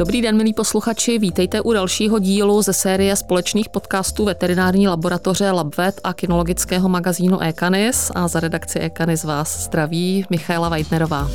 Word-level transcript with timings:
Dobrý 0.00 0.22
den, 0.22 0.36
milí 0.36 0.52
posluchači, 0.52 1.18
vítejte 1.18 1.60
u 1.60 1.72
dalšího 1.72 2.18
dílu 2.18 2.62
ze 2.62 2.72
série 2.72 3.16
společných 3.16 3.68
podcastů 3.68 4.24
veterinární 4.24 4.88
laboratoře 4.88 5.50
LabVet 5.50 6.00
a 6.04 6.12
kinologického 6.12 6.88
magazínu 6.88 7.40
Ekanis 7.40 8.10
a 8.14 8.28
za 8.28 8.40
redakci 8.40 8.78
Ekanis 8.78 9.24
vás 9.24 9.64
zdraví 9.64 10.24
Michaela 10.30 10.68
Weidnerová. 10.68 11.30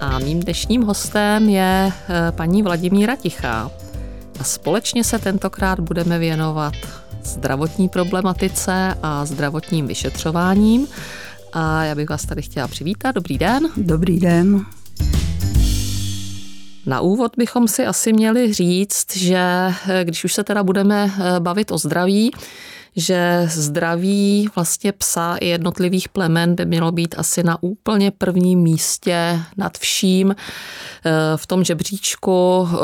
A 0.00 0.18
mým 0.18 0.40
dnešním 0.40 0.82
hostem 0.82 1.48
je 1.48 1.92
eh, 2.08 2.32
paní 2.32 2.62
Vladimíra 2.62 3.16
Tichá. 3.16 3.70
A 4.40 4.44
společně 4.44 5.04
se 5.04 5.18
tentokrát 5.18 5.80
budeme 5.80 6.18
věnovat 6.18 6.74
zdravotní 7.24 7.88
problematice 7.88 8.94
a 9.02 9.24
zdravotním 9.24 9.86
vyšetřováním. 9.86 10.86
A 11.52 11.84
já 11.84 11.94
bych 11.94 12.10
vás 12.10 12.26
tady 12.26 12.42
chtěla 12.42 12.68
přivítat. 12.68 13.14
Dobrý 13.14 13.38
den. 13.38 13.68
Dobrý 13.76 14.20
den. 14.20 14.64
Na 16.86 17.00
úvod 17.00 17.32
bychom 17.36 17.68
si 17.68 17.86
asi 17.86 18.12
měli 18.12 18.52
říct, 18.52 19.16
že 19.16 19.38
eh, 19.38 20.04
když 20.04 20.24
už 20.24 20.34
se 20.34 20.44
teda 20.44 20.62
budeme 20.62 21.10
eh, 21.14 21.40
bavit 21.40 21.70
o 21.70 21.78
zdraví, 21.78 22.30
že 22.96 23.46
zdraví 23.50 24.48
vlastně 24.54 24.92
psa 24.92 25.36
i 25.40 25.46
jednotlivých 25.46 26.08
plemen 26.08 26.54
by 26.54 26.64
mělo 26.64 26.92
být 26.92 27.14
asi 27.18 27.42
na 27.42 27.62
úplně 27.62 28.10
prvním 28.10 28.58
místě 28.58 29.40
nad 29.56 29.78
vším 29.78 30.30
eh, 30.30 31.10
v 31.36 31.46
tom 31.46 31.64
žebříčku 31.64 32.68
eh, 32.72 32.76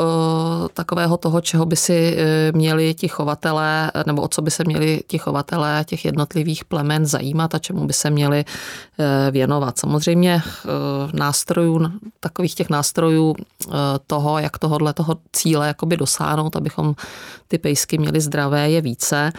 takového 0.73 1.17
toho, 1.17 1.41
čeho 1.41 1.65
by 1.65 1.75
si 1.75 2.17
eh, 2.17 2.51
měli 2.51 2.93
ti 2.93 3.07
chovatelé, 3.07 3.91
nebo 4.05 4.21
o 4.21 4.27
co 4.27 4.41
by 4.41 4.51
se 4.51 4.63
měli 4.63 5.01
ti 5.07 5.17
chovatelé 5.17 5.83
těch 5.87 6.05
jednotlivých 6.05 6.65
plemen 6.65 7.05
zajímat 7.05 7.55
a 7.55 7.59
čemu 7.59 7.87
by 7.87 7.93
se 7.93 8.09
měli 8.09 8.45
věnovat. 9.31 9.79
Samozřejmě 9.79 10.41
nástrojů, 11.13 11.87
takových 12.19 12.55
těch 12.55 12.69
nástrojů 12.69 13.35
toho, 14.07 14.39
jak 14.39 14.57
tohohle 14.57 14.93
toho 14.93 15.17
cíle 15.33 15.67
jakoby 15.67 15.97
dosáhnout, 15.97 16.55
abychom 16.55 16.95
ty 17.47 17.57
pejsky 17.57 17.97
měli 17.97 18.21
zdravé, 18.21 18.69
je 18.69 18.81
více 18.81 19.31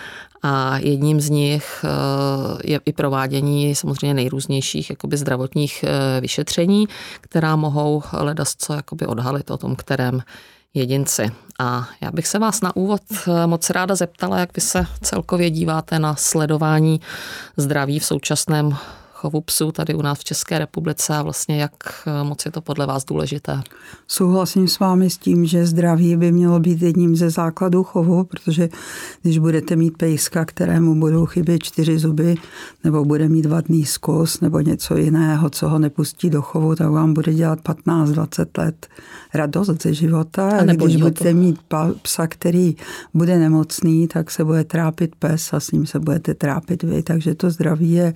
a 0.43 0.79
jedním 0.79 1.21
z 1.21 1.31
nich 1.31 1.85
eh, 1.85 2.59
je 2.65 2.81
i 2.87 2.93
provádění 2.93 3.75
samozřejmě 3.75 4.15
nejrůznějších 4.15 4.91
jakoby 4.91 5.17
zdravotních 5.17 5.85
eh, 5.85 6.21
vyšetření, 6.21 6.89
která 7.21 7.57
mohou 7.57 8.03
ledas 8.13 8.55
co 8.59 8.73
jakoby 8.73 9.07
odhalit 9.07 9.51
o 9.51 9.59
tom, 9.59 9.77
kterém 9.77 10.23
jedinci. 10.75 11.31
A 11.59 11.89
já 12.01 12.11
bych 12.11 12.27
se 12.27 12.39
vás 12.39 12.61
na 12.61 12.77
úvod 12.77 13.03
eh, 13.13 13.47
moc 13.47 13.71
ráda 13.71 13.95
zeptala, 13.95 14.39
jak 14.39 14.55
vy 14.55 14.61
se 14.61 14.87
celkově 15.03 15.51
díváte 15.51 15.99
na 15.99 16.17
sledování 16.17 17.01
zdraví 17.57 17.99
v 17.99 18.05
současném 18.05 18.77
chovu 19.21 19.41
psů 19.41 19.73
tady 19.73 19.95
u 19.95 20.03
nás 20.03 20.19
v 20.19 20.25
České 20.25 20.59
republice 20.59 21.17
a 21.17 21.23
vlastně 21.23 21.61
jak 21.63 21.73
eh, 22.07 22.25
moc 22.25 22.45
je 22.45 22.51
to 22.51 22.61
podle 22.61 22.87
vás 22.87 23.05
důležité? 23.05 23.61
Souhlasím 24.09 24.69
s 24.69 24.79
vámi 24.79 25.11
s 25.11 25.19
tím, 25.19 25.45
že 25.45 25.67
zdraví 25.67 26.17
by 26.17 26.33
mělo 26.33 26.61
být 26.61 26.83
jedním 26.83 27.17
ze 27.17 27.31
základů 27.31 27.85
chovu, 27.85 28.25
protože 28.25 28.69
když 29.23 29.39
budete 29.39 29.77
mít 29.77 29.99
pejska, 29.99 30.45
kterému 30.45 31.01
budou 31.01 31.27
chybět 31.27 31.63
čtyři 31.63 31.99
zuby, 31.99 32.35
nebo 32.85 33.05
bude 33.05 33.29
mít 33.29 33.47
vadný 33.47 33.85
zkus, 33.85 34.41
nebo 34.41 34.61
něco 34.61 34.97
jiného, 34.97 35.51
co 35.51 35.69
ho 35.69 35.79
nepustí 35.79 36.31
do 36.31 36.43
chovu, 36.43 36.77
tak 36.77 36.91
vám 36.91 37.15
bude 37.15 37.35
dělat 37.35 37.59
15-20 37.59 38.47
let 38.59 38.87
radost 39.35 39.83
ze 39.83 39.95
života. 39.95 40.49
A, 40.51 40.61
a 40.61 40.65
když 40.65 40.97
budete 40.97 41.31
to. 41.31 41.37
mít 41.37 41.61
psa, 42.03 42.27
který 42.27 42.77
bude 43.15 43.39
nemocný, 43.39 44.09
tak 44.09 44.31
se 44.31 44.45
bude 44.45 44.65
trápit 44.65 45.17
pes 45.17 45.53
a 45.53 45.61
s 45.61 45.71
ním 45.71 45.87
se 45.87 45.99
budete 45.99 46.35
trápit 46.35 46.83
vy. 46.83 47.03
Takže 47.03 47.35
to 47.35 47.51
zdraví 47.51 47.93
je 47.93 48.15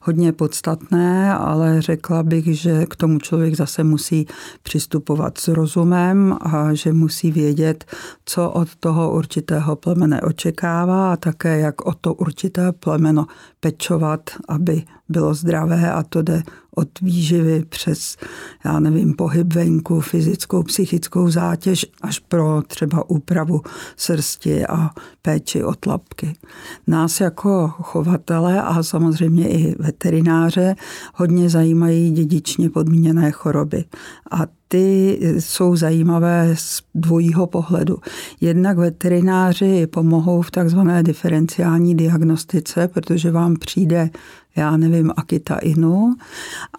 hodně 0.00 0.32
podstatné, 0.44 1.34
ale 1.34 1.82
řekla 1.82 2.22
bych, 2.22 2.60
že 2.60 2.86
k 2.86 2.96
tomu 2.96 3.18
člověk 3.18 3.56
zase 3.56 3.84
musí 3.84 4.26
přistupovat 4.62 5.38
s 5.38 5.48
rozumem 5.48 6.36
a 6.40 6.74
že 6.74 6.92
musí 6.92 7.32
vědět, 7.32 7.84
co 8.24 8.50
od 8.50 8.76
toho 8.76 9.12
určitého 9.12 9.76
plemene 9.76 10.20
očekává 10.20 11.12
a 11.12 11.16
také 11.16 11.58
jak 11.58 11.86
o 11.86 11.92
to 12.00 12.14
určité 12.14 12.72
plemeno 12.72 13.26
pečovat, 13.60 14.20
aby 14.48 14.82
bylo 15.08 15.34
zdravé 15.34 15.92
a 15.92 16.02
to 16.02 16.22
jde 16.22 16.42
od 16.74 16.88
výživy 17.02 17.64
přes, 17.68 18.16
já 18.64 18.80
nevím, 18.80 19.14
pohyb 19.14 19.52
venku, 19.52 20.00
fyzickou, 20.00 20.62
psychickou 20.62 21.30
zátěž 21.30 21.86
až 22.02 22.18
pro 22.18 22.62
třeba 22.66 23.10
úpravu 23.10 23.60
srsti 23.96 24.66
a 24.66 24.90
péči 25.22 25.64
o 25.64 25.74
tlapky. 25.74 26.34
Nás 26.86 27.20
jako 27.20 27.68
chovatele 27.68 28.62
a 28.62 28.82
samozřejmě 28.82 29.48
i 29.48 29.74
veterináře 29.78 30.74
hodně 31.14 31.50
zajímají 31.50 32.10
dědičně 32.10 32.70
podmíněné 32.70 33.30
choroby. 33.30 33.84
A 34.30 34.46
ty 34.68 35.18
jsou 35.38 35.76
zajímavé 35.76 36.54
z 36.58 36.82
dvojího 36.94 37.46
pohledu. 37.46 37.98
Jednak 38.40 38.78
veterináři 38.78 39.86
pomohou 39.86 40.42
v 40.42 40.50
takzvané 40.50 41.02
diferenciální 41.02 41.94
diagnostice, 41.94 42.88
protože 42.88 43.30
vám 43.30 43.56
přijde 43.56 44.10
já 44.56 44.76
nevím, 44.76 45.12
Akita 45.16 45.54
Inu 45.54 46.14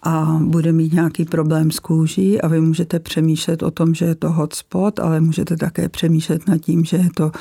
a 0.03 0.39
bude 0.41 0.71
mít 0.71 0.93
nějaký 0.93 1.25
problém 1.25 1.71
s 1.71 1.79
kůží 1.79 2.41
a 2.41 2.47
vy 2.47 2.61
můžete 2.61 2.99
přemýšlet 2.99 3.63
o 3.63 3.71
tom, 3.71 3.93
že 3.93 4.05
je 4.05 4.15
to 4.15 4.31
hotspot, 4.31 4.99
ale 4.99 5.21
můžete 5.21 5.57
také 5.57 5.89
přemýšlet 5.89 6.47
nad 6.47 6.57
tím, 6.57 6.85
že 6.85 6.97
je 6.97 7.09
to 7.15 7.31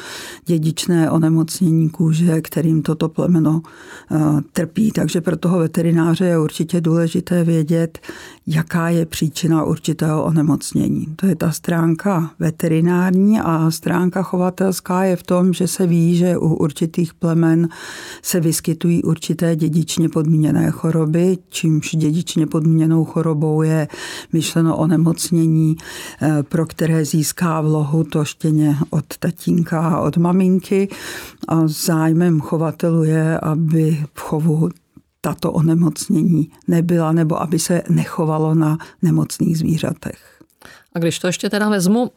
dědičné 0.47 1.11
onemocnění 1.11 1.91
kůže, 1.91 2.41
kterým 2.41 2.83
toto 2.83 3.09
plemeno 3.09 3.63
uh, 4.11 4.41
trpí. 4.53 4.93
Takže 4.93 5.21
pro 5.21 5.37
toho 5.37 5.59
veterináře 5.59 6.25
je 6.25 6.39
určitě 6.39 6.81
důležité 6.81 7.45
vědět, 7.45 7.99
jaká 8.47 8.89
je 8.89 9.07
příčina 9.07 9.65
určitého 9.65 10.25
onemocnění. 10.25 11.07
To 11.17 11.27
je 11.27 11.37
ta 11.37 11.51
stránka 11.53 12.31
veterinární 12.39 13.41
a 13.41 13.71
stránka 13.71 14.23
chovatelská 14.23 15.05
je 15.05 15.17
v 15.17 15.23
tom, 15.23 15.53
že 15.53 15.69
se 15.69 15.87
ví, 15.87 16.17
že 16.17 16.37
u 16.37 16.55
určitých 16.55 17.15
plemen 17.15 17.69
se 18.23 18.41
vyskytují 18.41 19.03
určité 19.03 19.57
dědičně 19.57 20.09
podmíněné 20.09 20.71
choroby, 20.71 21.39
čímž 21.49 21.91
dědičně 21.97 22.47
podmíněnou 22.47 23.05
chorobou 23.05 23.63
je 23.63 23.89
myšleno 24.33 24.77
onemocnění, 24.77 25.77
eh, 26.23 26.43
pro 26.43 26.67
které 26.67 27.05
získá 27.05 27.61
vlohu 27.61 28.05
to 28.05 28.25
štěně 28.25 28.77
od 28.91 29.05
tatínka 29.19 29.89
a 29.89 30.01
od 30.01 30.17
maminky. 30.17 30.89
A 31.49 31.63
zájmem 31.67 32.41
chovatelů 32.41 33.05
je, 33.05 33.39
aby 33.39 34.05
v 34.15 34.21
chovu 34.21 34.69
tato 35.25 35.53
onemocnění 35.53 36.51
nebyla 36.69 37.13
nebo 37.13 37.43
aby 37.43 37.59
se 37.59 37.83
nechovalo 37.89 38.55
na 38.55 38.79
nemocných 39.03 39.59
zvířatech. 39.59 40.43
A 40.95 40.99
když 40.99 41.19
to 41.19 41.27
ještě 41.27 41.51
teda 41.51 41.69
vezmu 41.69 42.11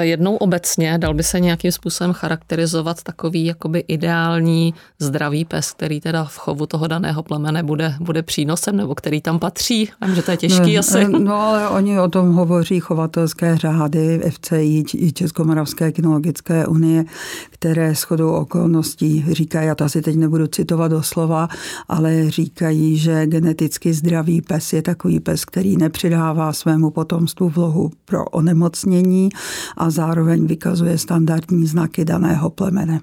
jednou 0.00 0.36
obecně, 0.36 0.98
dal 0.98 1.14
by 1.14 1.22
se 1.22 1.40
nějakým 1.40 1.72
způsobem 1.72 2.12
charakterizovat 2.12 3.02
takový 3.02 3.44
jakoby 3.44 3.84
ideální 3.88 4.74
zdravý 4.98 5.44
pes, 5.44 5.72
který 5.72 6.00
teda 6.00 6.24
v 6.24 6.36
chovu 6.36 6.66
toho 6.66 6.86
daného 6.86 7.22
plemene 7.22 7.62
bude, 7.62 7.94
bude 8.00 8.22
přínosem, 8.22 8.76
nebo 8.76 8.94
který 8.94 9.20
tam 9.20 9.38
patří? 9.38 9.88
Vím, 10.06 10.14
že 10.14 10.22
to 10.22 10.30
je 10.30 10.36
těžký 10.36 10.74
no, 10.74 10.80
asi. 10.80 11.06
No 11.08 11.34
ale 11.34 11.68
oni 11.68 12.00
o 12.00 12.08
tom 12.08 12.32
hovoří 12.32 12.80
chovatelské 12.80 13.56
řády 13.56 14.20
FCI 14.30 14.84
i 14.94 15.12
Českomoravské 15.12 15.92
kinologické 15.92 16.66
unie, 16.66 17.04
které 17.50 17.94
shodou 17.94 18.30
okolností 18.30 19.24
říkají, 19.30 19.66
já 19.66 19.74
to 19.74 19.84
asi 19.84 20.02
teď 20.02 20.16
nebudu 20.16 20.46
citovat 20.46 20.90
do 20.90 21.02
slova, 21.02 21.48
ale 21.88 22.30
říkají, 22.30 22.96
že 22.98 23.26
geneticky 23.26 23.92
zdravý 23.92 24.40
pes 24.40 24.72
je 24.72 24.82
takový 24.82 25.20
pes, 25.20 25.44
který 25.44 25.76
nepřidává 25.76 26.52
svému 26.52 26.90
potomstvu 26.90 27.48
vlohu 27.48 27.90
pro 28.04 28.24
onemocnění, 28.24 29.28
a 29.76 29.90
zároveň 29.90 30.46
vykazuje 30.46 30.98
standardní 30.98 31.66
znaky 31.66 32.04
daného 32.04 32.50
plemene. 32.50 33.00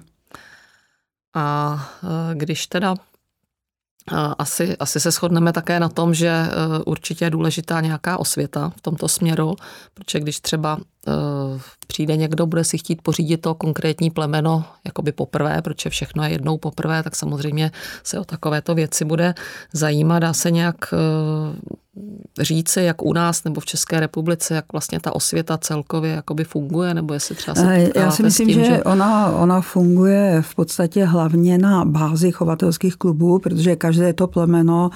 A 1.34 1.78
e, 2.02 2.34
když 2.34 2.66
teda 2.66 2.94
e, 2.94 2.96
asi, 4.38 4.76
asi 4.76 5.00
se 5.00 5.10
shodneme 5.10 5.52
také 5.52 5.80
na 5.80 5.88
tom, 5.88 6.14
že 6.14 6.28
e, 6.28 6.48
určitě 6.86 7.24
je 7.24 7.30
důležitá 7.30 7.80
nějaká 7.80 8.16
osvěta 8.18 8.72
v 8.76 8.80
tomto 8.80 9.08
směru, 9.08 9.56
protože 9.94 10.20
když 10.20 10.40
třeba 10.40 10.78
přijde 11.86 12.16
někdo, 12.16 12.46
bude 12.46 12.64
si 12.64 12.78
chtít 12.78 13.02
pořídit 13.02 13.36
to 13.36 13.54
konkrétní 13.54 14.10
plemeno 14.10 14.64
jakoby 14.84 15.12
poprvé, 15.12 15.62
protože 15.62 15.90
všechno 15.90 16.24
je 16.24 16.30
jednou 16.30 16.58
poprvé, 16.58 17.02
tak 17.02 17.16
samozřejmě 17.16 17.70
se 18.04 18.20
o 18.20 18.24
takovéto 18.24 18.74
věci 18.74 19.04
bude 19.04 19.34
zajímat. 19.72 20.18
Dá 20.18 20.32
se 20.32 20.50
nějak 20.50 20.76
říci, 22.40 22.82
jak 22.82 23.02
u 23.02 23.12
nás 23.12 23.44
nebo 23.44 23.60
v 23.60 23.64
České 23.64 24.00
republice, 24.00 24.54
jak 24.54 24.64
vlastně 24.72 25.00
ta 25.00 25.14
osvěta 25.14 25.58
celkově 25.58 26.10
jakoby 26.10 26.44
funguje, 26.44 26.94
nebo 26.94 27.14
jestli 27.14 27.34
třeba 27.34 27.54
se 27.54 27.90
Já 27.94 28.10
si 28.10 28.22
myslím, 28.22 28.48
tím, 28.48 28.58
že, 28.58 28.64
že 28.64 28.82
ona, 28.82 29.30
ona 29.30 29.60
funguje 29.60 30.42
v 30.42 30.54
podstatě 30.54 31.04
hlavně 31.04 31.58
na 31.58 31.84
bázi 31.84 32.32
chovatelských 32.32 32.96
klubů, 32.96 33.38
protože 33.38 33.76
každé 33.76 34.12
to 34.12 34.26
plemeno 34.26 34.90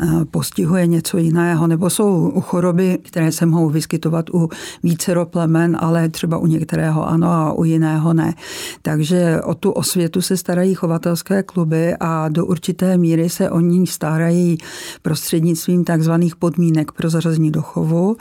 eh, 0.00 0.24
postihuje 0.24 0.86
něco 0.86 1.18
jiného, 1.18 1.66
nebo 1.66 1.90
jsou 1.90 2.40
choroby, 2.40 2.98
které 3.02 3.32
se 3.32 3.46
mohou 3.46 3.70
vyskytovat 3.70 4.30
u 4.30 4.48
vícero 4.82 5.26
plemen, 5.26 5.76
ale 5.80 6.08
třeba 6.08 6.38
u 6.38 6.46
některého 6.46 7.08
ano 7.08 7.30
a 7.30 7.52
u 7.52 7.64
jiného 7.64 8.12
ne. 8.12 8.34
Takže 8.82 9.40
o 9.44 9.54
tu 9.54 9.70
osvětu 9.70 10.22
se 10.22 10.36
starají 10.36 10.74
chovatelské 10.74 11.42
kluby 11.42 11.96
a 12.00 12.28
do 12.28 12.46
určité 12.46 12.98
míry 12.98 13.28
se 13.28 13.50
o 13.50 13.60
ní 13.60 13.86
starají 13.86 14.58
prostřednictvím 15.02 15.84
takzvaných 15.84 16.36
podmínek 16.46 16.92
pro 16.92 17.10
zařazení 17.10 17.50
do 17.50 17.62
chovu. 17.62 18.16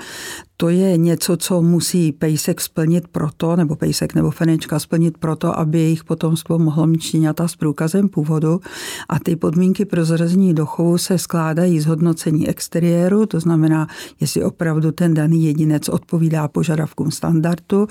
To 0.57 0.69
je 0.69 0.97
něco, 0.97 1.37
co 1.37 1.61
musí 1.61 2.11
pejsek 2.11 2.61
splnit 2.61 3.07
proto, 3.07 3.55
nebo 3.55 3.75
pejsek 3.75 4.15
nebo 4.15 4.31
fenečka 4.31 4.79
splnit 4.79 5.17
proto, 5.17 5.59
aby 5.59 5.79
jejich 5.79 6.03
potomstvo 6.03 6.59
mohlo 6.59 6.87
mít 6.87 7.01
štěňata 7.01 7.47
s 7.47 7.55
průkazem 7.55 8.09
původu. 8.09 8.61
A 9.09 9.19
ty 9.19 9.35
podmínky 9.35 9.85
pro 9.85 10.05
zařazení 10.05 10.53
do 10.53 10.65
chovu 10.65 10.97
se 10.97 11.17
skládají 11.17 11.79
z 11.79 11.85
hodnocení 11.85 12.49
exteriéru, 12.49 13.25
to 13.25 13.39
znamená, 13.39 13.87
jestli 14.19 14.43
opravdu 14.43 14.91
ten 14.91 15.13
daný 15.13 15.45
jedinec 15.45 15.89
odpovídá 15.89 16.47
požadavkům 16.47 17.11
standardu. 17.11 17.87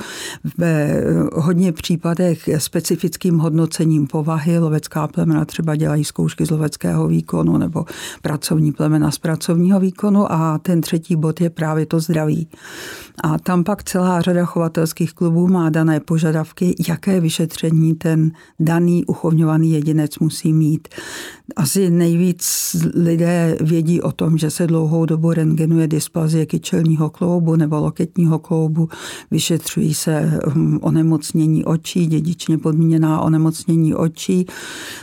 Ve 0.58 1.02
hodně 1.34 1.72
případech 1.72 2.48
specifickým 2.58 3.38
hodnocením 3.38 4.06
povahy 4.06 4.58
lovecká 4.58 5.08
plemena 5.08 5.44
třeba 5.44 5.76
dělají 5.76 6.04
zkoušky 6.04 6.46
z 6.46 6.50
loveckého 6.50 7.08
výkonu 7.08 7.58
nebo 7.58 7.84
pracovní 8.22 8.72
plemena 8.72 9.10
z 9.10 9.18
pracovního 9.18 9.80
výkonu 9.80 10.32
a 10.32 10.58
ten 10.58 10.80
třetí 10.80 11.16
bod 11.16 11.40
je 11.40 11.50
právě 11.50 11.86
to 11.86 12.00
zdraví. 12.00 12.48
A 13.22 13.38
tam 13.38 13.64
pak 13.64 13.84
celá 13.84 14.20
řada 14.20 14.44
chovatelských 14.44 15.12
klubů 15.12 15.48
má 15.48 15.70
dané 15.70 16.00
požadavky, 16.00 16.74
jaké 16.88 17.20
vyšetření 17.20 17.94
ten 17.94 18.30
daný 18.60 19.04
uchovňovaný 19.04 19.72
jedinec 19.72 20.18
musí 20.18 20.52
mít. 20.52 20.88
Asi 21.56 21.90
nejvíc 21.90 22.76
lidé 22.94 23.56
vědí 23.60 24.02
o 24.02 24.12
tom, 24.12 24.38
že 24.38 24.50
se 24.50 24.66
dlouhou 24.66 25.06
dobu 25.06 25.32
rengenuje 25.32 25.88
dysplazie 25.88 26.46
kyčelního 26.46 27.10
kloubu 27.10 27.56
nebo 27.56 27.76
loketního 27.76 28.38
kloubu, 28.38 28.88
vyšetřují 29.30 29.94
se 29.94 30.40
hm, 30.54 30.78
onemocnění 30.82 31.64
očí, 31.64 32.06
dědičně 32.06 32.58
podmíněná 32.58 33.20
onemocnění 33.20 33.94
očí. 33.94 34.46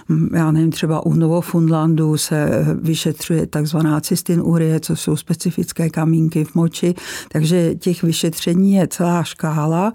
Hm, 0.09 0.30
já 0.33 0.51
nevím, 0.51 0.71
třeba 0.71 1.06
u 1.06 1.13
Novofundlandu 1.13 2.18
se 2.18 2.65
vyšetřuje 2.81 3.48
takzvaná 3.48 4.01
cystinurie, 4.01 4.80
co 4.80 4.95
jsou 4.95 5.15
specifické 5.15 5.89
kamínky 5.89 6.44
v 6.44 6.56
moči, 6.56 6.95
takže 7.41 7.75
těch 7.75 8.03
vyšetření 8.03 8.73
je 8.73 8.88
celá 8.88 9.23
škála 9.23 9.93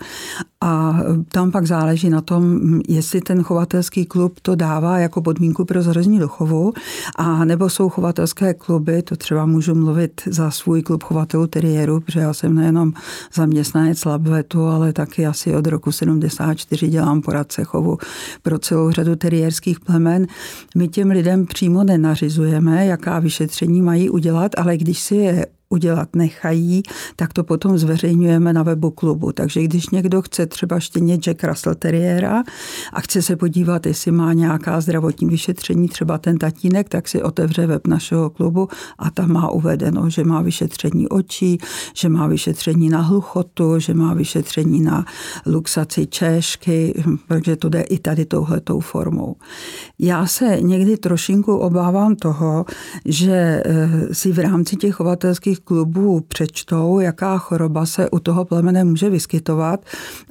a 0.61 1.01
tam 1.29 1.51
pak 1.51 1.67
záleží 1.67 2.11
na 2.11 2.21
tom, 2.21 2.61
jestli 2.89 3.21
ten 3.21 3.43
chovatelský 3.43 4.07
klub 4.07 4.41
to 4.43 4.55
dává 4.55 4.99
jako 4.99 5.23
podmínku 5.23 5.65
pro 5.65 5.83
zařazení 5.83 6.19
do 6.19 6.29
chovu, 6.29 6.73
a 7.17 7.45
nebo 7.45 7.71
jsou 7.71 7.89
chovatelské 7.89 8.55
kluby, 8.55 9.03
to 9.03 9.17
třeba 9.17 9.47
můžu 9.47 9.75
mluvit 9.75 10.21
za 10.27 10.51
svůj 10.51 10.83
klub 10.83 11.03
chovatelů 11.03 11.47
teriéru, 11.47 12.01
protože 12.01 12.21
já 12.21 12.35
jsem 12.35 12.55
nejenom 12.55 12.93
zaměstnanec 13.35 14.05
Labvetu, 14.05 14.67
ale 14.67 14.93
taky 14.93 15.27
asi 15.27 15.55
od 15.55 15.67
roku 15.67 15.93
74 15.93 16.89
dělám 16.89 17.21
poradce 17.21 17.65
chovu 17.65 17.99
pro 18.43 18.59
celou 18.59 18.91
řadu 18.91 19.17
teriérských 19.17 19.81
plemen. 19.81 20.27
My 20.75 20.89
těm 20.89 21.11
lidem 21.11 21.47
přímo 21.47 21.85
nenařizujeme, 21.85 22.87
jaká 22.87 23.19
vyšetření 23.19 23.83
mají 23.83 24.11
udělat, 24.11 24.53
ale 24.57 24.77
když 24.77 25.01
si 25.01 25.17
je 25.17 25.47
udělat 25.69 26.17
nechají, 26.17 26.83
tak 27.17 27.33
to 27.33 27.45
potom 27.45 27.79
zveřejňujeme 27.79 28.53
na 28.53 28.63
webu 28.63 28.91
klubu. 28.91 29.33
Takže 29.33 29.63
když 29.63 29.91
někdo 29.91 30.23
chce 30.23 30.47
třeba 30.47 30.81
štěně 30.81 31.19
Jack 31.19 31.45
Russell 31.45 31.75
Terriera 31.75 32.43
a 32.93 33.01
chce 33.01 33.23
se 33.23 33.37
podívat, 33.37 33.87
jestli 33.87 34.11
má 34.11 34.33
nějaká 34.33 34.81
zdravotní 34.81 35.29
vyšetření, 35.29 35.89
třeba 35.89 36.19
ten 36.19 36.39
tatínek, 36.39 36.89
tak 36.89 37.09
si 37.09 37.23
otevře 37.23 37.67
web 37.67 37.87
našeho 37.87 38.31
klubu 38.31 38.69
a 38.99 39.11
tam 39.11 39.33
má 39.33 39.51
uvedeno, 39.51 40.11
že 40.11 40.25
má 40.25 40.43
vyšetření 40.43 41.09
očí, 41.09 41.59
že 41.95 42.09
má 42.09 42.27
vyšetření 42.27 42.89
na 42.89 43.01
hluchotu, 43.01 43.79
že 43.79 43.95
má 43.95 44.15
vyšetření 44.15 44.81
na 44.81 45.05
luxaci 45.47 46.07
češky, 46.07 47.05
takže 47.29 47.57
to 47.57 47.69
jde 47.69 47.81
i 47.81 47.99
tady 47.99 48.25
touhletou 48.25 48.81
formou. 48.81 49.37
Já 49.99 50.27
se 50.27 50.59
někdy 50.61 50.97
trošinku 50.97 51.57
obávám 51.57 52.17
toho, 52.17 52.65
že 53.05 53.63
eh, 53.65 53.89
si 54.13 54.33
v 54.33 54.39
rámci 54.39 54.77
těch 54.77 54.95
chovatelských 54.95 55.56
rybářských 55.57 55.61
klubů 55.65 56.21
přečtou, 56.21 57.01
jaká 57.01 57.39
choroba 57.39 57.87
se 57.87 58.11
u 58.11 58.19
toho 58.19 58.45
plemene 58.45 58.85
může 58.85 59.11
vyskytovat 59.11 59.81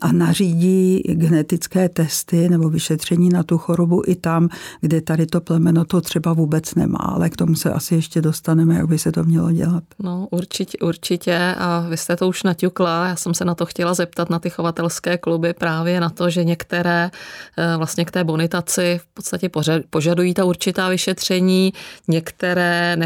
a 0.02 0.12
nařídí 0.12 1.02
genetické 1.06 1.90
testy 1.90 2.50
nebo 2.50 2.70
vyšetření 2.70 3.30
na 3.30 3.44
tu 3.44 3.58
chorobu 3.58 4.02
i 4.08 4.16
tam, 4.16 4.50
kde 4.82 5.02
tady 5.02 5.26
to 5.26 5.42
plemeno 5.42 5.86
to 5.86 6.02
třeba 6.02 6.34
vůbec 6.34 6.76
nemá, 6.76 7.00
ale 7.00 7.30
k 7.30 7.36
tomu 7.36 7.56
se 7.56 7.72
asi 7.74 7.96
ještě 7.96 8.22
dostaneme, 8.22 8.76
jak 8.76 8.88
by 8.88 8.98
se 8.98 9.12
to 9.12 9.24
mělo 9.24 9.52
dělat. 9.52 9.84
No 10.00 10.28
určitě, 10.32 10.78
určitě. 10.78 11.56
A 11.58 11.86
vy 11.90 11.98
jste 11.98 12.16
to 12.16 12.28
už 12.28 12.44
naťukla, 12.44 13.08
já 13.08 13.16
jsem 13.16 13.34
se 13.34 13.46
na 13.46 13.56
to 13.56 13.66
chtěla 13.66 13.94
zeptat 13.94 14.30
na 14.30 14.40
ty 14.40 14.50
chovatelské 14.50 15.18
kluby 15.18 15.54
právě 15.54 16.00
na 16.00 16.10
to, 16.10 16.30
že 16.30 16.44
některé 16.44 17.12
eh, 17.58 17.78
vlastně 17.78 18.06
k 18.06 18.12
té 18.12 18.24
bonitaci 18.24 19.00
v 19.04 19.08
podstatě 19.14 19.50
požadují 19.90 20.34
ta 20.34 20.46
určitá 20.46 20.90
vyšetření, 20.90 21.74
některé 22.08 22.98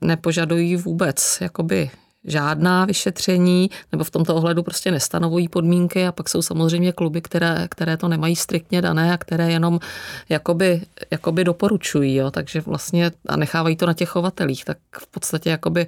nepožadují 0.00 0.76
vůbec. 0.76 1.38
Jako 1.40 1.59
jakoby 1.60 1.90
žádná 2.24 2.84
vyšetření, 2.84 3.70
nebo 3.92 4.04
v 4.04 4.10
tomto 4.10 4.34
ohledu 4.34 4.62
prostě 4.62 4.90
nestanovují 4.90 5.48
podmínky 5.48 6.06
a 6.06 6.12
pak 6.12 6.28
jsou 6.28 6.42
samozřejmě 6.42 6.92
kluby, 6.92 7.20
které, 7.20 7.68
které 7.70 7.96
to 7.96 8.08
nemají 8.08 8.36
striktně 8.36 8.82
dané 8.82 9.12
a 9.12 9.18
které 9.18 9.52
jenom 9.52 9.80
jakoby, 10.28 10.82
jakoby 11.10 11.44
doporučují, 11.44 12.14
jo, 12.14 12.30
takže 12.30 12.60
vlastně 12.60 13.10
a 13.28 13.36
nechávají 13.36 13.76
to 13.76 13.86
na 13.86 13.94
těch 13.94 14.08
chovatelích, 14.08 14.64
tak 14.64 14.78
v 14.98 15.06
podstatě 15.06 15.50
jakoby 15.50 15.86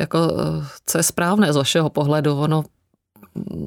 jako, 0.00 0.18
eh, 0.18 0.66
co 0.86 0.98
je 0.98 1.02
správné 1.02 1.52
z 1.52 1.56
vašeho 1.56 1.90
pohledu, 1.90 2.36
ono 2.36 2.64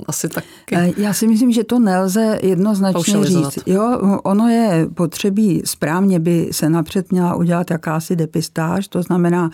asi 0.06 0.30
taky. 0.30 0.48
Eh, 0.72 0.92
já 0.98 1.14
si 1.14 1.28
myslím, 1.28 1.52
že 1.52 1.64
to 1.64 1.80
nelze 1.80 2.40
jednoznačně 2.44 3.24
říct. 3.24 3.60
Jo, 3.66 4.20
ono 4.24 4.48
je 4.48 4.88
potřebí, 4.94 5.62
správně 5.66 6.20
by 6.20 6.50
se 6.52 6.70
napřed 6.70 7.12
měla 7.12 7.36
udělat 7.36 7.72
jakási 7.72 8.16
depistáž, 8.16 8.88
to 8.88 9.02
znamená, 9.02 9.52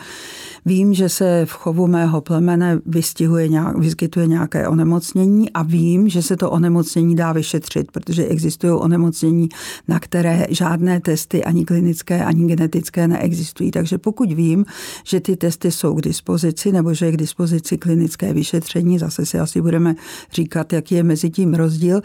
vím, 0.65 0.94
že 0.94 1.09
se 1.09 1.45
v 1.45 1.51
chovu 1.51 1.88
mého 1.88 2.21
plemene 2.21 2.80
vystihuje 2.86 3.48
nějak, 3.48 3.77
vyskytuje 3.77 4.27
nějaké 4.27 4.68
onemocnění 4.68 5.50
a 5.50 5.63
vím, 5.63 6.10
že 6.10 6.21
se 6.21 6.38
to 6.38 6.51
onemocnění 6.51 7.15
dá 7.15 7.31
vyšetřit, 7.31 7.92
protože 7.92 8.25
existují 8.25 8.74
onemocnění, 8.74 9.50
na 9.88 10.00
které 10.00 10.45
žádné 10.50 11.00
testy 11.00 11.44
ani 11.44 11.65
klinické, 11.65 12.25
ani 12.25 12.45
genetické 12.45 13.07
neexistují. 13.07 13.71
Takže 13.71 13.98
pokud 13.98 14.31
vím, 14.31 14.65
že 15.03 15.19
ty 15.19 15.36
testy 15.36 15.71
jsou 15.71 15.94
k 15.94 16.01
dispozici 16.01 16.71
nebo 16.71 16.94
že 16.94 17.06
je 17.06 17.12
k 17.12 17.18
dispozici 17.18 17.77
klinické 17.77 18.33
vyšetření, 18.33 19.00
zase 19.00 19.25
si 19.25 19.39
asi 19.39 19.62
budeme 19.62 19.95
říkat, 20.32 20.74
jaký 20.74 20.96
je 20.96 21.04
mezi 21.04 21.30
tím 21.30 21.54
rozdíl, 21.54 22.02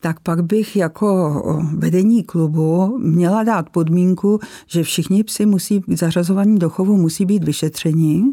tak 0.00 0.20
pak 0.20 0.44
bych 0.44 0.76
jako 0.76 1.42
vedení 1.76 2.22
klubu 2.22 2.98
měla 2.98 3.44
dát 3.44 3.70
podmínku, 3.70 4.38
že 4.66 4.82
všichni 4.82 5.24
psi 5.24 5.46
musí 5.46 5.84
zařazovaní 5.88 6.58
do 6.58 6.70
chovu, 6.70 6.96
musí 6.96 7.26
být 7.26 7.44
vyšetření 7.44 8.32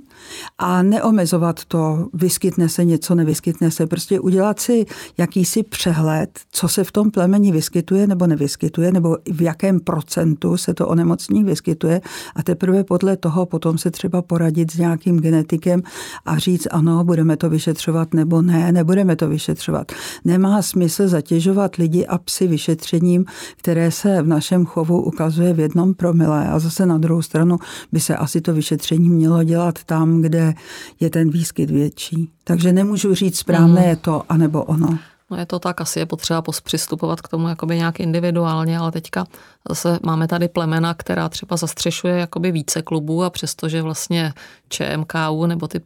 a 0.57 0.83
neomezovat 0.83 1.65
to, 1.65 2.07
vyskytne 2.13 2.69
se 2.69 2.85
něco, 2.85 3.15
nevyskytne 3.15 3.71
se, 3.71 3.87
prostě 3.87 4.19
udělat 4.19 4.59
si 4.59 4.85
jakýsi 5.17 5.63
přehled, 5.63 6.39
co 6.51 6.67
se 6.67 6.83
v 6.83 6.91
tom 6.91 7.11
plemeni 7.11 7.51
vyskytuje 7.51 8.07
nebo 8.07 8.27
nevyskytuje, 8.27 8.91
nebo 8.91 9.17
v 9.31 9.41
jakém 9.41 9.79
procentu 9.79 10.57
se 10.57 10.73
to 10.73 10.87
onemocnění 10.87 11.43
vyskytuje. 11.43 12.01
A 12.35 12.43
teprve 12.43 12.83
podle 12.83 13.17
toho 13.17 13.45
potom 13.45 13.77
se 13.77 13.91
třeba 13.91 14.21
poradit 14.21 14.71
s 14.71 14.77
nějakým 14.77 15.19
genetikem 15.19 15.81
a 16.25 16.37
říct, 16.37 16.67
ano, 16.71 17.03
budeme 17.03 17.37
to 17.37 17.49
vyšetřovat 17.49 18.13
nebo 18.13 18.41
ne, 18.41 18.71
nebudeme 18.71 18.98
nebudeme 18.99 19.15
to 19.15 19.29
vyšetřovat. 19.29 19.91
Nemá 20.25 20.61
smysl 20.61 21.07
zatěžovat 21.07 21.75
lidi 21.75 22.05
a 22.05 22.17
psy 22.17 22.47
vyšetřením, 22.47 23.25
které 23.57 23.91
se 23.91 24.21
v 24.21 24.27
našem 24.27 24.65
chovu 24.65 25.01
ukazuje 25.01 25.53
v 25.53 25.59
jednom 25.59 25.93
promile 25.93 26.49
a 26.49 26.59
zase 26.59 26.85
na 26.85 26.97
druhou 26.97 27.21
stranu 27.21 27.57
by 27.91 27.99
se 27.99 28.15
asi 28.15 28.41
to 28.41 28.53
vyšetření 28.53 29.09
mělo 29.09 29.43
dělat 29.43 29.83
tam, 29.83 30.21
kde 30.21 30.53
je 30.99 31.09
ten 31.09 31.29
výskyt 31.29 31.69
větší. 31.69 32.29
Takže 32.43 32.73
nemůžu 32.73 33.15
říct 33.15 33.37
správné 33.37 33.81
mm. 33.81 33.87
je 33.87 33.95
to, 33.95 34.23
anebo 34.29 34.63
ono. 34.63 34.99
No 35.31 35.37
je 35.37 35.45
to 35.45 35.59
tak, 35.59 35.81
asi 35.81 35.99
je 35.99 36.05
potřeba 36.05 36.41
přistupovat 36.63 37.21
k 37.21 37.27
tomu 37.27 37.47
jakoby 37.47 37.77
nějak 37.77 37.99
individuálně, 37.99 38.77
ale 38.77 38.91
teďka 38.91 39.25
zase 39.69 39.99
máme 40.03 40.27
tady 40.27 40.47
plemena, 40.47 40.93
která 40.93 41.29
třeba 41.29 41.57
zastřešuje 41.57 42.17
jakoby 42.17 42.51
více 42.51 42.81
klubů 42.81 43.23
a 43.23 43.29
přestože 43.29 43.81
vlastně 43.81 44.33
ČMKU 44.69 45.45
nebo 45.45 45.67
ty 45.67 45.81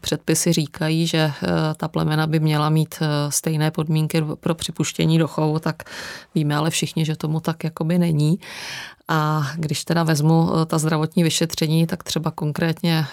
předpisy 0.00 0.52
říkají, 0.52 1.06
že 1.06 1.18
eh, 1.18 1.48
ta 1.76 1.88
plemena 1.88 2.26
by 2.26 2.40
měla 2.40 2.68
mít 2.68 2.94
eh, 3.00 3.06
stejné 3.32 3.70
podmínky 3.70 4.22
pro 4.40 4.54
připuštění 4.54 5.18
do 5.18 5.28
chovu, 5.28 5.58
tak 5.58 5.82
víme 6.34 6.56
ale 6.56 6.70
všichni, 6.70 7.04
že 7.04 7.16
tomu 7.16 7.40
tak 7.40 7.64
jakoby 7.64 7.98
není. 7.98 8.38
A 9.08 9.50
když 9.56 9.84
teda 9.84 10.02
vezmu 10.02 10.50
eh, 10.52 10.66
ta 10.66 10.78
zdravotní 10.78 11.22
vyšetření, 11.22 11.86
tak 11.86 12.02
třeba 12.02 12.30
konkrétně 12.30 13.06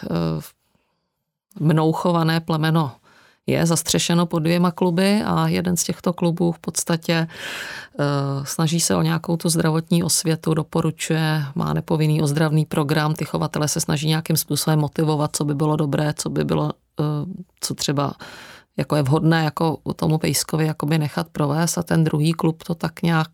mnou 1.60 1.92
chované 1.92 2.40
plemeno 2.40 2.92
je 3.48 3.66
zastřešeno 3.66 4.26
pod 4.26 4.40
dvěma 4.40 4.72
kluby 4.72 5.22
a 5.26 5.48
jeden 5.48 5.78
z 5.78 5.84
těchto 5.84 6.14
klubů 6.14 6.52
v 6.52 6.60
podstatě 6.60 7.14
e, 7.14 7.28
snaží 8.44 8.80
se 8.80 8.96
o 8.96 9.02
nějakou 9.02 9.38
tu 9.38 9.50
zdravotní 9.50 10.04
osvětu, 10.04 10.54
doporučuje, 10.54 11.44
má 11.56 11.74
nepovinný 11.74 12.22
ozdravný 12.22 12.66
program, 12.66 13.14
ty 13.14 13.26
chovatele 13.26 13.68
se 13.68 13.80
snaží 13.80 14.08
nějakým 14.08 14.38
způsobem 14.38 14.80
motivovat, 14.80 15.36
co 15.36 15.46
by 15.46 15.56
bylo 15.56 15.76
dobré, 15.76 16.14
co 16.18 16.30
by 16.30 16.44
bylo, 16.44 16.72
e, 17.00 17.04
co 17.60 17.74
třeba 17.74 18.14
jako 18.78 18.96
je 18.96 19.04
vhodné 19.04 19.44
jako 19.44 19.78
tomu 19.96 20.18
pejskovi 20.18 20.66
jakoby 20.66 20.98
nechat 20.98 21.28
provést 21.32 21.78
a 21.78 21.84
ten 21.84 22.04
druhý 22.04 22.34
klub 22.34 22.64
to 22.64 22.76
tak 22.76 23.02
nějak 23.02 23.30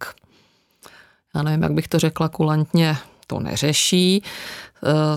já 1.36 1.44
nevím, 1.44 1.64
jak 1.64 1.72
bych 1.72 1.88
to 1.88 2.00
řekla 2.00 2.30
kulantně, 2.30 2.98
to 3.28 3.40
neřeší. 3.40 4.24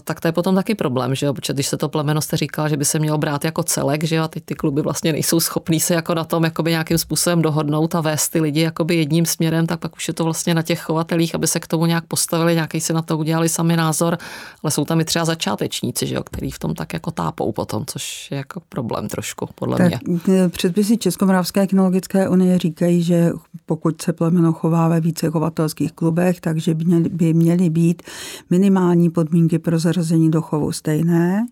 Tak 0.04 0.20
to 0.20 0.28
je 0.28 0.32
potom 0.32 0.54
taky 0.54 0.74
problém, 0.74 1.14
že 1.14 1.26
jo? 1.26 1.34
protože 1.34 1.52
když 1.52 1.66
se 1.66 1.76
to 1.76 1.88
plemeno 1.88 2.20
jste 2.20 2.36
říkal, 2.36 2.68
že 2.68 2.76
by 2.76 2.84
se 2.84 2.98
mělo 2.98 3.18
brát 3.18 3.44
jako 3.44 3.62
celek, 3.62 4.04
že 4.04 4.16
jo? 4.16 4.22
a 4.22 4.28
teď 4.28 4.44
ty 4.44 4.54
kluby 4.54 4.82
vlastně 4.82 5.12
nejsou 5.12 5.40
schopní 5.40 5.80
se 5.80 5.94
jako 5.94 6.14
na 6.14 6.24
tom 6.24 6.44
jakoby 6.44 6.70
nějakým 6.70 6.98
způsobem 6.98 7.42
dohodnout 7.42 7.94
a 7.94 8.00
vést 8.00 8.28
ty 8.28 8.40
lidi 8.40 8.60
jakoby 8.60 8.94
jedním 8.94 9.26
směrem, 9.26 9.66
tak 9.66 9.80
pak 9.80 9.96
už 9.96 10.08
je 10.08 10.14
to 10.14 10.24
vlastně 10.24 10.54
na 10.54 10.62
těch 10.62 10.80
chovatelích, 10.80 11.34
aby 11.34 11.46
se 11.46 11.60
k 11.60 11.66
tomu 11.66 11.86
nějak 11.86 12.04
postavili, 12.06 12.54
nějaký 12.54 12.80
si 12.80 12.92
na 12.92 13.02
to 13.02 13.18
udělali 13.18 13.48
sami 13.48 13.76
názor, 13.76 14.18
ale 14.62 14.70
jsou 14.70 14.84
tam 14.84 15.00
i 15.00 15.04
třeba 15.04 15.24
začátečníci, 15.24 16.06
že 16.06 16.14
jo? 16.14 16.22
který 16.22 16.50
v 16.50 16.58
tom 16.58 16.74
tak 16.74 16.92
jako 16.92 17.10
tápou 17.10 17.52
potom, 17.52 17.84
což 17.86 18.30
je 18.30 18.36
jako 18.36 18.62
problém 18.68 19.08
trošku, 19.08 19.48
podle 19.54 19.76
tak, 19.76 20.06
mě. 20.06 20.48
Předpisy 20.48 20.96
Českomoravské 20.96 21.66
kinologické 21.66 22.28
unie 22.28 22.58
říkají, 22.58 23.02
že 23.02 23.30
pokud 23.66 24.02
se 24.02 24.12
plemeno 24.12 24.52
chová 24.52 24.88
ve 24.88 25.00
více 25.00 25.30
chovatelských 25.30 25.92
klubech, 25.92 26.40
takže 26.40 26.74
by 27.10 27.34
měly 27.34 27.70
být 27.70 28.02
minimální 28.50 29.10
podmínky 29.10 29.49
pro 29.58 29.78
zařazení 29.78 30.30
do 30.30 30.42
chovu 30.42 30.72
stejné 30.72 31.46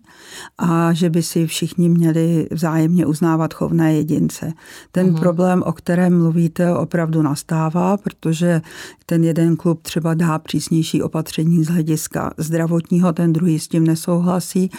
a 0.57 0.93
že 0.93 1.09
by 1.09 1.23
si 1.23 1.47
všichni 1.47 1.89
měli 1.89 2.47
vzájemně 2.51 3.05
uznávat 3.05 3.53
chovné 3.53 3.93
jedince. 3.93 4.53
Ten 4.91 5.09
uh-huh. 5.09 5.19
problém, 5.19 5.63
o 5.65 5.73
kterém 5.73 6.17
mluvíte, 6.17 6.75
opravdu 6.75 7.21
nastává, 7.21 7.97
protože 7.97 8.61
ten 9.05 9.23
jeden 9.23 9.55
klub 9.55 9.81
třeba 9.81 10.13
dá 10.13 10.39
přísnější 10.39 11.03
opatření 11.03 11.63
z 11.63 11.67
hlediska 11.67 12.33
zdravotního, 12.37 13.13
ten 13.13 13.33
druhý 13.33 13.59
s 13.59 13.67
tím 13.67 13.87
nesouhlasí 13.87 14.71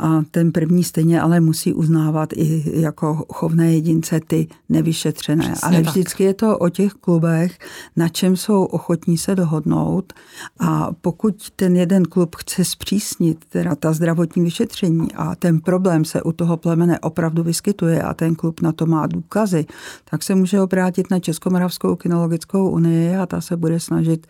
a 0.00 0.22
ten 0.30 0.52
první 0.52 0.84
stejně 0.84 1.20
ale 1.20 1.40
musí 1.40 1.72
uznávat 1.72 2.32
i 2.32 2.80
jako 2.80 3.24
chovné 3.32 3.72
jedince 3.72 4.20
ty 4.26 4.48
nevyšetřené. 4.68 5.44
Přesně 5.52 5.68
ale 5.68 5.80
vždycky 5.82 6.24
tak. 6.24 6.26
je 6.26 6.34
to 6.34 6.58
o 6.58 6.68
těch 6.68 6.92
klubech, 6.92 7.58
na 7.96 8.08
čem 8.08 8.36
jsou 8.36 8.64
ochotní 8.64 9.18
se 9.18 9.34
dohodnout 9.34 10.12
a 10.60 10.90
pokud 11.00 11.50
ten 11.50 11.76
jeden 11.76 12.04
klub 12.04 12.36
chce 12.36 12.64
zpřísnit 12.64 13.44
teda 13.48 13.74
ta 13.74 13.92
zdravotní 13.92 14.42
vyšetření 14.42 15.12
a 15.16 15.34
ten 15.34 15.60
problém 15.60 16.04
se 16.04 16.22
u 16.22 16.32
toho 16.32 16.56
plemene 16.56 16.98
opravdu 17.00 17.42
vyskytuje 17.42 18.02
a 18.02 18.14
ten 18.14 18.34
klub 18.34 18.60
na 18.60 18.72
to 18.72 18.86
má 18.86 19.06
důkazy, 19.06 19.66
tak 20.10 20.22
se 20.22 20.34
může 20.34 20.60
obrátit 20.60 21.10
na 21.10 21.18
Českomoravskou 21.18 21.96
kinologickou 21.96 22.70
unii 22.70 23.16
a 23.16 23.26
ta 23.26 23.40
se 23.40 23.56
bude 23.56 23.80
snažit 23.80 24.26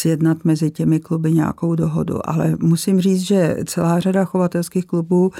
sjednat 0.00 0.44
mezi 0.44 0.70
těmi 0.70 1.00
kluby 1.00 1.32
nějakou 1.32 1.74
dohodu. 1.74 2.28
Ale 2.28 2.56
musím 2.60 3.00
říct, 3.00 3.20
že 3.20 3.56
celá 3.66 4.00
řada 4.00 4.24
chovatelských 4.24 4.86
klubů 4.86 5.30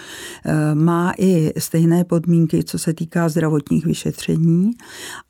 eh, 0.45 0.75
má 0.75 1.13
i 1.19 1.53
stejné 1.59 2.05
podmínky, 2.05 2.65
co 2.65 2.79
se 2.79 2.95
týká 2.95 3.29
zdravotních 3.29 3.87
vyšetření. 3.87 4.71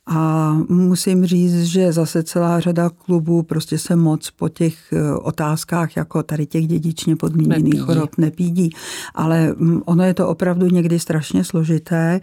A 0.07 0.53
musím 0.69 1.25
říct, 1.25 1.63
že 1.63 1.93
zase 1.93 2.23
celá 2.23 2.59
řada 2.59 2.89
klubů 2.89 3.43
prostě 3.43 3.77
se 3.77 3.95
moc 3.95 4.31
po 4.31 4.49
těch 4.49 4.93
eh, 4.93 5.13
otázkách, 5.13 5.97
jako 5.97 6.23
tady 6.23 6.45
těch 6.45 6.67
dědičně 6.67 7.15
podmíněných 7.15 7.81
chorob, 7.81 8.17
nepídí. 8.17 8.69
Ale 9.15 9.53
mm, 9.57 9.81
ono 9.85 10.03
je 10.03 10.13
to 10.13 10.27
opravdu 10.27 10.67
někdy 10.67 10.99
strašně 10.99 11.43
složité 11.43 12.21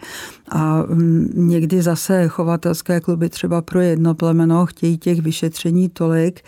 a 0.49 0.83
mm, 0.83 1.29
někdy 1.35 1.81
zase 1.81 2.27
chovatelské 2.27 2.99
kluby 2.99 3.29
třeba 3.29 3.61
pro 3.61 3.81
jedno 3.81 4.15
plemeno 4.15 4.65
chtějí 4.65 4.97
těch 4.97 5.21
vyšetření 5.21 5.89
tolik, 5.89 6.41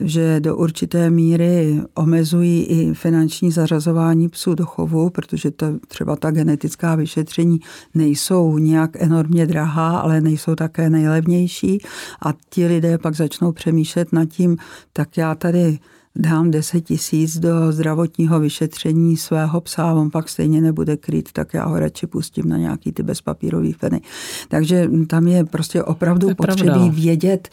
že 0.00 0.40
do 0.40 0.56
určité 0.56 1.10
míry 1.10 1.80
omezují 1.94 2.64
i 2.64 2.94
finanční 2.94 3.50
zařazování 3.50 4.28
psů 4.28 4.54
do 4.54 4.66
chovu, 4.66 5.10
protože 5.10 5.50
to, 5.50 5.66
třeba 5.88 6.16
ta 6.16 6.30
genetická 6.30 6.94
vyšetření 6.94 7.60
nejsou 7.94 8.58
nějak 8.58 9.02
enormně 9.02 9.46
drahá, 9.46 9.98
ale 9.98 10.20
nejsou 10.20 10.54
také 10.54 10.90
nejlevnější 10.90 11.78
a 12.22 12.34
ti 12.50 12.66
lidé 12.66 12.98
pak 12.98 13.14
začnou 13.14 13.52
přemýšlet 13.52 14.12
nad 14.12 14.24
tím, 14.24 14.56
tak 14.92 15.16
já 15.16 15.34
tady 15.34 15.78
dám 16.16 16.50
10 16.50 16.80
tisíc 16.80 17.38
do 17.38 17.72
zdravotního 17.72 18.40
vyšetření 18.40 19.16
svého 19.16 19.60
psa, 19.60 19.92
on 19.92 20.10
pak 20.10 20.28
stejně 20.28 20.60
nebude 20.60 20.96
kryt, 20.96 21.32
tak 21.32 21.54
já 21.54 21.66
ho 21.66 21.78
radši 21.78 22.06
pustím 22.06 22.48
na 22.48 22.56
nějaký 22.56 22.92
ty 22.92 23.02
bezpapírový 23.02 23.72
feny. 23.72 24.00
Takže 24.48 24.90
tam 25.06 25.28
je 25.28 25.44
prostě 25.44 25.82
opravdu 25.82 26.34
potřebí 26.34 26.90
vědět, 26.90 27.48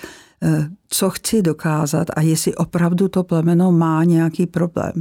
co 0.89 1.09
chci 1.09 1.41
dokázat 1.41 2.07
a 2.15 2.21
jestli 2.21 2.55
opravdu 2.55 3.07
to 3.07 3.23
plemeno 3.23 3.71
má 3.71 4.03
nějaký 4.03 4.45
problém. 4.45 4.93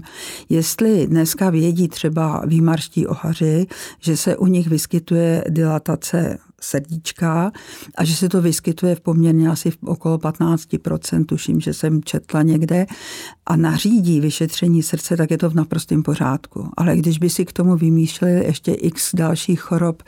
Jestli 0.49 1.07
dneska 1.07 1.51
vědí 1.51 1.89
třeba 1.89 2.43
výmarští 2.47 3.07
ohaři, 3.07 3.67
že 4.01 4.17
se 4.17 4.37
u 4.37 4.47
nich 4.47 4.69
vyskytuje 4.69 5.45
dilatace 5.49 6.39
srdíčka 6.65 7.53
a 7.97 8.05
že 8.05 8.17
se 8.17 8.29
to 8.29 8.43
vyskytuje 8.43 8.95
v 8.95 9.01
poměrně 9.01 9.49
asi 9.49 9.71
v 9.71 9.79
okolo 9.85 10.19
15%, 10.19 11.25
tuším, 11.25 11.61
že 11.61 11.75
jsem 11.75 12.03
četla 12.03 12.43
někde, 12.43 12.87
a 13.47 13.57
nařídí 13.57 14.21
vyšetření 14.21 14.83
srdce, 14.83 15.17
tak 15.17 15.31
je 15.31 15.39
to 15.39 15.51
v 15.51 15.55
naprostém 15.55 16.03
pořádku. 16.03 16.69
Ale 16.77 16.97
když 16.97 17.19
by 17.19 17.31
si 17.31 17.45
k 17.45 17.53
tomu 17.53 17.77
vymýšleli 17.77 18.45
ještě 18.45 18.73
x 18.73 19.15
dalších 19.15 19.61
chorob, 19.61 20.03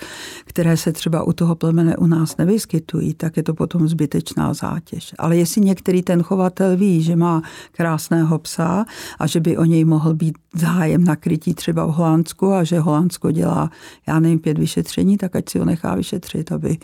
které 0.44 0.76
se 0.76 0.92
třeba 0.92 1.22
u 1.22 1.32
toho 1.32 1.54
plemene 1.54 1.96
u 1.96 2.06
nás 2.06 2.36
nevyskytují, 2.36 3.14
tak 3.14 3.36
je 3.36 3.42
to 3.42 3.54
potom 3.54 3.88
zbytečná 3.88 4.54
zátěž. 4.54 5.14
Ale 5.18 5.36
jestli 5.36 5.60
některý 5.60 6.02
ten 6.02 6.22
chovatel 6.22 6.76
ví, 6.76 7.02
že 7.02 7.16
má 7.16 7.42
krásného 7.72 8.38
psa 8.38 8.84
a 9.18 9.26
že 9.26 9.40
by 9.40 9.56
o 9.56 9.64
něj 9.64 9.84
mohl 9.84 10.14
být 10.14 10.38
zájem 10.54 11.04
na 11.04 11.16
krytí 11.16 11.54
třeba 11.54 11.86
v 11.86 11.92
Holandsku 11.92 12.52
a 12.52 12.64
že 12.64 12.80
Holandsko 12.80 13.30
dělá, 13.30 13.70
já 14.08 14.20
nevím, 14.20 14.38
pět 14.38 14.58
vyšetření, 14.58 15.16
tak 15.16 15.36
ať 15.36 15.48
si 15.48 15.58
ho 15.58 15.64
nechá 15.64 15.94
vyšetřit, 15.94 16.45
aby 16.52 16.78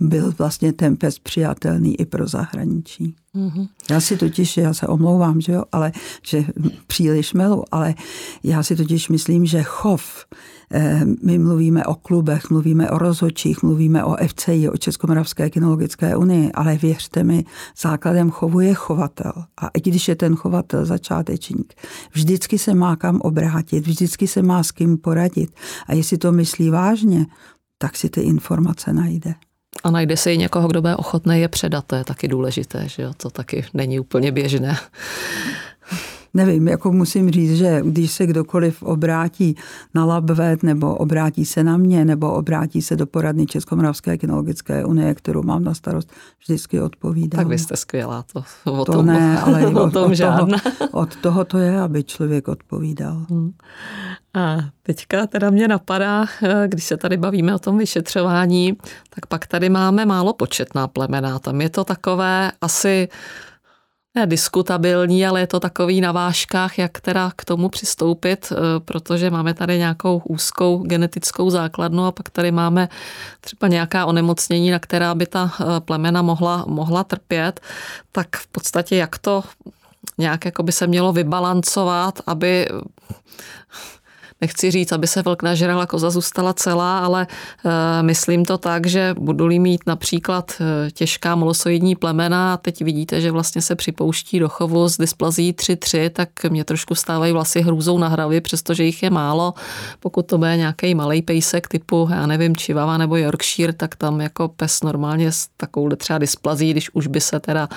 byl 0.00 0.32
vlastně 0.38 0.72
ten 0.72 0.96
pes 0.96 1.18
přijatelný 1.18 2.00
i 2.00 2.06
pro 2.06 2.28
zahraničí. 2.28 3.16
Mm-hmm. 3.34 3.68
Já 3.90 4.00
si 4.00 4.16
totiž, 4.16 4.56
já 4.56 4.74
se 4.74 4.86
omlouvám, 4.86 5.40
že 5.40 5.52
jo, 5.52 5.64
ale 5.72 5.92
že 6.26 6.44
příliš 6.86 7.32
melu, 7.32 7.64
ale 7.70 7.94
já 8.42 8.62
si 8.62 8.76
totiž 8.76 9.08
myslím, 9.08 9.46
že 9.46 9.62
chov, 9.62 10.26
eh, 10.72 11.04
my 11.22 11.38
mluvíme 11.38 11.86
o 11.86 11.94
klubech, 11.94 12.50
mluvíme 12.50 12.90
o 12.90 12.98
rozhodčích, 12.98 13.62
mluvíme 13.62 14.04
o 14.04 14.16
FCI, 14.26 14.68
o 14.68 14.76
Českomoravské 14.76 15.50
kinologické 15.50 16.16
unii, 16.16 16.52
ale 16.52 16.76
věřte 16.76 17.24
mi, 17.24 17.44
základem 17.80 18.30
chovu 18.30 18.60
je 18.60 18.74
chovatel. 18.74 19.32
A 19.62 19.68
i 19.68 19.80
když 19.80 20.08
je 20.08 20.16
ten 20.16 20.36
chovatel 20.36 20.84
začátečník, 20.84 21.74
vždycky 22.12 22.58
se 22.58 22.74
má 22.74 22.96
kam 22.96 23.20
obrátit, 23.20 23.86
vždycky 23.86 24.26
se 24.26 24.42
má 24.42 24.62
s 24.62 24.70
kým 24.70 24.98
poradit. 24.98 25.50
A 25.86 25.94
jestli 25.94 26.18
to 26.18 26.32
myslí 26.32 26.70
vážně, 26.70 27.26
tak 27.82 27.96
si 27.96 28.10
ty 28.10 28.20
informace 28.20 28.92
najde. 28.92 29.34
A 29.84 29.90
najde 29.90 30.16
se 30.16 30.34
i 30.34 30.38
někoho, 30.38 30.68
kdo 30.68 30.80
bude 30.80 30.96
ochotný 30.96 31.40
je 31.40 31.48
předat, 31.48 31.84
to 31.86 31.96
je 31.96 32.04
taky 32.04 32.28
důležité, 32.28 32.88
že 32.88 33.02
jo? 33.02 33.12
to 33.16 33.30
taky 33.30 33.64
není 33.74 34.00
úplně 34.00 34.32
běžné. 34.32 34.76
Nevím, 36.34 36.68
jako 36.68 36.92
musím 36.92 37.30
říct, 37.30 37.56
že 37.56 37.80
když 37.84 38.12
se 38.12 38.26
kdokoliv 38.26 38.82
obrátí 38.82 39.56
na 39.94 40.04
LabVet, 40.04 40.62
nebo 40.62 40.96
obrátí 40.96 41.44
se 41.44 41.64
na 41.64 41.76
mě, 41.76 42.04
nebo 42.04 42.32
obrátí 42.32 42.82
se 42.82 42.96
do 42.96 43.06
poradny 43.06 43.46
Českomoravské 43.46 44.18
kinologické 44.18 44.84
unie, 44.84 45.14
kterou 45.14 45.42
mám 45.42 45.64
na 45.64 45.74
starost, 45.74 46.12
vždycky 46.38 46.80
odpovídám. 46.80 47.38
Tak 47.38 47.46
vy 47.46 47.58
jste 47.58 47.76
skvělá, 47.76 48.24
to, 48.32 48.44
o 48.72 48.84
to 48.84 48.92
tom, 48.92 49.06
ne, 49.06 49.40
ale 49.40 49.66
o, 49.74 49.84
o 49.84 49.90
tom 49.90 50.10
od, 50.10 50.14
žádná. 50.14 50.58
Toho, 50.58 50.90
od 50.92 51.16
toho 51.16 51.44
to 51.44 51.58
je, 51.58 51.80
aby 51.80 52.04
člověk 52.04 52.48
odpovídal. 52.48 53.26
Hmm. 53.30 53.52
A 54.34 54.58
teďka 54.82 55.26
teda 55.26 55.50
mě 55.50 55.68
napadá, 55.68 56.26
když 56.66 56.84
se 56.84 56.96
tady 56.96 57.16
bavíme 57.16 57.54
o 57.54 57.58
tom 57.58 57.78
vyšetřování, 57.78 58.76
tak 59.10 59.26
pak 59.26 59.46
tady 59.46 59.68
máme 59.68 60.06
málo 60.06 60.32
početná 60.32 60.88
plemena. 60.88 61.38
Tam 61.38 61.60
je 61.60 61.70
to 61.70 61.84
takové 61.84 62.52
asi 62.60 63.08
ne 64.14 64.26
diskutabilní, 64.26 65.26
ale 65.26 65.40
je 65.40 65.46
to 65.46 65.60
takový 65.60 66.00
na 66.00 66.12
vážkách, 66.12 66.78
jak 66.78 67.00
teda 67.00 67.32
k 67.36 67.44
tomu 67.44 67.68
přistoupit, 67.68 68.52
eh, 68.52 68.80
protože 68.80 69.30
máme 69.30 69.54
tady 69.54 69.78
nějakou 69.78 70.22
úzkou 70.24 70.78
genetickou 70.78 71.50
základnu 71.50 72.04
a 72.04 72.12
pak 72.12 72.30
tady 72.30 72.52
máme 72.52 72.88
třeba 73.40 73.68
nějaká 73.68 74.06
onemocnění, 74.06 74.70
na 74.70 74.78
která 74.78 75.14
by 75.14 75.26
ta 75.26 75.52
eh, 75.60 75.64
plemena 75.80 76.22
mohla, 76.22 76.64
mohla 76.68 77.04
trpět, 77.04 77.60
tak 78.12 78.36
v 78.36 78.46
podstatě 78.46 78.96
jak 78.96 79.18
to 79.18 79.42
nějak 80.18 80.44
jako 80.44 80.62
by 80.62 80.72
se 80.72 80.86
mělo 80.86 81.12
vybalancovat, 81.12 82.20
aby 82.26 82.66
nechci 84.40 84.70
říct, 84.70 84.92
aby 84.92 85.06
se 85.06 85.22
vlk 85.22 85.42
nažral 85.42 85.80
a 85.80 85.86
koza 85.86 86.10
zůstala 86.10 86.52
celá, 86.52 86.98
ale 86.98 87.26
eh, 87.30 88.02
myslím 88.02 88.44
to 88.44 88.58
tak, 88.58 88.86
že 88.86 89.14
budu-li 89.18 89.58
mít 89.58 89.80
například 89.86 90.52
eh, 90.60 90.90
těžká 90.90 91.34
molosoidní 91.34 91.96
plemena 91.96 92.54
a 92.54 92.56
teď 92.56 92.82
vidíte, 92.82 93.20
že 93.20 93.30
vlastně 93.30 93.62
se 93.62 93.74
připouští 93.74 94.38
do 94.38 94.48
chovu 94.48 94.88
s 94.88 94.96
dysplazí 94.96 95.52
3-3, 95.52 96.10
tak 96.10 96.28
mě 96.48 96.64
trošku 96.64 96.94
stávají 96.94 97.32
vlasy 97.32 97.60
hrůzou 97.60 97.98
na 97.98 98.08
hravy, 98.08 98.40
přestože 98.40 98.84
jich 98.84 99.02
je 99.02 99.10
málo. 99.10 99.54
Pokud 100.00 100.26
to 100.26 100.38
bude 100.38 100.56
nějaký 100.56 100.94
malý 100.94 101.22
pejsek 101.22 101.68
typu, 101.68 102.08
já 102.10 102.26
nevím, 102.26 102.54
Chihuahua 102.54 102.96
nebo 102.96 103.16
Yorkshire, 103.16 103.72
tak 103.72 103.96
tam 103.96 104.20
jako 104.20 104.48
pes 104.48 104.82
normálně 104.82 105.32
s 105.32 105.48
takovou 105.56 105.88
třeba 105.96 106.18
dysplazí, 106.18 106.70
když 106.70 106.94
už 106.94 107.06
by 107.06 107.20
se 107.20 107.40
teda 107.40 107.68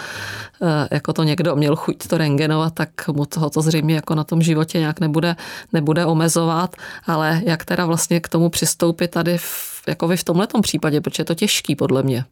eh, 0.62 0.88
jako 0.92 1.14
to 1.14 1.24
někdo 1.24 1.56
měl 1.56 1.76
chuť 1.76 2.08
to 2.08 2.18
rengenovat, 2.18 2.74
tak 2.74 3.08
mu 3.08 3.26
toho 3.26 3.50
to 3.50 3.62
zřejmě 3.62 3.96
jako 3.96 4.16
na 4.16 4.24
tom 4.24 4.42
životě 4.42 4.80
nějak 4.80 5.00
nebude, 5.00 5.36
nebude 5.74 6.06
omezovat 6.06 6.53
dělat, 6.54 6.76
ale 7.06 7.42
jak 7.46 7.66
teda 7.66 7.86
vlastně 7.86 8.20
k 8.20 8.30
tomu 8.30 8.50
přistoupit 8.50 9.12
tady 9.12 9.38
v, 9.38 9.84
jako 9.88 10.08
vy 10.08 10.18
v 10.18 10.24
tomhle 10.24 10.48
případě, 10.62 11.02
protože 11.02 11.22
je 11.22 11.26
to 11.26 11.36
těžký 11.36 11.76
podle 11.76 12.04
mě. 12.04 12.26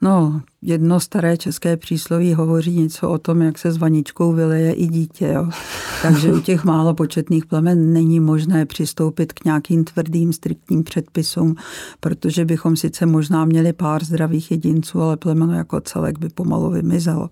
No, 0.00 0.42
jedno 0.62 1.00
staré 1.00 1.36
české 1.36 1.76
přísloví 1.76 2.34
hovoří 2.34 2.70
něco 2.70 3.10
o 3.10 3.18
tom, 3.18 3.42
jak 3.42 3.58
se 3.58 3.72
s 3.72 3.76
vaničkou 3.76 4.32
vyleje 4.32 4.72
i 4.72 4.86
dítě. 4.86 5.26
Jo. 5.34 5.50
Takže 6.02 6.32
u 6.32 6.40
těch 6.40 6.64
málo 6.64 6.94
početných 6.94 7.46
plemen 7.46 7.92
není 7.92 8.20
možné 8.20 8.66
přistoupit 8.66 9.32
k 9.32 9.44
nějakým 9.44 9.84
tvrdým, 9.84 10.32
striktním 10.32 10.84
předpisům, 10.84 11.54
protože 12.00 12.44
bychom 12.44 12.76
sice 12.76 13.06
možná 13.06 13.44
měli 13.44 13.72
pár 13.72 14.04
zdravých 14.04 14.50
jedinců, 14.50 15.02
ale 15.02 15.16
plemeno 15.16 15.54
jako 15.54 15.80
celek 15.80 16.18
by 16.18 16.28
pomalu 16.28 16.70
vymizelo. 16.70 17.30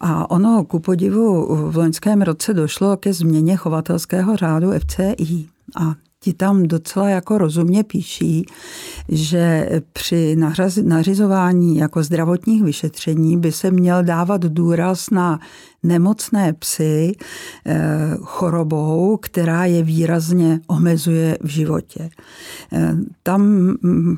A 0.00 0.30
ono, 0.30 0.64
ku 0.64 0.80
podivu, 0.80 1.56
v 1.70 1.76
loňském 1.76 2.22
roce 2.22 2.54
došlo 2.54 2.96
ke 2.96 3.12
změně 3.12 3.56
chovatelského 3.56 4.36
řádu 4.36 4.70
FCI. 4.70 5.46
A 5.76 5.94
ti 6.20 6.32
tam 6.32 6.62
docela 6.62 7.08
jako 7.08 7.38
rozumně 7.38 7.84
píší, 7.84 8.46
že 9.08 9.68
při 9.92 10.36
nařizování 10.82 11.76
jako 11.76 12.02
zdravotních 12.02 12.62
vyšetření 12.62 13.36
by 13.36 13.52
se 13.52 13.70
měl 13.70 14.02
dávat 14.02 14.40
důraz 14.40 15.10
na 15.10 15.40
nemocné 15.82 16.52
psy 16.52 17.12
eh, 17.66 18.16
chorobou, 18.22 19.16
která 19.16 19.64
je 19.64 19.82
výrazně 19.82 20.60
omezuje 20.66 21.38
v 21.40 21.48
životě. 21.48 22.10
Eh, 22.72 22.94
tam 23.22 23.42
mm, 23.82 24.16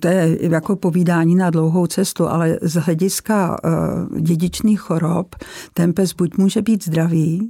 to 0.00 0.08
je 0.08 0.38
jako 0.40 0.76
povídání 0.76 1.34
na 1.34 1.50
dlouhou 1.50 1.86
cestu, 1.86 2.28
ale 2.28 2.58
z 2.62 2.74
hlediska 2.74 3.56
eh, 3.64 4.20
dědičných 4.20 4.80
chorob 4.80 5.36
ten 5.74 5.92
pes 5.92 6.12
buď 6.12 6.36
může 6.36 6.62
být 6.62 6.84
zdravý, 6.84 7.48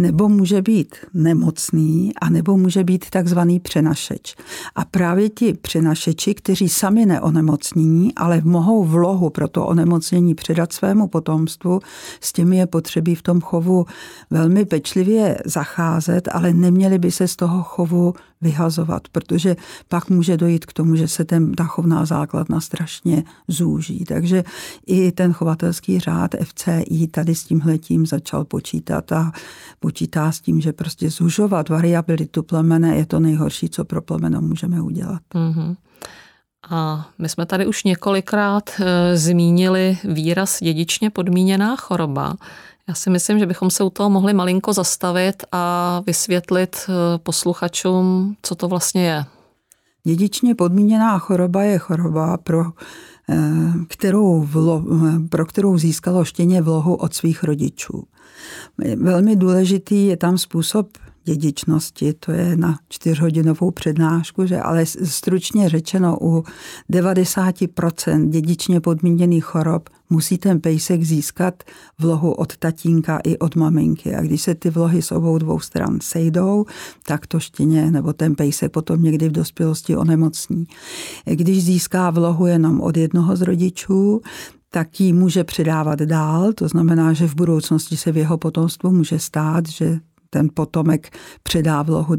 nebo 0.00 0.28
může 0.28 0.62
být 0.62 0.94
nemocný, 1.14 2.12
a 2.20 2.30
nebo 2.30 2.56
může 2.56 2.84
být 2.84 3.10
takzvaný 3.10 3.60
přenašeč. 3.60 4.36
A 4.74 4.84
právě 4.84 5.28
ti 5.28 5.52
přenašeči, 5.52 6.34
kteří 6.34 6.68
sami 6.68 7.06
neonemocní, 7.06 8.14
ale 8.14 8.40
mohou 8.44 8.84
vlohu 8.84 9.30
pro 9.30 9.48
to 9.48 9.66
onemocnění 9.66 10.34
předat 10.34 10.72
svému 10.72 11.08
potomstvu, 11.08 11.80
s 12.20 12.32
těmi 12.32 12.56
je 12.56 12.66
potřebí 12.66 13.14
v 13.14 13.22
tom 13.22 13.40
chovu 13.40 13.86
velmi 14.30 14.64
pečlivě 14.64 15.38
zacházet, 15.44 16.28
ale 16.32 16.52
neměli 16.52 16.98
by 16.98 17.10
se 17.10 17.28
z 17.28 17.36
toho 17.36 17.62
chovu 17.62 18.14
vyhazovat, 18.40 19.08
protože 19.12 19.56
pak 19.88 20.10
může 20.10 20.36
dojít 20.36 20.66
k 20.66 20.72
tomu, 20.72 20.96
že 20.96 21.08
se 21.08 21.24
ten, 21.24 21.52
ta 21.52 21.64
chovná 21.64 22.04
základna 22.04 22.60
strašně 22.60 23.24
zúží. 23.48 24.04
Takže 24.04 24.44
i 24.86 25.12
ten 25.12 25.32
chovatelský 25.32 26.00
řád 26.00 26.30
FCI 26.44 27.08
tady 27.10 27.34
s 27.34 27.44
tímhletím 27.44 28.06
začal 28.06 28.44
počítat 28.44 29.12
a 29.12 29.32
počítá 29.80 30.32
s 30.32 30.40
tím, 30.40 30.60
že 30.60 30.72
prostě 30.72 31.10
zužovat 31.10 31.68
variabilitu 31.68 32.42
plemene 32.42 32.96
je 32.96 33.06
to 33.06 33.20
nejhorší, 33.20 33.68
co 33.68 33.84
pro 33.84 34.02
plemeno 34.02 34.40
můžeme 34.40 34.82
udělat. 34.82 35.22
Mm-hmm. 35.34 35.76
A 36.70 37.08
my 37.18 37.28
jsme 37.28 37.46
tady 37.46 37.66
už 37.66 37.84
několikrát 37.84 38.70
e, 38.80 39.16
zmínili 39.16 39.98
výraz 40.04 40.58
dědičně 40.62 41.10
podmíněná 41.10 41.76
choroba. 41.76 42.36
Já 42.90 42.94
si 42.94 43.10
myslím, 43.10 43.38
že 43.38 43.46
bychom 43.46 43.70
se 43.70 43.84
u 43.84 43.90
toho 43.90 44.10
mohli 44.10 44.34
malinko 44.34 44.72
zastavit 44.72 45.42
a 45.52 46.02
vysvětlit 46.06 46.76
e, 46.76 47.18
posluchačům, 47.18 48.36
co 48.42 48.54
to 48.54 48.68
vlastně 48.68 49.06
je. 49.06 49.24
Dědičně 50.04 50.54
podmíněná 50.54 51.18
choroba 51.18 51.62
je 51.62 51.78
choroba, 51.78 52.36
pro 52.36 52.64
e, 52.64 52.72
kterou, 53.88 54.42
vlo, 54.42 54.84
pro 55.28 55.46
kterou 55.46 55.78
získalo 55.78 56.24
štěně 56.24 56.62
vlohu 56.62 56.94
od 56.94 57.14
svých 57.14 57.44
rodičů. 57.44 58.04
Velmi 58.96 59.36
důležitý 59.36 60.06
je 60.06 60.16
tam 60.16 60.38
způsob 60.38 60.88
dědičnosti, 61.24 62.12
to 62.12 62.32
je 62.32 62.56
na 62.56 62.78
čtyřhodinovou 62.88 63.70
přednášku, 63.70 64.46
že 64.46 64.60
ale 64.60 64.86
stručně 64.86 65.68
řečeno 65.68 66.18
u 66.20 66.44
90% 66.92 68.30
dědičně 68.30 68.80
podmíněných 68.80 69.44
chorob 69.44 69.88
musí 70.10 70.38
ten 70.38 70.60
pejsek 70.60 71.02
získat 71.02 71.62
vlohu 71.98 72.32
od 72.32 72.56
tatínka 72.56 73.18
i 73.24 73.38
od 73.38 73.56
maminky. 73.56 74.14
A 74.14 74.20
když 74.20 74.42
se 74.42 74.54
ty 74.54 74.70
vlohy 74.70 75.02
z 75.02 75.12
obou 75.12 75.38
dvou 75.38 75.60
stran 75.60 75.98
sejdou, 76.02 76.64
tak 77.06 77.26
to 77.26 77.40
štěně 77.40 77.90
nebo 77.90 78.12
ten 78.12 78.34
pejsek 78.34 78.72
potom 78.72 79.02
někdy 79.02 79.28
v 79.28 79.32
dospělosti 79.32 79.96
onemocní. 79.96 80.66
Když 81.24 81.64
získá 81.64 82.10
vlohu 82.10 82.46
jenom 82.46 82.80
od 82.80 82.96
jednoho 82.96 83.36
z 83.36 83.42
rodičů, 83.42 84.20
tak 84.72 85.00
ji 85.00 85.12
může 85.12 85.44
předávat 85.44 85.98
dál. 85.98 86.52
To 86.52 86.68
znamená, 86.68 87.12
že 87.12 87.28
v 87.28 87.34
budoucnosti 87.34 87.96
se 87.96 88.12
v 88.12 88.16
jeho 88.16 88.38
potomstvu 88.38 88.90
může 88.90 89.18
stát, 89.18 89.68
že 89.68 89.98
ten 90.30 90.48
potomek 90.54 91.16
předá 91.42 91.82
vlohu 91.82 92.16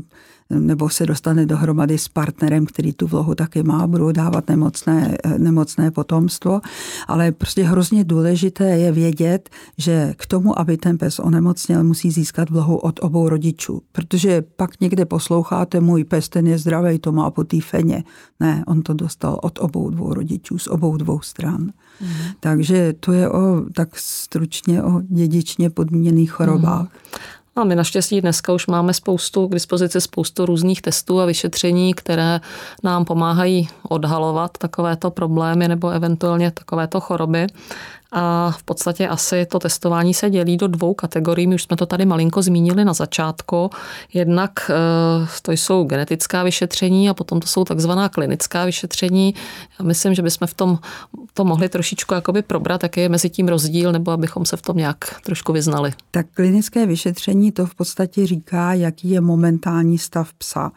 nebo 0.60 0.90
se 0.90 1.06
dostane 1.06 1.46
dohromady 1.46 1.98
s 1.98 2.08
partnerem, 2.08 2.66
který 2.66 2.94
tu 2.94 3.08
vlohu 3.08 3.36
taky 3.36 3.64
má, 3.64 3.88
budou 3.88 4.12
dávat 4.12 4.50
nemocné, 4.50 5.18
nemocné 5.38 5.92
potomstvo. 5.92 6.62
Ale 7.08 7.32
prostě 7.32 7.64
hrozně 7.64 8.04
důležité 8.04 8.70
je 8.70 8.92
vědět, 8.92 9.50
že 9.78 10.14
k 10.18 10.26
tomu, 10.26 10.60
aby 10.60 10.78
ten 10.78 10.98
pes 10.98 11.20
onemocněl, 11.20 11.84
musí 11.84 12.12
získat 12.12 12.50
vlohu 12.50 12.78
od 12.78 13.00
obou 13.04 13.30
rodičů. 13.30 13.82
Protože 13.92 14.42
pak 14.56 14.80
někde 14.82 15.06
posloucháte, 15.06 15.80
můj 15.80 16.04
pes, 16.04 16.30
ten 16.30 16.48
je 16.48 16.58
zdravý, 16.58 17.00
to 17.00 17.12
má 17.12 17.32
po 17.32 17.44
té 17.44 17.62
feně. 17.62 18.04
Ne, 18.40 18.64
on 18.68 18.82
to 18.82 18.94
dostal 18.94 19.40
od 19.44 19.60
obou 19.60 19.90
dvou 19.90 20.14
rodičů, 20.14 20.58
z 20.58 20.68
obou 20.68 20.98
dvou 20.98 21.22
stran. 21.22 21.62
Mm. 21.62 22.08
Takže 22.40 22.94
to 23.00 23.12
je 23.12 23.30
o, 23.30 23.62
tak 23.76 23.90
stručně 23.94 24.84
o 24.84 25.02
dědičně 25.02 25.70
podmíněných 25.70 26.32
chorobách. 26.32 26.82
Mm. 26.82 26.88
A 27.56 27.64
my 27.64 27.76
naštěstí 27.76 28.22
dneska 28.22 28.54
už 28.54 28.68
máme 28.68 28.94
spoustu 28.94 29.48
k 29.48 29.54
dispozici 29.54 30.02
spoustu 30.02 30.46
různých 30.46 30.82
testů 30.82 31.20
a 31.22 31.26
vyšetření, 31.26 31.94
které 31.94 32.40
nám 32.84 33.06
pomáhají 33.06 33.70
odhalovat 33.90 34.58
takovéto 34.58 35.12
problémy 35.12 35.68
nebo 35.68 35.90
eventuálně 35.90 36.52
takovéto 36.52 37.00
choroby. 37.00 37.48
A 38.12 38.52
v 38.52 38.64
podstatě 38.64 39.08
asi 39.08 39.46
to 39.46 39.60
testování 39.60 40.14
se 40.14 40.30
dělí 40.30 40.58
do 40.58 40.68
dvou 40.68 40.94
kategorií. 40.94 41.48
My 41.48 41.56
už 41.56 41.64
jsme 41.64 41.78
to 41.78 41.86
tady 41.86 42.06
malinko 42.06 42.42
zmínili 42.42 42.86
na 42.86 42.94
začátku. 42.94 43.70
Jednak 44.14 44.72
eh, 44.72 45.28
to 45.42 45.52
jsou 45.52 45.84
genetická 45.84 46.44
vyšetření 46.44 47.10
a 47.10 47.14
potom 47.14 47.40
to 47.40 47.48
jsou 47.48 47.66
takzvaná 47.66 48.10
klinická 48.10 48.66
vyšetření. 48.66 49.34
Já 49.80 49.86
myslím, 49.86 50.14
že 50.14 50.22
bychom 50.22 50.48
v 50.48 50.54
tom 50.54 50.80
to 51.34 51.46
mohli 51.46 51.70
trošičku 51.70 52.14
jakoby 52.14 52.42
probrat, 52.42 52.84
jaký 52.84 53.02
je 53.02 53.10
mezi 53.10 53.30
tím 53.30 53.48
rozdíl, 53.48 53.92
nebo 53.92 54.12
abychom 54.12 54.46
se 54.46 54.58
v 54.58 54.62
tom 54.62 54.78
nějak 54.78 55.22
trošku 55.26 55.54
vyznali. 55.54 55.94
Tak 56.12 56.26
klinické 56.34 56.86
vyšetření 56.86 57.52
to 57.52 57.66
v 57.66 57.76
podstatě 57.76 58.28
říká, 58.28 58.74
jaký 58.74 59.10
je 59.10 59.22
momentální 59.22 59.98
stav 59.98 60.34
psa. 60.34 60.72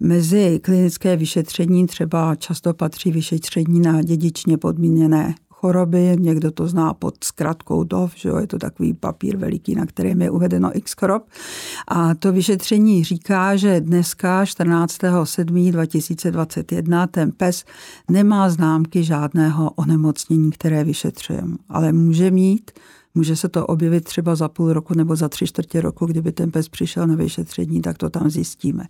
Mezi 0.00 0.60
klinické 0.62 1.16
vyšetření 1.16 1.86
třeba 1.86 2.34
často 2.34 2.74
patří 2.74 3.10
vyšetření 3.10 3.80
na 3.80 4.02
dědičně 4.02 4.58
podmíněné 4.58 5.34
choroby, 5.64 6.16
někdo 6.18 6.50
to 6.50 6.66
zná 6.66 6.94
pod 6.94 7.24
zkratkou 7.24 7.84
DOV, 7.84 8.12
že 8.16 8.28
jo, 8.28 8.38
je 8.38 8.46
to 8.46 8.58
takový 8.58 8.94
papír 8.94 9.36
veliký, 9.36 9.74
na 9.74 9.86
kterém 9.86 10.22
je 10.22 10.30
uvedeno 10.30 10.76
x 10.76 10.92
chorob. 10.92 11.22
A 11.88 12.14
to 12.14 12.32
vyšetření 12.32 13.04
říká, 13.04 13.56
že 13.56 13.80
dneska 13.80 14.44
14.7.2021 14.44 17.06
ten 17.06 17.32
pes 17.32 17.64
nemá 18.10 18.50
známky 18.50 19.04
žádného 19.04 19.70
onemocnění, 19.70 20.50
které 20.50 20.84
vyšetřujeme, 20.84 21.56
ale 21.68 21.92
může 21.92 22.30
mít 22.30 22.70
Může 23.14 23.36
se 23.36 23.48
to 23.48 23.66
objevit 23.66 24.04
třeba 24.04 24.34
za 24.34 24.48
půl 24.48 24.72
roku 24.72 24.94
nebo 24.94 25.16
za 25.16 25.28
tři 25.28 25.46
čtvrtě 25.46 25.80
roku, 25.80 26.06
kdyby 26.06 26.32
ten 26.32 26.50
pes 26.50 26.68
přišel 26.68 27.06
na 27.06 27.14
vyšetření, 27.14 27.82
tak 27.82 27.98
to 27.98 28.10
tam 28.10 28.30
zjistíme. 28.30 28.84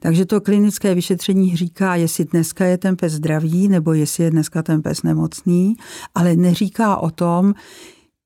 Takže 0.00 0.26
to 0.26 0.40
klinické 0.40 0.94
vyšetření 0.94 1.56
říká, 1.56 1.94
jestli 1.94 2.24
dneska 2.24 2.64
je 2.64 2.78
ten 2.78 2.96
pes 2.96 3.12
zdravý 3.12 3.68
nebo 3.68 3.92
jestli 3.92 4.24
je 4.24 4.30
dneska 4.30 4.62
ten 4.62 4.82
pes 4.82 5.02
nemocný, 5.02 5.76
ale 6.14 6.36
neříká 6.36 6.96
o 6.96 7.10
tom, 7.10 7.54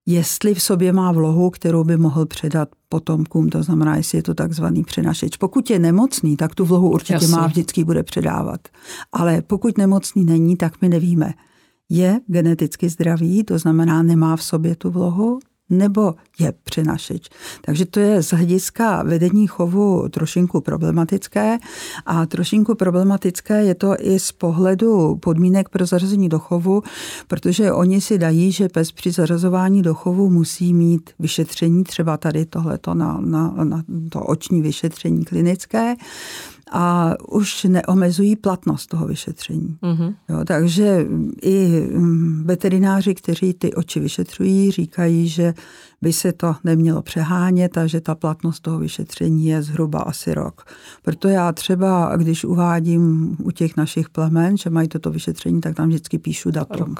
jestli 0.06 0.54
v 0.54 0.62
sobě 0.62 0.92
má 0.92 1.12
vlohu, 1.12 1.50
kterou 1.50 1.84
by 1.84 1.96
mohl 1.96 2.26
předat 2.26 2.68
potomkům, 2.88 3.48
to 3.48 3.62
znamená, 3.62 3.96
jestli 3.96 4.18
je 4.18 4.22
to 4.22 4.34
takzvaný 4.34 4.84
přenašeč. 4.84 5.36
Pokud 5.36 5.70
je 5.70 5.78
nemocný, 5.78 6.36
tak 6.36 6.54
tu 6.54 6.64
vlohu 6.64 6.90
určitě 6.90 7.14
Jasně. 7.14 7.28
má, 7.28 7.46
vždycky 7.46 7.84
bude 7.84 8.02
předávat. 8.02 8.60
Ale 9.12 9.42
pokud 9.42 9.78
nemocný 9.78 10.24
není, 10.24 10.56
tak 10.56 10.82
my 10.82 10.88
nevíme 10.88 11.34
je 11.88 12.20
geneticky 12.26 12.88
zdravý, 12.88 13.44
to 13.44 13.58
znamená 13.58 14.02
nemá 14.02 14.36
v 14.36 14.42
sobě 14.42 14.76
tu 14.76 14.90
vlohu, 14.90 15.38
nebo 15.70 16.14
je 16.38 16.52
přenašeč. 16.64 17.28
Takže 17.60 17.86
to 17.86 18.00
je 18.00 18.22
z 18.22 18.30
hlediska 18.30 19.02
vedení 19.02 19.46
chovu 19.46 20.08
trošinku 20.08 20.60
problematické 20.60 21.58
a 22.06 22.26
trošinku 22.26 22.74
problematické 22.74 23.64
je 23.64 23.74
to 23.74 23.94
i 23.98 24.18
z 24.18 24.32
pohledu 24.32 25.16
podmínek 25.16 25.68
pro 25.68 25.86
zařazení 25.86 26.28
do 26.28 26.38
chovu, 26.38 26.82
protože 27.26 27.72
oni 27.72 28.00
si 28.00 28.18
dají, 28.18 28.52
že 28.52 28.68
pes 28.68 28.92
při 28.92 29.10
zařazování 29.10 29.82
do 29.82 29.94
chovu 29.94 30.30
musí 30.30 30.74
mít 30.74 31.10
vyšetření, 31.18 31.84
třeba 31.84 32.16
tady 32.16 32.46
tohleto 32.46 32.94
na, 32.94 33.20
na, 33.20 33.54
na 33.64 33.82
to 34.10 34.20
oční 34.20 34.62
vyšetření 34.62 35.24
klinické, 35.24 35.94
a 36.72 37.14
už 37.28 37.64
neomezují 37.64 38.36
platnost 38.36 38.86
toho 38.86 39.06
vyšetření. 39.06 39.76
Mm-hmm. 39.82 40.14
Jo, 40.28 40.44
takže 40.44 41.06
i 41.42 41.88
mm, 41.92 42.44
veterináři, 42.46 43.14
kteří 43.14 43.54
ty 43.54 43.74
oči 43.74 44.00
vyšetřují, 44.00 44.70
říkají, 44.70 45.28
že 45.28 45.54
by 46.02 46.12
se 46.12 46.32
to 46.32 46.54
nemělo 46.64 47.02
přehánět 47.02 47.78
a 47.78 47.86
že 47.86 48.00
ta 48.00 48.14
platnost 48.14 48.60
toho 48.60 48.78
vyšetření 48.78 49.46
je 49.46 49.62
zhruba 49.62 49.98
asi 49.98 50.34
rok. 50.34 50.64
Proto 51.02 51.28
já 51.28 51.52
třeba, 51.52 52.16
když 52.16 52.44
uvádím 52.44 53.36
u 53.42 53.50
těch 53.50 53.76
našich 53.76 54.08
plemen, 54.08 54.56
že 54.56 54.70
mají 54.70 54.88
toto 54.88 55.10
vyšetření, 55.10 55.60
tak 55.60 55.74
tam 55.74 55.88
vždycky 55.88 56.18
píšu 56.18 56.50
datum. 56.50 56.94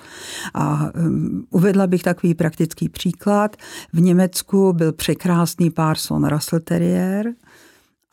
A 0.54 0.90
um, 1.06 1.46
uvedla 1.50 1.86
bych 1.86 2.02
takový 2.02 2.34
praktický 2.34 2.88
příklad. 2.88 3.56
V 3.92 4.00
Německu 4.00 4.72
byl 4.72 4.92
překrásný 4.92 5.70
párson 5.70 6.28
Russell 6.28 6.60
Terrier, 6.60 7.26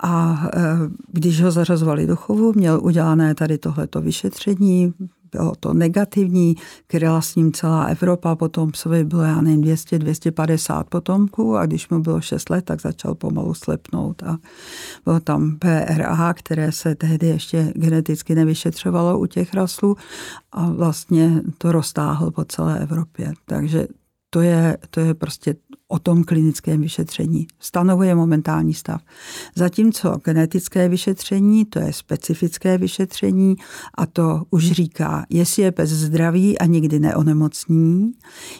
a 0.03 0.43
e, 0.53 0.59
když 1.11 1.41
ho 1.41 1.51
zařazovali 1.51 2.07
do 2.07 2.15
chovu, 2.15 2.53
měl 2.55 2.79
udělané 2.83 3.35
tady 3.35 3.57
tohleto 3.57 4.01
vyšetření, 4.01 4.93
bylo 5.31 5.53
to 5.59 5.73
negativní, 5.73 6.55
kryla 6.87 7.21
s 7.21 7.35
ním 7.35 7.51
celá 7.51 7.85
Evropa, 7.85 8.35
potom 8.35 8.71
psovi 8.71 9.03
bylo, 9.03 9.21
já 9.21 9.41
nevím, 9.41 9.61
200-250 9.61 10.83
potomků 10.83 11.57
a 11.57 11.65
když 11.65 11.89
mu 11.89 11.99
bylo 11.99 12.21
6 12.21 12.49
let, 12.49 12.65
tak 12.65 12.81
začal 12.81 13.15
pomalu 13.15 13.53
slepnout 13.53 14.23
a 14.23 14.37
bylo 15.05 15.19
tam 15.19 15.57
PRA, 15.59 16.33
které 16.33 16.71
se 16.71 16.95
tehdy 16.95 17.27
ještě 17.27 17.73
geneticky 17.75 18.35
nevyšetřovalo 18.35 19.19
u 19.19 19.25
těch 19.25 19.53
raslů 19.53 19.97
a 20.51 20.69
vlastně 20.69 21.41
to 21.57 21.71
roztáhl 21.71 22.31
po 22.31 22.45
celé 22.45 22.79
Evropě. 22.79 23.33
Takže 23.45 23.87
to 24.29 24.41
je, 24.41 24.77
to 24.89 24.99
je 24.99 25.13
prostě 25.13 25.55
o 25.87 25.99
tom 25.99 26.23
klinickém 26.23 26.81
vyšetření. 26.81 27.47
Stanovuje 27.59 28.15
momentální 28.15 28.73
stav. 28.73 29.01
Zatímco 29.55 30.17
genetické 30.25 30.89
vyšetření, 30.89 31.65
to 31.65 31.79
je 31.79 31.93
specifické 31.93 32.77
vyšetření 32.77 33.55
a 33.97 34.05
to 34.05 34.43
už 34.49 34.71
říká, 34.71 35.25
jestli 35.29 35.63
je 35.63 35.71
pes 35.71 35.89
zdravý 35.89 36.59
a 36.59 36.65
nikdy 36.65 36.99
neonemocní, 36.99 38.11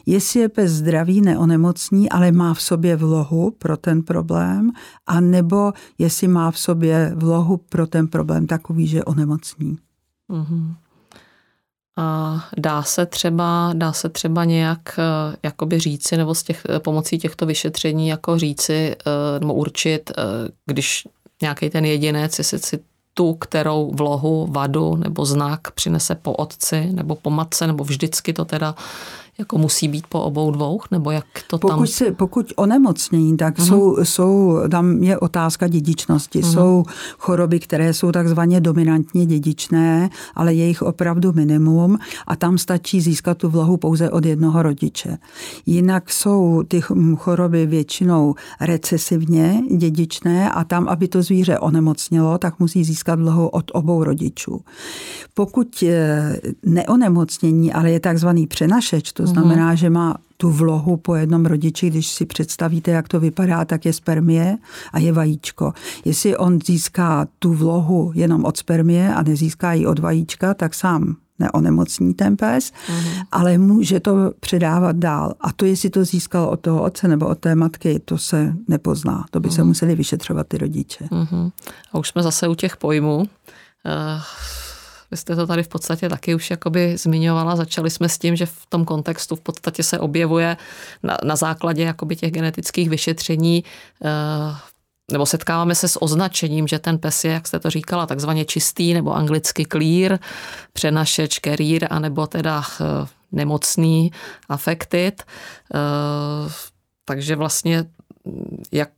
jestli 0.05 0.39
je 0.39 0.49
pes 0.49 0.71
zdravý, 0.71 1.21
neonemocní, 1.21 2.09
ale 2.09 2.31
má 2.31 2.53
v 2.53 2.61
sobě 2.61 2.95
vlohu 2.95 3.51
pro 3.51 3.77
ten 3.77 4.03
problém, 4.03 4.71
a 5.07 5.19
nebo 5.19 5.73
jestli 5.97 6.27
má 6.27 6.51
v 6.51 6.59
sobě 6.59 7.13
vlohu 7.15 7.57
pro 7.57 7.87
ten 7.87 8.07
problém 8.07 8.47
takový, 8.47 8.87
že 8.87 9.03
onemocní. 9.03 9.77
Mm-hmm. 10.29 10.75
A 11.97 12.39
dá 12.57 12.83
se 12.83 13.05
třeba, 13.05 13.71
dá 13.73 13.93
se 13.93 14.09
třeba 14.09 14.45
nějak 14.45 14.99
eh, 14.99 15.35
jakoby 15.43 15.79
říci, 15.79 16.17
nebo 16.17 16.35
z 16.35 16.43
těch, 16.43 16.63
eh, 16.69 16.79
pomocí 16.79 17.17
těchto 17.17 17.45
vyšetření 17.45 18.07
jako 18.07 18.37
říci, 18.39 18.95
eh, 18.99 19.39
nebo 19.39 19.53
určit, 19.53 20.11
když 20.65 21.07
nějaký 21.41 21.69
ten 21.69 21.85
jedinec, 21.85 22.37
jestli 22.37 22.59
si 22.59 22.79
tu, 23.13 23.33
kterou 23.33 23.91
vlohu, 23.93 24.47
vadu 24.51 24.95
nebo 24.95 25.25
znak 25.25 25.71
přinese 25.71 26.15
po 26.15 26.33
otci 26.33 26.87
nebo 26.91 27.15
po 27.15 27.29
matce, 27.29 27.67
nebo 27.67 27.83
vždycky 27.83 28.33
to 28.33 28.45
teda 28.45 28.75
jako 29.37 29.57
musí 29.57 29.87
být 29.87 30.07
po 30.07 30.21
obou 30.21 30.51
dvou, 30.51 30.79
nebo 30.91 31.11
jak 31.11 31.25
to 31.47 31.57
pokud 31.57 31.75
tam... 31.75 31.87
Se, 31.87 32.11
pokud 32.11 32.53
onemocnění, 32.55 33.37
tak 33.37 33.57
uh-huh. 33.57 33.67
jsou, 33.67 34.03
jsou, 34.03 34.59
tam 34.71 35.03
je 35.03 35.19
otázka 35.19 35.67
dědičnosti. 35.67 36.39
Uh-huh. 36.39 36.53
Jsou 36.53 36.83
choroby, 37.17 37.59
které 37.59 37.93
jsou 37.93 38.11
takzvaně 38.11 38.61
dominantně 38.61 39.25
dědičné, 39.25 40.09
ale 40.35 40.53
je 40.53 40.67
jich 40.67 40.81
opravdu 40.81 41.33
minimum 41.33 41.97
a 42.27 42.35
tam 42.35 42.57
stačí 42.57 43.01
získat 43.01 43.37
tu 43.37 43.49
vlohu 43.49 43.77
pouze 43.77 44.09
od 44.09 44.25
jednoho 44.25 44.63
rodiče. 44.63 45.17
Jinak 45.65 46.11
jsou 46.11 46.63
ty 46.67 46.81
choroby 47.15 47.65
většinou 47.65 48.35
recesivně 48.61 49.63
dědičné 49.77 50.51
a 50.51 50.63
tam, 50.63 50.87
aby 50.87 51.07
to 51.07 51.21
zvíře 51.21 51.59
onemocnilo, 51.59 52.37
tak 52.37 52.59
musí 52.59 52.83
získat 52.83 53.19
vlohu 53.19 53.47
od 53.47 53.71
obou 53.73 54.03
rodičů. 54.03 54.61
Pokud 55.33 55.83
eh, 55.83 56.39
neonemocnění, 56.63 57.73
ale 57.73 57.91
je 57.91 57.99
takzvaný 57.99 58.47
přenašeč, 58.47 59.11
to 59.11 59.24
znamená, 59.27 59.71
mm-hmm. 59.71 59.77
že 59.77 59.89
má 59.89 60.15
tu 60.37 60.51
vlohu 60.51 60.97
po 60.97 61.15
jednom 61.15 61.45
rodiči, 61.45 61.89
když 61.89 62.07
si 62.07 62.25
představíte, 62.25 62.91
jak 62.91 63.07
to 63.07 63.19
vypadá, 63.19 63.65
tak 63.65 63.85
je 63.85 63.93
spermie 63.93 64.57
a 64.93 64.99
je 64.99 65.11
vajíčko. 65.11 65.73
Jestli 66.05 66.37
on 66.37 66.59
získá 66.65 67.27
tu 67.39 67.53
vlohu 67.53 68.11
jenom 68.15 68.45
od 68.45 68.57
spermie 68.57 69.13
a 69.13 69.23
nezíská 69.23 69.73
ji 69.73 69.85
od 69.85 69.99
vajíčka, 69.99 70.53
tak 70.53 70.73
sám 70.73 71.15
neonemocní 71.39 72.13
ten 72.13 72.37
pes, 72.37 72.71
mm-hmm. 72.71 73.23
ale 73.31 73.57
může 73.57 73.99
to 73.99 74.31
předávat 74.39 74.95
dál. 74.95 75.33
A 75.41 75.51
to, 75.51 75.65
jestli 75.65 75.89
to 75.89 76.05
získal 76.05 76.45
od 76.45 76.59
toho 76.59 76.83
otce 76.83 77.07
nebo 77.07 77.27
od 77.27 77.39
té 77.39 77.55
matky, 77.55 77.99
to 78.05 78.17
se 78.17 78.53
nepozná. 78.67 79.25
To 79.31 79.39
by 79.39 79.49
mm-hmm. 79.49 79.55
se 79.55 79.61
mhm. 79.61 79.67
museli 79.67 79.95
vyšetřovat 79.95 80.47
ty 80.47 80.57
rodiče. 80.57 81.05
Mm-hmm. 81.05 81.51
A 81.91 81.97
už 81.97 82.07
jsme 82.07 82.23
zase 82.23 82.47
u 82.47 82.55
těch 82.55 82.77
pojmů. 82.77 83.17
Uh 83.17 83.25
vy 85.15 85.19
jste 85.19 85.35
to 85.35 85.47
tady 85.47 85.63
v 85.63 85.67
podstatě 85.67 86.09
taky 86.09 86.35
už 86.35 86.51
jakoby 86.51 86.97
zmiňovala. 86.97 87.55
Začali 87.55 87.89
jsme 87.89 88.09
s 88.09 88.17
tím, 88.17 88.35
že 88.35 88.45
v 88.45 88.65
tom 88.69 88.85
kontextu 88.85 89.35
v 89.35 89.41
podstatě 89.41 89.83
se 89.83 89.99
objevuje 89.99 90.57
na, 91.03 91.17
na 91.23 91.35
základě 91.35 91.83
jakoby 91.83 92.15
těch 92.15 92.31
genetických 92.31 92.89
vyšetření 92.89 93.63
eh, 94.03 94.55
nebo 95.11 95.25
setkáváme 95.25 95.75
se 95.75 95.87
s 95.87 96.01
označením, 96.01 96.67
že 96.67 96.79
ten 96.79 96.99
pes 96.99 97.23
je, 97.23 97.31
jak 97.31 97.47
jste 97.47 97.59
to 97.59 97.69
říkala, 97.69 98.05
takzvaně 98.05 98.45
čistý 98.45 98.93
nebo 98.93 99.15
anglicky 99.15 99.65
clear, 99.65 100.19
přenašeč, 100.73 101.39
carrier, 101.39 101.87
anebo 101.89 102.27
teda 102.27 102.63
eh, 102.81 103.07
nemocný, 103.31 104.11
affected. 104.49 105.23
Eh, 105.23 106.51
takže 107.05 107.35
vlastně 107.35 107.85
jak 108.71 108.89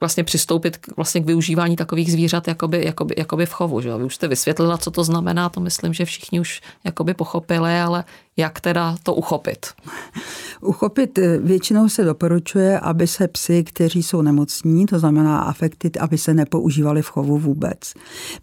vlastně 0.00 0.24
přistoupit 0.24 0.76
k, 0.76 0.96
vlastně 0.96 1.20
k 1.20 1.26
využívání 1.26 1.76
takových 1.76 2.12
zvířat 2.12 2.48
jakoby, 2.48 2.84
jakoby, 2.84 3.14
jakoby 3.18 3.46
v 3.46 3.52
chovu. 3.52 3.80
Že? 3.80 3.96
Vy 3.96 4.04
už 4.04 4.14
jste 4.14 4.28
vysvětlila, 4.28 4.78
co 4.78 4.90
to 4.90 5.04
znamená, 5.04 5.48
to 5.48 5.60
myslím, 5.60 5.94
že 5.94 6.04
všichni 6.04 6.40
už 6.40 6.60
jakoby 6.84 7.14
pochopili, 7.14 7.80
ale 7.80 8.04
jak 8.36 8.60
teda 8.60 8.96
to 9.02 9.14
uchopit? 9.14 9.66
Uchopit 10.60 11.18
eh, 11.18 11.38
většinou 11.38 11.88
se 11.88 12.04
doporučuje, 12.04 12.80
aby 12.80 13.06
se 13.06 13.28
psy, 13.28 13.64
kteří 13.64 14.02
jsou 14.02 14.22
nemocní, 14.22 14.86
to 14.86 14.98
znamená 14.98 15.40
afektit, 15.40 15.96
aby 15.96 16.18
se 16.18 16.34
nepoužívali 16.34 17.02
v 17.02 17.08
chovu 17.08 17.38
vůbec. 17.38 17.94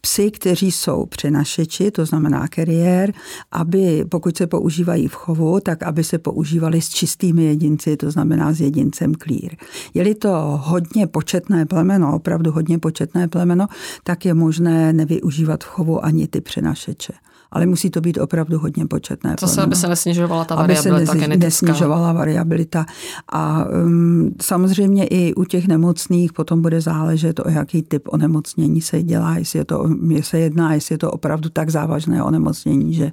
Psy, 0.02 0.32
kteří 0.32 0.72
jsou 0.72 1.06
přenašeči, 1.06 1.92
to 1.92 2.06
znamená 2.06 2.48
kariér, 2.48 3.14
aby 3.52 4.06
pokud 4.10 4.38
se 4.38 4.48
používají 4.48 5.08
v 5.08 5.14
chovu, 5.14 5.60
tak 5.60 5.84
aby 5.84 6.04
se 6.04 6.18
používali 6.18 6.82
s 6.82 6.90
čistými 6.90 7.44
jedinci, 7.44 7.98
to 7.98 8.12
znamená 8.12 8.54
s 8.54 8.62
jedincem 8.62 9.14
klír. 9.16 9.56
Je-li 9.94 10.16
to 10.16 10.60
hodně 10.64 11.08
početné 11.08 11.66
plemeno, 11.66 12.16
opravdu 12.16 12.52
hodně 12.52 12.80
početné 12.80 13.28
plemeno, 13.28 13.68
tak 14.04 14.26
je 14.26 14.34
možné 14.34 14.94
nevyužívat 14.94 15.64
v 15.64 15.68
chovu 15.68 16.06
ani 16.06 16.28
ty 16.28 16.42
přenašeče 16.42 17.14
ale 17.52 17.66
musí 17.66 17.90
to 17.90 18.02
být 18.02 18.18
opravdu 18.18 18.60
hodně 18.60 18.86
početné. 18.86 19.36
Zase, 19.40 19.62
aby 19.62 19.76
se 19.76 19.88
nesnižovala 19.88 20.46
ta 20.46 20.56
variabilita 20.56 21.12
aby 21.12 21.22
se 21.22 21.28
nesnižovala 21.28 22.14
variabilita. 22.14 22.86
A 23.32 23.66
um, 23.66 24.36
samozřejmě 24.42 25.08
i 25.08 25.34
u 25.34 25.44
těch 25.44 25.68
nemocných 25.68 26.34
potom 26.34 26.62
bude 26.62 26.82
záležet, 26.82 27.40
o 27.40 27.50
jaký 27.50 27.82
typ 27.82 28.08
onemocnění 28.08 28.82
se 28.82 29.04
dělá, 29.04 29.38
jestli 29.38 29.60
je 29.60 29.66
to, 29.66 29.90
je 30.10 30.24
se 30.24 30.40
jedná, 30.40 30.74
jestli 30.74 30.94
je 30.94 31.00
to 31.00 31.12
opravdu 31.12 31.50
tak 31.50 31.70
závažné 31.70 32.24
onemocnění, 32.24 32.94
že 32.94 33.12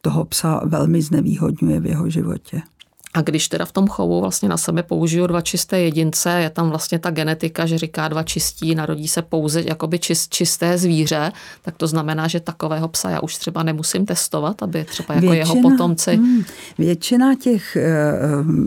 toho 0.00 0.24
psa 0.24 0.60
velmi 0.64 1.02
znevýhodňuje 1.02 1.80
v 1.80 1.86
jeho 1.86 2.10
životě. 2.10 2.62
A 3.18 3.22
když 3.22 3.48
teda 3.48 3.64
v 3.64 3.72
tom 3.72 3.86
chovu 3.86 4.20
vlastně 4.20 4.48
na 4.48 4.56
sebe 4.56 4.82
použiju 4.82 5.26
dva 5.26 5.40
čisté 5.40 5.80
jedince, 5.80 6.30
je 6.30 6.50
tam 6.50 6.70
vlastně 6.70 6.98
ta 6.98 7.10
genetika, 7.10 7.66
že 7.66 7.78
říká 7.78 8.08
dva 8.08 8.22
čistí, 8.22 8.74
narodí 8.74 9.08
se 9.08 9.22
pouze 9.22 9.62
jakoby 9.66 9.98
čist, 9.98 10.32
čisté 10.34 10.78
zvíře, 10.78 11.32
tak 11.62 11.76
to 11.76 11.86
znamená, 11.86 12.28
že 12.28 12.40
takového 12.40 12.88
psa 12.88 13.10
já 13.10 13.20
už 13.20 13.36
třeba 13.36 13.62
nemusím 13.62 14.06
testovat, 14.06 14.62
aby 14.62 14.84
třeba 14.84 15.14
jako 15.14 15.30
většina, 15.30 15.54
jeho 15.54 15.70
potomci. 15.70 16.16
Hmm, 16.16 16.44
většina 16.78 17.34
těch 17.34 17.76
eh, 17.76 18.12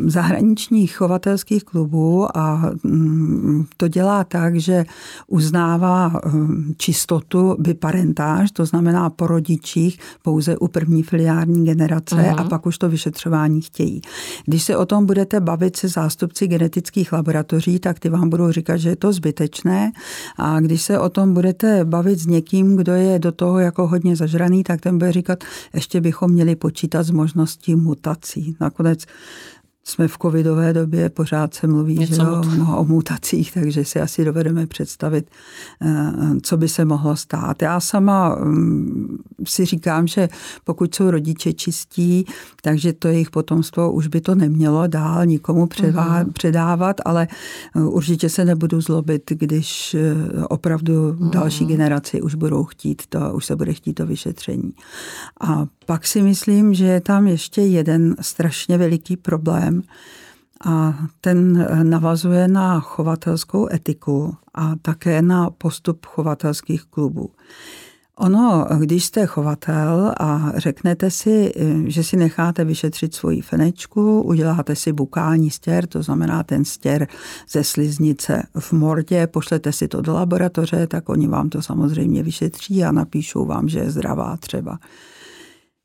zahraničních 0.06 0.96
chovatelských 0.96 1.64
klubů 1.64 2.38
a 2.38 2.72
hmm, 2.84 3.66
to 3.78 3.88
dělá 3.88 4.24
tak, 4.24 4.56
že 4.60 4.86
uznává 5.28 6.08
hm, 6.26 6.74
čistotu 6.78 7.56
biparentáž, 7.60 8.52
to 8.52 8.66
znamená 8.66 9.10
po 9.10 9.28
rodičích 9.28 10.00
pouze 10.22 10.58
u 10.58 10.68
první 10.68 11.04
filiární 11.04 11.66
generace 11.66 12.16
uh-huh. 12.16 12.42
a 12.42 12.44
pak 12.44 12.66
už 12.66 12.78
to 12.78 12.90
vyšetřování 12.90 13.62
chtějí. 13.62 14.02
Když 14.46 14.64
se 14.64 14.78
o 14.78 14.86
tom 14.86 15.06
budete 15.06 15.40
bavit 15.40 15.76
se 15.76 15.88
zástupci 15.88 16.48
genetických 16.48 17.14
laboratoří, 17.14 17.80
tak 17.80 18.00
ty 18.00 18.10
vám 18.10 18.30
budou 18.30 18.52
říkat, 18.52 18.78
že 18.78 18.90
je 18.90 18.96
to 18.96 19.14
zbytečné. 19.14 19.92
A 20.38 20.60
když 20.60 20.82
se 20.82 21.00
o 21.00 21.10
tom 21.10 21.34
budete 21.34 21.86
bavit 21.86 22.20
s 22.20 22.26
někým, 22.26 22.76
kdo 22.76 22.94
je 22.94 23.20
do 23.20 23.32
toho 23.32 23.60
jako 23.60 23.88
hodně 23.88 24.16
zažraný, 24.16 24.64
tak 24.64 24.82
ten 24.82 24.98
bude 24.98 25.12
říkat, 25.12 25.44
ještě 25.74 26.02
bychom 26.02 26.32
měli 26.32 26.56
počítat 26.56 27.04
s 27.04 27.12
možností 27.12 27.76
mutací. 27.76 28.56
Nakonec 28.60 29.06
jsme 29.84 30.08
v 30.08 30.18
covidové 30.18 30.74
době, 30.74 31.10
pořád 31.10 31.54
se 31.54 31.68
mluví 31.68 32.06
že 32.06 32.16
jo, 32.16 32.42
o 32.78 32.86
mutacích, 32.86 33.54
takže 33.54 33.86
si 33.86 34.02
asi 34.02 34.26
dovedeme 34.26 34.68
představit, 34.68 35.30
eh, 35.82 36.12
co 36.44 36.58
by 36.58 36.70
se 36.70 36.86
mohlo 36.86 37.16
stát. 37.16 37.62
Já 37.62 37.80
sama 37.80 38.36
mm, 38.36 39.18
si 39.48 39.66
říkám, 39.66 40.08
že 40.08 40.30
pokud 40.64 40.96
jsou 40.96 41.12
rodiče 41.12 41.54
čistí, 41.54 42.26
takže 42.62 42.94
to 42.94 43.08
jejich 43.08 43.30
potomstvo 43.30 43.92
už 43.92 44.08
by 44.08 44.22
to 44.22 44.36
nemělo 44.36 44.88
dál 44.88 45.26
nikomu 45.26 45.68
předvá, 45.68 46.24
uh-huh. 46.24 46.32
předávat, 46.32 46.96
ale 47.06 47.28
eh, 47.76 47.82
určitě 47.82 48.30
se 48.30 48.46
nebudu 48.46 48.82
zlobit, 48.82 49.24
když 49.30 49.94
eh, 49.94 50.46
opravdu 50.50 51.16
další 51.30 51.66
generaci 51.66 52.22
už 52.22 52.36
budou 52.36 52.64
chtít 52.64 53.02
to, 53.10 53.34
už 53.34 53.46
se 53.46 53.56
bude 53.56 53.74
chtít 53.74 53.94
to 53.94 54.06
vyšetření. 54.06 54.74
A 55.42 55.66
pak 55.92 56.08
si 56.08 56.22
myslím, 56.22 56.74
že 56.74 56.86
je 56.86 57.02
tam 57.02 57.28
ještě 57.28 57.62
jeden 57.62 58.16
strašně 58.22 58.78
veliký 58.78 59.18
problém, 59.18 59.84
a 60.66 60.94
ten 61.22 61.68
navazuje 61.90 62.48
na 62.48 62.80
chovatelskou 62.80 63.68
etiku 63.74 64.36
a 64.54 64.76
také 64.82 65.22
na 65.22 65.50
postup 65.50 66.06
chovatelských 66.06 66.84
klubů. 66.84 67.30
Ono, 68.16 68.68
když 68.80 69.06
jste 69.06 69.26
chovatel 69.26 70.14
a 70.20 70.52
řeknete 70.56 71.12
si, 71.12 71.54
že 71.86 72.04
si 72.04 72.18
necháte 72.18 72.66
vyšetřit 72.66 73.16
svoji 73.16 73.42
fenečku, 73.42 74.22
uděláte 74.22 74.76
si 74.76 74.94
bukální 74.94 75.50
stěr, 75.50 75.88
to 75.88 76.04
znamená 76.04 76.44
ten 76.44 76.66
stěr 76.66 77.08
ze 77.50 77.64
sliznice 77.64 78.44
v 78.60 78.74
mordě, 78.74 79.28
pošlete 79.28 79.72
si 79.72 79.88
to 79.88 80.02
do 80.02 80.14
laboratoře, 80.14 80.88
tak 80.88 81.10
oni 81.10 81.28
vám 81.28 81.50
to 81.50 81.62
samozřejmě 81.62 82.24
vyšetří 82.24 82.84
a 82.84 82.92
napíšou 82.92 83.46
vám, 83.46 83.70
že 83.70 83.80
je 83.80 83.92
zdravá 83.92 84.38
třeba. 84.38 84.80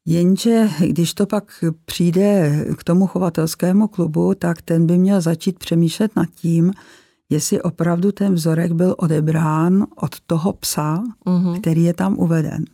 Jenže 0.06 0.68
když 0.78 1.14
to 1.14 1.26
pak 1.26 1.64
přijde 1.84 2.64
k 2.78 2.84
tomu 2.84 3.06
chovatelskému 3.06 3.88
klubu, 3.88 4.34
tak 4.34 4.62
ten 4.62 4.86
by 4.86 4.98
měl 4.98 5.20
začít 5.20 5.58
přemýšlet 5.58 6.16
nad 6.16 6.28
tím, 6.34 6.72
jestli 7.30 7.62
opravdu 7.62 8.12
ten 8.12 8.34
vzorek 8.34 8.72
byl 8.72 8.94
odebrán 8.98 9.86
od 9.96 10.20
toho 10.26 10.52
psa, 10.52 11.02
uh-huh. 11.26 11.60
který 11.60 11.84
je 11.84 11.94
tam 11.94 12.18
uveden. 12.18 12.64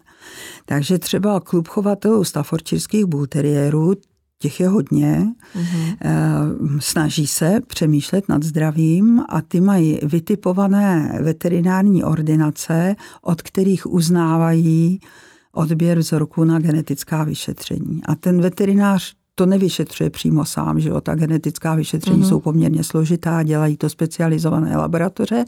Takže 0.66 0.98
třeba 0.98 1.40
klub 1.40 1.68
chovatelů 1.68 2.24
staforčírských 2.24 3.04
bulteriérů, 3.04 3.92
těch 4.38 4.60
je 4.60 4.68
hodně, 4.68 5.26
uh-huh. 5.56 6.78
snaží 6.78 7.26
se 7.26 7.60
přemýšlet 7.66 8.28
nad 8.28 8.42
zdravím 8.42 9.22
a 9.28 9.42
ty 9.42 9.60
mají 9.60 9.98
vytipované 10.02 11.18
veterinární 11.22 12.04
ordinace, 12.04 12.96
od 13.22 13.42
kterých 13.42 13.86
uznávají 13.86 15.00
odběr 15.52 15.98
vzorku 15.98 16.44
na 16.44 16.58
genetická 16.58 17.24
vyšetření. 17.24 18.00
A 18.04 18.14
ten 18.14 18.40
veterinář 18.40 19.14
to 19.34 19.46
nevyšetřuje 19.46 20.10
přímo 20.10 20.44
sám, 20.44 20.80
že 20.80 20.88
jo? 20.88 21.00
ta 21.00 21.14
genetická 21.14 21.74
vyšetření 21.74 22.22
mm-hmm. 22.22 22.28
jsou 22.28 22.40
poměrně 22.40 22.84
složitá, 22.84 23.42
dělají 23.42 23.76
to 23.76 23.88
specializované 23.88 24.76
laboratoře, 24.76 25.44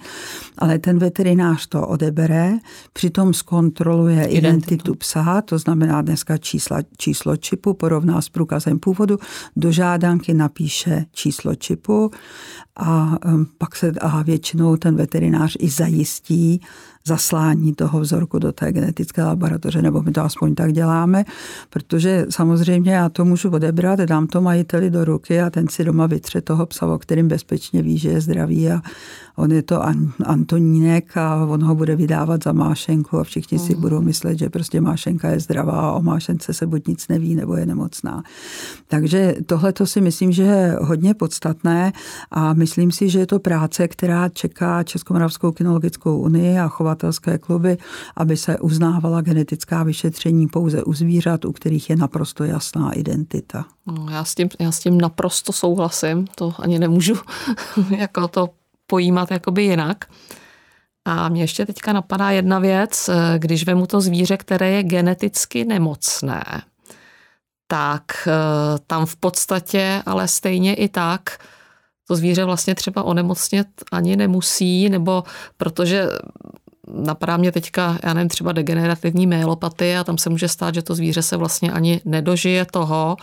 ale 0.58 0.78
ten 0.78 0.98
veterinář 0.98 1.66
to 1.66 1.86
odebere, 1.86 2.52
přitom 2.92 3.34
zkontroluje 3.34 4.24
identitu, 4.24 4.38
identitu 4.38 4.94
psa, 4.94 5.42
to 5.42 5.58
znamená 5.58 6.02
dneska 6.02 6.38
čísla, 6.38 6.78
číslo 6.96 7.36
čipu, 7.36 7.74
porovná 7.74 8.20
s 8.20 8.28
průkazem 8.28 8.78
původu, 8.78 9.18
do 9.56 9.72
žádanky 9.72 10.34
napíše 10.34 11.04
číslo 11.12 11.54
čipu 11.54 12.10
a 12.76 13.18
um, 13.26 13.46
pak 13.58 13.76
se 13.76 13.92
a 14.00 14.22
většinou 14.22 14.76
ten 14.76 14.96
veterinář 14.96 15.56
i 15.60 15.68
zajistí, 15.68 16.60
zaslání 17.08 17.74
toho 17.74 18.00
vzorku 18.00 18.38
do 18.38 18.52
té 18.52 18.72
genetické 18.72 19.24
laboratoře, 19.24 19.82
nebo 19.82 20.02
my 20.02 20.12
to 20.12 20.22
aspoň 20.22 20.54
tak 20.54 20.72
děláme, 20.72 21.24
protože 21.70 22.26
samozřejmě 22.30 22.92
já 22.92 23.08
to 23.08 23.24
můžu 23.24 23.50
odebrat, 23.50 24.00
dám 24.00 24.26
to 24.26 24.40
majiteli 24.40 24.90
do 24.90 25.04
ruky 25.04 25.40
a 25.40 25.50
ten 25.50 25.68
si 25.68 25.84
doma 25.84 26.06
vytře 26.06 26.40
toho 26.40 26.66
psa, 26.66 26.86
o 26.86 26.98
kterým 26.98 27.28
bezpečně 27.28 27.82
ví, 27.82 27.98
že 27.98 28.08
je 28.08 28.20
zdravý 28.20 28.70
a 28.70 28.82
on 29.36 29.52
je 29.52 29.62
to 29.62 29.82
Antonínek 30.24 31.16
a 31.16 31.44
on 31.44 31.64
ho 31.64 31.74
bude 31.74 31.96
vydávat 31.96 32.44
za 32.44 32.52
Mášenku 32.52 33.18
a 33.18 33.24
všichni 33.24 33.58
si 33.58 33.72
mhm. 33.72 33.80
budou 33.80 34.00
myslet, 34.00 34.38
že 34.38 34.50
prostě 34.50 34.80
Mášenka 34.80 35.28
je 35.28 35.40
zdravá 35.40 35.80
a 35.80 35.92
o 35.92 36.02
Mášence 36.02 36.54
se 36.54 36.66
buď 36.66 36.86
nic 36.86 37.08
neví, 37.08 37.34
nebo 37.34 37.56
je 37.56 37.66
nemocná. 37.66 38.22
Takže 38.88 39.34
tohle 39.46 39.72
to 39.72 39.86
si 39.86 40.00
myslím, 40.00 40.32
že 40.32 40.42
je 40.42 40.78
hodně 40.80 41.14
podstatné 41.14 41.92
a 42.30 42.52
myslím 42.52 42.92
si, 42.92 43.10
že 43.10 43.18
je 43.18 43.26
to 43.26 43.38
práce, 43.38 43.88
která 43.88 44.28
čeká 44.28 44.82
Českomoravskou 44.82 45.52
kinologickou 45.52 46.18
unii 46.18 46.58
a 46.58 46.68
chovatelské 46.68 47.38
kluby, 47.38 47.78
aby 48.16 48.36
se 48.36 48.58
uznávala 48.58 49.20
genetická 49.20 49.82
vyšetření 49.82 50.48
pouze 50.48 50.84
u 50.84 50.92
zvířat, 50.92 51.44
u 51.44 51.52
kterých 51.52 51.90
je 51.90 51.96
naprosto 51.96 52.44
jasná 52.44 52.92
identita. 52.92 53.64
No, 53.86 54.06
já, 54.10 54.24
s 54.24 54.34
tím, 54.34 54.48
já 54.60 54.72
s 54.72 54.80
tím 54.80 55.00
naprosto 55.00 55.52
souhlasím, 55.52 56.26
to 56.34 56.52
ani 56.58 56.78
nemůžu 56.78 57.14
jako 57.98 58.28
to 58.28 58.50
pojímat 58.94 59.30
jakoby 59.30 59.62
jinak. 59.62 60.04
A 61.04 61.28
mě 61.28 61.42
ještě 61.42 61.66
teďka 61.66 61.92
napadá 61.92 62.30
jedna 62.30 62.58
věc, 62.58 63.10
když 63.38 63.66
vemu 63.66 63.86
to 63.86 64.00
zvíře, 64.00 64.36
které 64.36 64.70
je 64.70 64.82
geneticky 64.82 65.64
nemocné, 65.64 66.44
tak 67.66 68.04
eh, 68.26 68.32
tam 68.86 69.06
v 69.06 69.16
podstatě, 69.16 70.02
ale 70.06 70.28
stejně 70.28 70.74
i 70.74 70.88
tak, 70.88 71.38
to 72.08 72.16
zvíře 72.16 72.44
vlastně 72.44 72.74
třeba 72.74 73.02
onemocnět 73.02 73.66
ani 73.92 74.16
nemusí, 74.16 74.88
nebo 74.88 75.24
protože 75.56 76.06
napadá 76.86 77.36
mě 77.36 77.52
teďka, 77.52 77.98
já 78.02 78.14
nevím, 78.14 78.28
třeba 78.28 78.52
degenerativní 78.52 79.26
mélopatie 79.26 79.98
a 79.98 80.04
tam 80.04 80.18
se 80.18 80.30
může 80.30 80.48
stát, 80.48 80.74
že 80.74 80.82
to 80.82 80.94
zvíře 80.94 81.22
se 81.22 81.36
vlastně 81.36 81.72
ani 81.72 82.00
nedožije 82.04 82.64
toho, 82.70 83.16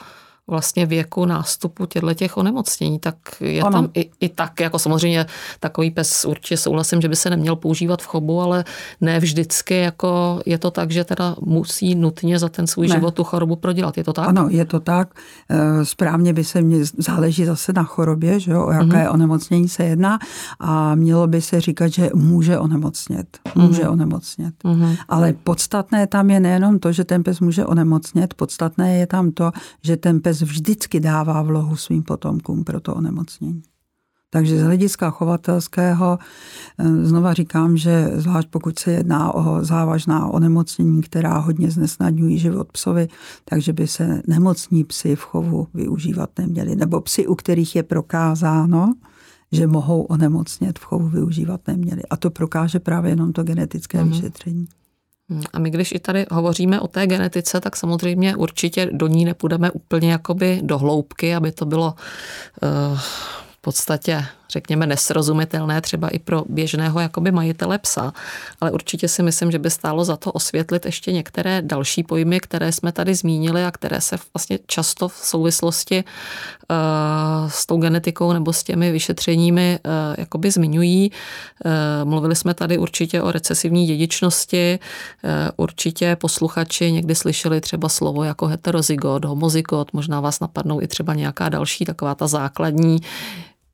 vlastně 0.52 0.86
věku 0.86 1.26
nástupu 1.26 1.86
těchto 1.86 2.14
těch 2.14 2.38
onemocnění, 2.38 3.00
tak 3.00 3.16
je 3.40 3.62
ano. 3.62 3.72
tam 3.72 3.90
i, 3.94 4.10
i 4.20 4.30
tak, 4.30 4.60
jako 4.60 4.80
samozřejmě 4.80 5.26
takový 5.60 5.92
pes 5.92 6.26
určitě 6.26 6.58
souhlasím, 6.58 7.02
že 7.02 7.10
by 7.10 7.16
se 7.16 7.30
neměl 7.30 7.56
používat 7.56 8.02
v 8.02 8.06
chobu, 8.06 8.42
ale 8.42 8.64
ne 9.02 9.20
vždycky 9.20 9.76
jako 9.76 10.42
je 10.46 10.58
to 10.58 10.72
tak, 10.72 10.92
že 10.92 11.04
teda 11.04 11.36
musí 11.42 11.96
nutně 11.96 12.40
za 12.40 12.50
ten 12.50 12.68
svůj 12.68 12.88
ne. 12.88 12.96
život 12.96 13.14
tu 13.14 13.24
chorobu 13.24 13.56
prodělat. 13.56 13.98
Je 13.98 14.04
to 14.04 14.14
tak? 14.14 14.28
Ano, 14.28 14.48
je 14.50 14.66
to 14.66 14.80
tak. 14.80 15.14
Eh, 15.50 15.86
správně 15.86 16.34
by 16.34 16.44
se 16.44 16.62
mě 16.62 16.86
záleží 16.98 17.46
zase 17.46 17.74
na 17.74 17.84
chorobě, 17.84 18.40
že 18.40 18.52
jo, 18.52 18.66
o 18.66 18.72
jaké 18.72 18.86
mm-hmm. 18.86 19.14
onemocnění 19.14 19.70
se 19.70 19.84
jedná 19.84 20.20
a 20.60 20.96
mělo 20.96 21.28
by 21.28 21.42
se 21.42 21.62
říkat, 21.62 21.88
že 21.88 22.10
může 22.14 22.60
onemocnět. 22.60 23.40
Může 23.56 23.84
mm-hmm. 23.84 23.92
onemocnět. 23.92 24.56
Mm-hmm. 24.64 24.98
Ale 25.10 25.34
podstatné 25.34 26.08
tam 26.08 26.30
je 26.30 26.40
nejenom 26.40 26.80
to, 26.80 26.92
že 26.92 27.04
ten 27.04 27.24
pes 27.24 27.40
může 27.40 27.66
onemocnět, 27.66 28.34
podstatné 28.34 28.98
je 28.98 29.08
tam 29.08 29.32
to, 29.32 29.52
že 29.84 29.98
ten 29.98 30.20
pes 30.20 30.41
vždycky 30.42 31.00
dává 31.00 31.42
vlohu 31.42 31.76
svým 31.76 32.04
potomkům 32.04 32.64
pro 32.64 32.80
to 32.80 32.96
onemocnění. 32.96 33.64
Takže 34.34 34.60
z 34.60 34.62
hlediska 34.62 35.10
chovatelského 35.10 36.20
eh, 36.78 37.06
znova 37.06 37.34
říkám, 37.34 37.78
že 37.78 38.12
zvlášť 38.16 38.50
pokud 38.50 38.80
se 38.80 38.92
jedná 38.92 39.36
o 39.36 39.64
závažná 39.64 40.28
onemocnění, 40.28 41.02
která 41.02 41.38
hodně 41.38 41.72
znesnadňují 41.72 42.40
život 42.40 42.72
psovi, 42.72 43.08
takže 43.46 43.74
by 43.74 43.88
se 43.88 44.22
nemocní 44.28 44.84
psy 44.84 45.16
v 45.16 45.22
chovu 45.22 45.68
využívat 45.74 46.30
neměli. 46.40 46.76
Nebo 46.76 47.02
psy, 47.02 47.28
u 47.28 47.36
kterých 47.36 47.76
je 47.76 47.84
prokázáno, 47.84 48.94
že 49.52 49.68
mohou 49.68 50.02
onemocnět 50.02 50.80
v 50.80 50.84
chovu 50.84 51.08
využívat 51.10 51.62
neměli. 51.68 52.02
A 52.10 52.18
to 52.18 52.32
prokáže 52.32 52.80
právě 52.80 53.12
jenom 53.12 53.34
to 53.34 53.44
genetické 53.44 53.98
mm-hmm. 53.98 54.10
vyšetření. 54.10 54.68
A 55.54 55.60
my, 55.60 55.70
když 55.70 55.92
i 55.92 56.00
tady 56.00 56.26
hovoříme 56.32 56.80
o 56.80 56.88
té 56.88 57.08
genetice, 57.08 57.62
tak 57.62 57.76
samozřejmě 57.76 58.36
určitě 58.36 58.90
do 58.92 59.08
ní 59.08 59.26
nepůjdeme 59.26 59.72
úplně 59.72 60.12
jakoby 60.12 60.60
do 60.64 60.78
hloubky, 60.78 61.36
aby 61.36 61.52
to 61.52 61.66
bylo 61.66 61.94
uh, 61.94 63.00
v 63.52 63.62
podstatě 63.62 64.26
řekněme, 64.52 64.88
nesrozumitelné 64.88 65.82
třeba 65.82 66.10
i 66.10 66.20
pro 66.20 66.44
běžného 66.50 67.00
jakoby 67.00 67.32
majitele 67.32 67.78
psa, 67.78 68.14
ale 68.62 68.72
určitě 68.72 69.08
si 69.08 69.24
myslím, 69.24 69.52
že 69.52 69.60
by 69.60 69.70
stálo 69.70 70.06
za 70.06 70.18
to 70.18 70.32
osvětlit 70.32 70.86
ještě 70.86 71.12
některé 71.12 71.62
další 71.62 72.04
pojmy, 72.04 72.40
které 72.40 72.72
jsme 72.72 72.92
tady 72.92 73.16
zmínili 73.16 73.66
a 73.66 73.72
které 73.72 74.02
se 74.02 74.18
vlastně 74.34 74.60
často 74.68 75.08
v 75.08 75.14
souvislosti 75.14 76.04
uh, 76.04 77.50
s 77.50 77.66
tou 77.66 77.78
genetikou 77.78 78.34
nebo 78.34 78.54
s 78.54 78.64
těmi 78.64 78.92
vyšetřeními 78.92 79.80
uh, 79.86 79.92
jakoby 80.18 80.52
zmiňují. 80.52 81.12
Uh, 81.66 82.10
mluvili 82.10 82.36
jsme 82.36 82.54
tady 82.54 82.78
určitě 82.78 83.22
o 83.22 83.32
recesivní 83.32 83.88
dědičnosti, 83.88 84.80
určitě 85.58 86.16
posluchači 86.16 86.92
někdy 86.92 87.16
slyšeli 87.16 87.62
třeba 87.62 87.90
slovo 87.90 88.24
jako 88.24 88.48
heterozygot, 88.48 89.26
homozygot, 89.26 89.94
možná 89.94 90.20
vás 90.20 90.40
napadnou 90.40 90.82
i 90.82 90.88
třeba 90.88 91.14
nějaká 91.14 91.50
další 91.50 91.86
taková 91.86 92.16
ta 92.16 92.28
základní 92.28 93.00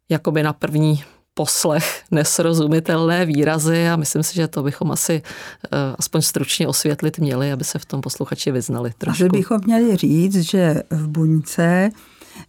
jakoby 0.10 0.44
na 0.44 0.54
první 0.54 1.04
poslech 1.34 2.04
nesrozumitelné 2.12 3.26
výrazy 3.26 3.88
a 3.88 3.96
myslím 3.96 4.24
si, 4.24 4.36
že 4.36 4.48
to 4.48 4.64
bychom 4.64 4.92
asi 4.92 5.22
uh, 5.22 5.80
aspoň 6.00 6.22
stručně 6.22 6.68
osvětlit 6.68 7.20
měli, 7.20 7.52
aby 7.52 7.64
se 7.64 7.80
v 7.80 7.86
tom 7.86 8.02
posluchači 8.02 8.52
vyznali 8.52 8.92
trošku. 8.98 9.24
Asi 9.24 9.30
bychom 9.30 9.60
měli 9.66 9.96
říct, 9.96 10.36
že 10.36 10.84
v 10.90 11.08
buňce 11.08 11.90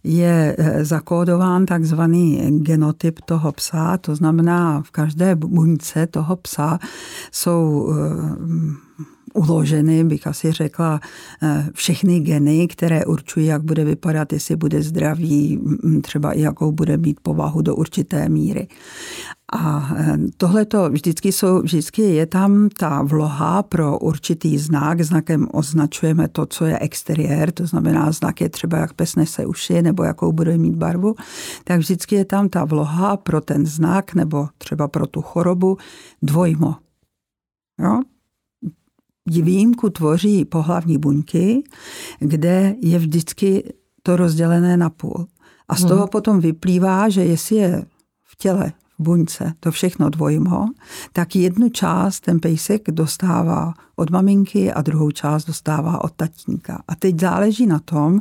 je 0.03 0.55
eh, 0.57 0.85
zakódován 0.85 1.65
takzvaný 1.65 2.61
genotyp 2.61 3.19
toho 3.25 3.51
psa, 3.51 3.97
to 3.97 4.15
znamená 4.15 4.81
v 4.81 4.91
každé 4.91 5.35
buňce 5.35 6.07
toho 6.07 6.35
psa 6.35 6.79
jsou 7.31 7.89
eh, 7.89 8.89
uloženy, 9.33 10.03
bych 10.03 10.27
asi 10.27 10.51
řekla, 10.51 10.99
eh, 11.43 11.69
všechny 11.73 12.19
geny, 12.19 12.67
které 12.67 13.05
určují, 13.05 13.45
jak 13.45 13.63
bude 13.63 13.85
vypadat, 13.85 14.33
jestli 14.33 14.55
bude 14.55 14.81
zdravý, 14.81 15.59
třeba 16.01 16.31
i 16.31 16.41
jakou 16.41 16.71
bude 16.71 16.97
mít 16.97 17.19
povahu 17.19 17.61
do 17.61 17.75
určité 17.75 18.29
míry. 18.29 18.67
A 19.53 19.89
eh, 19.95 20.17
tohle 20.37 20.65
to 20.65 20.89
vždycky, 20.89 21.31
jsou, 21.31 21.61
vždycky 21.61 22.01
je 22.01 22.25
tam 22.25 22.69
ta 22.69 23.01
vloha 23.01 23.63
pro 23.63 23.99
určitý 23.99 24.57
znak. 24.57 25.01
Znakem 25.01 25.47
označujeme 25.51 26.27
to, 26.27 26.45
co 26.45 26.65
je 26.65 26.79
exteriér, 26.79 27.51
to 27.51 27.67
znamená 27.67 28.11
znak 28.11 28.41
je 28.41 28.49
třeba, 28.49 28.77
jak 28.77 28.93
pes 28.93 29.15
nese 29.15 29.45
uši 29.45 29.81
nebo 29.81 30.03
jakou 30.03 30.31
bude 30.31 30.57
mít 30.57 30.75
barvu. 30.75 31.15
Tak 31.63 31.79
vždycky 31.79 32.15
je 32.15 32.25
tam 32.25 32.49
ta 32.49 32.65
vloha 32.65 33.17
pro 33.17 33.41
ten 33.41 33.65
znak 33.65 34.13
nebo 34.13 34.47
třeba 34.57 34.87
pro 34.87 35.07
tu 35.07 35.21
chorobu 35.21 35.77
dvojmo. 36.21 36.75
Jo? 37.79 38.01
Výjimku 39.29 39.89
tvoří 39.89 40.45
pohlavní 40.45 40.97
buňky, 40.97 41.63
kde 42.19 42.75
je 42.81 42.99
vždycky 42.99 43.73
to 44.03 44.15
rozdělené 44.15 44.77
na 44.77 44.89
půl. 44.89 45.27
A 45.67 45.75
z 45.75 45.85
toho 45.85 45.99
hmm. 45.99 46.09
potom 46.09 46.39
vyplývá, 46.39 47.09
že 47.09 47.25
jestli 47.25 47.55
je 47.55 47.85
v 48.23 48.35
těle 48.37 48.71
buňce 48.99 49.53
to 49.59 49.71
všechno 49.71 50.09
dvojmo, 50.09 50.67
tak 51.13 51.35
jednu 51.35 51.69
část 51.69 52.19
ten 52.19 52.39
pejsek 52.39 52.91
dostává 52.91 53.73
od 53.95 54.09
maminky 54.09 54.73
a 54.73 54.81
druhou 54.81 55.11
část 55.11 55.45
dostává 55.45 56.03
od 56.03 56.11
tatínka. 56.11 56.83
A 56.87 56.95
teď 56.95 57.19
záleží 57.19 57.65
na 57.65 57.79
tom, 57.79 58.19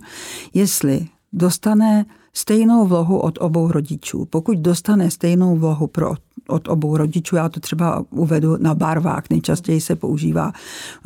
jestli 0.55 1.07
dostane 1.33 2.07
stejnou 2.33 2.87
vlohu 2.87 3.19
od 3.19 3.39
obou 3.41 3.73
rodičů. 3.73 4.25
Pokud 4.31 4.59
dostane 4.59 5.11
stejnou 5.11 5.57
vlohu 5.57 5.87
pro, 5.87 6.15
od 6.49 6.69
obou 6.69 6.97
rodičů, 6.97 7.37
já 7.37 7.49
to 7.49 7.61
třeba 7.61 8.05
uvedu 8.11 8.57
na 8.61 8.75
barvách, 8.75 9.23
nejčastěji 9.31 9.81
se 9.81 9.97
používá 9.97 10.53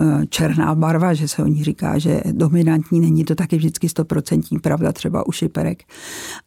eh, 0.01 0.27
černá 0.27 0.75
barva, 0.75 1.15
že 1.15 1.29
se 1.29 1.43
o 1.43 1.47
ní 1.47 1.65
říká, 1.65 1.99
že 1.99 2.23
dominantní, 2.33 3.01
není 3.01 3.25
to 3.25 3.35
taky 3.35 3.57
vždycky 3.57 3.89
stoprocentní 3.89 4.59
pravda, 4.59 4.93
třeba 4.93 5.27
u 5.27 5.33
šiperek, 5.33 5.83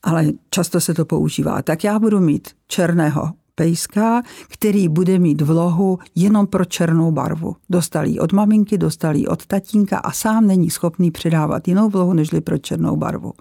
ale 0.04 0.26
často 0.50 0.82
se 0.82 0.94
to 0.94 1.06
používá. 1.06 1.62
Tak 1.62 1.84
já 1.84 2.00
budu 2.00 2.20
mít 2.20 2.50
černého 2.68 3.32
pejska, 3.56 4.22
který 4.48 4.88
bude 4.90 5.20
mít 5.20 5.42
vlohu 5.42 6.00
jenom 6.16 6.48
pro 6.48 6.66
černou 6.66 7.12
barvu. 7.12 7.56
Dostal 7.70 8.06
ji 8.06 8.20
od 8.20 8.34
maminky, 8.34 8.78
dostal 8.78 9.16
ji 9.16 9.28
od 9.28 9.46
tatínka 9.46 9.98
a 9.98 10.12
sám 10.12 10.48
není 10.48 10.70
schopný 10.70 11.12
přidávat 11.12 11.68
jinou 11.68 11.90
vlohu, 11.90 12.14
nežli 12.14 12.42
pro 12.42 12.58
černou 12.58 12.96
barvu. 12.96 13.34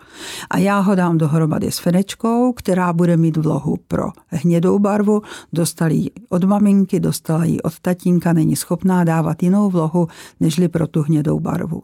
A 0.51 0.59
já 0.59 0.79
ho 0.79 0.95
dám 0.95 1.19
dohromady 1.19 1.71
s 1.71 1.79
fenečkou, 1.79 2.53
která 2.53 2.93
bude 2.93 3.17
mít 3.17 3.37
vlohu 3.37 3.77
pro 3.89 4.05
hnědou 4.29 4.79
barvu, 4.79 5.23
dostal 5.53 5.91
ji 5.93 6.11
od 6.29 6.45
maminky, 6.45 7.01
dostala 7.01 7.45
ji 7.45 7.61
od 7.63 7.81
tatínka, 7.81 8.33
není 8.33 8.57
schopná 8.57 9.05
dávat 9.05 9.43
jinou 9.43 9.71
vlohu, 9.71 10.09
nežli 10.41 10.69
pro 10.69 10.87
tu 10.87 11.03
hnědou 11.03 11.41
barvu. 11.41 11.83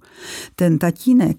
Ten 0.54 0.78
tatínek 0.78 1.36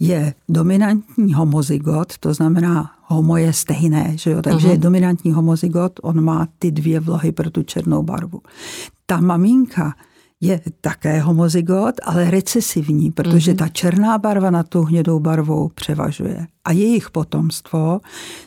je 0.00 0.34
dominantní 0.48 1.34
homozygot, 1.34 2.18
to 2.18 2.34
znamená 2.34 2.90
homo 3.12 3.36
je 3.36 3.52
stejné, 3.52 4.12
že 4.16 4.30
jo? 4.30 4.42
takže 4.42 4.68
uh-huh. 4.68 4.78
dominantní 4.78 5.32
homozygot, 5.32 6.00
on 6.02 6.24
má 6.24 6.48
ty 6.58 6.70
dvě 6.70 7.00
vlohy 7.00 7.32
pro 7.32 7.50
tu 7.50 7.62
černou 7.62 8.02
barvu. 8.02 8.40
Ta 9.06 9.20
maminka 9.20 9.94
je 10.42 10.60
také 10.80 11.20
homozygot, 11.20 11.94
ale 12.02 12.30
recesivní, 12.30 13.10
protože 13.10 13.52
mm-hmm. 13.52 13.56
ta 13.56 13.68
černá 13.68 14.18
barva 14.18 14.50
nad 14.50 14.68
tou 14.68 14.82
hnědou 14.82 15.20
barvou 15.20 15.68
převažuje. 15.74 16.46
A 16.64 16.72
jejich 16.72 17.10
potomstvo 17.10 18.00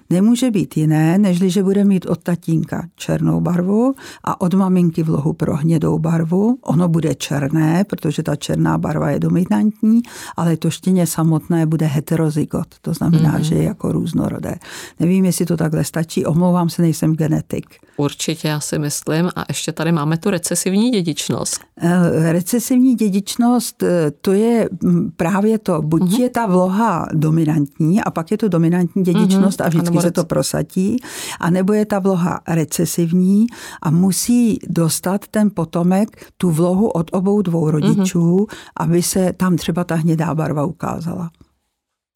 nemůže 0.09 0.51
být 0.51 0.77
jiné, 0.77 1.17
nežli 1.17 1.49
že 1.49 1.63
bude 1.63 1.83
mít 1.83 2.05
od 2.05 2.23
tatínka 2.23 2.87
černou 2.95 3.41
barvu 3.41 3.93
a 4.23 4.41
od 4.41 4.53
maminky 4.53 5.03
vlohu 5.03 5.33
pro 5.33 5.55
hnědou 5.55 5.99
barvu. 5.99 6.57
Ono 6.61 6.87
bude 6.87 7.15
černé, 7.15 7.83
protože 7.83 8.23
ta 8.23 8.35
černá 8.35 8.77
barva 8.77 9.09
je 9.09 9.19
dominantní, 9.19 10.01
ale 10.37 10.57
to 10.57 10.69
štěně 10.69 11.07
samotné 11.07 11.65
bude 11.65 11.85
heterozygot. 11.85 12.67
To 12.81 12.93
znamená, 12.93 13.37
mm-hmm. 13.37 13.43
že 13.43 13.55
je 13.55 13.63
jako 13.63 13.91
různorodé. 13.91 14.55
Nevím, 14.99 15.25
jestli 15.25 15.45
to 15.45 15.57
takhle 15.57 15.83
stačí. 15.83 16.25
Omlouvám 16.25 16.69
se, 16.69 16.81
nejsem 16.81 17.15
genetik. 17.15 17.65
Určitě, 17.97 18.47
já 18.47 18.59
si 18.59 18.79
myslím. 18.79 19.29
A 19.35 19.43
ještě 19.47 19.71
tady 19.71 19.91
máme 19.91 20.17
tu 20.17 20.29
recesivní 20.29 20.91
dědičnost. 20.91 21.59
Eh, 21.85 22.33
recesivní 22.33 22.95
dědičnost, 22.95 23.83
eh, 23.83 24.11
to 24.21 24.33
je 24.33 24.69
mm, 24.83 25.11
právě 25.17 25.57
to. 25.57 25.81
Buď 25.81 26.01
mm-hmm. 26.01 26.21
je 26.21 26.29
ta 26.29 26.45
vloha 26.45 27.07
dominantní 27.13 28.01
a 28.01 28.11
pak 28.11 28.31
je 28.31 28.37
to 28.37 28.47
dominantní 28.47 29.03
dědičnost 29.03 29.59
mm-hmm. 29.59 29.65
a 29.65 29.69
vždycky 29.69 30.01
se 30.01 30.11
to 30.11 30.25
prosatí, 30.25 30.97
a 31.39 31.49
nebo 31.49 31.73
je 31.73 31.85
ta 31.85 31.99
vloha 31.99 32.39
recesivní 32.47 33.47
a 33.81 33.91
musí 33.91 34.59
dostat 34.67 35.27
ten 35.27 35.51
potomek 35.53 36.25
tu 36.37 36.51
vlohu 36.51 36.87
od 36.87 37.09
obou 37.13 37.41
dvou 37.41 37.69
rodičů, 37.69 38.37
mm-hmm. 38.37 38.55
aby 38.77 39.03
se 39.03 39.33
tam 39.33 39.55
třeba 39.55 39.83
ta 39.83 39.95
hnědá 39.95 40.35
barva 40.35 40.65
ukázala. 40.65 41.29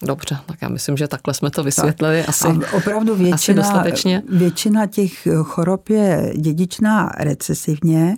Dobře, 0.05 0.37
tak 0.45 0.61
já 0.61 0.69
myslím, 0.69 0.97
že 0.97 1.07
takhle 1.07 1.33
jsme 1.33 1.51
to 1.51 1.63
vysvětlili 1.63 2.19
tak. 2.19 2.29
asi, 2.29 2.47
a 2.47 2.73
opravdu 2.73 3.15
většina, 3.15 3.35
asi 3.35 3.53
dostatečně. 3.53 4.23
Většina 4.29 4.87
těch 4.87 5.27
chorob 5.43 5.89
je 5.89 6.33
dědičná 6.37 7.11
recesivně 7.17 8.17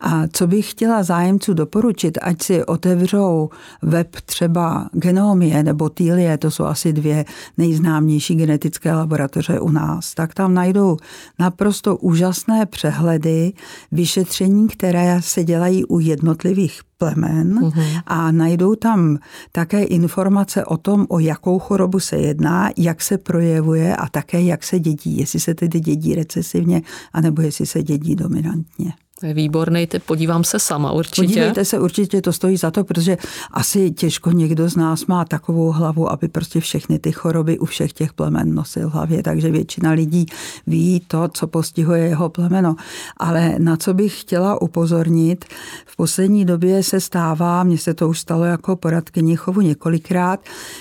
a 0.00 0.22
co 0.32 0.46
bych 0.46 0.70
chtěla 0.70 1.02
zájemců 1.02 1.54
doporučit, 1.54 2.18
ať 2.22 2.42
si 2.42 2.64
otevřou 2.64 3.50
web 3.82 4.16
třeba 4.24 4.88
Genomie 4.92 5.62
nebo 5.62 5.88
Týlie, 5.88 6.38
to 6.38 6.50
jsou 6.50 6.64
asi 6.64 6.92
dvě 6.92 7.24
nejznámější 7.58 8.34
genetické 8.34 8.94
laboratoře 8.94 9.60
u 9.60 9.70
nás, 9.70 10.14
tak 10.14 10.34
tam 10.34 10.54
najdou 10.54 10.96
naprosto 11.38 11.96
úžasné 11.96 12.66
přehledy 12.66 13.52
vyšetření, 13.92 14.68
které 14.68 15.22
se 15.22 15.44
dělají 15.44 15.84
u 15.84 15.98
jednotlivých 15.98 16.80
plemen 16.98 17.58
mm-hmm. 17.60 18.02
a 18.06 18.32
najdou 18.32 18.74
tam 18.74 19.18
také 19.52 19.82
informace 19.82 20.64
o 20.64 20.76
tom, 20.76 21.06
o 21.08 21.18
jakou 21.18 21.58
chorobu 21.58 22.00
se 22.00 22.16
jedná, 22.16 22.70
jak 22.76 23.02
se 23.02 23.18
projevuje 23.18 23.96
a 23.96 24.08
také 24.08 24.42
jak 24.42 24.64
se 24.64 24.78
dědí, 24.78 25.18
jestli 25.18 25.40
se 25.40 25.54
tedy 25.54 25.80
dědí 25.80 26.14
recesivně, 26.14 26.82
anebo 27.12 27.42
jestli 27.42 27.66
se 27.66 27.82
dědí 27.82 28.16
dominantně. 28.16 28.92
To 29.20 29.26
je 29.26 29.34
výborný 29.34 29.86
typ, 29.86 30.02
podívám 30.04 30.44
se 30.44 30.58
sama 30.58 30.92
určitě. 30.92 31.22
Podívejte 31.22 31.64
se, 31.64 31.78
určitě 31.80 32.22
to 32.22 32.32
stojí 32.32 32.56
za 32.56 32.70
to, 32.70 32.84
protože 32.84 33.16
asi 33.50 33.90
těžko 33.90 34.30
někdo 34.30 34.68
z 34.70 34.76
nás 34.76 35.06
má 35.06 35.24
takovou 35.24 35.72
hlavu, 35.72 36.10
aby 36.10 36.28
prostě 36.28 36.60
všechny 36.60 36.98
ty 36.98 37.12
choroby 37.12 37.58
u 37.58 37.64
všech 37.64 37.92
těch 37.92 38.12
plemen 38.12 38.54
nosil 38.54 38.90
v 38.90 38.92
hlavě, 38.92 39.22
takže 39.22 39.50
většina 39.50 39.90
lidí 39.90 40.26
ví 40.66 41.00
to, 41.00 41.28
co 41.28 41.46
postihuje 41.46 42.02
jeho 42.02 42.28
plemeno. 42.28 42.76
Ale 43.16 43.54
na 43.58 43.76
co 43.76 43.94
bych 43.94 44.20
chtěla 44.20 44.62
upozornit, 44.62 45.44
v 45.86 45.96
poslední 45.96 46.44
době 46.44 46.82
se 46.82 47.00
stává, 47.00 47.64
mně 47.64 47.78
se 47.78 47.94
to 47.94 48.08
už 48.08 48.20
stalo 48.20 48.44
jako 48.44 48.76
poradkyni 48.76 49.36
chovu 49.36 49.60
několikrát, 49.60 50.40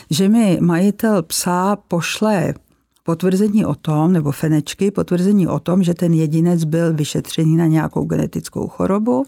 že 0.09 0.29
mi 0.29 0.57
majitel 0.61 1.23
psa 1.23 1.77
pošle 1.87 2.53
potvrzení 3.07 3.65
o 3.65 3.75
tom, 3.75 4.13
nebo 4.13 4.31
fenečky, 4.31 4.91
potvrzení 4.91 5.47
o 5.47 5.59
tom, 5.59 5.83
že 5.83 5.93
ten 5.93 6.13
jedinec 6.13 6.63
byl 6.63 6.93
vyšetřený 6.93 7.57
na 7.57 7.65
nějakou 7.65 8.05
genetickou 8.05 8.67
chorobu 8.67 9.25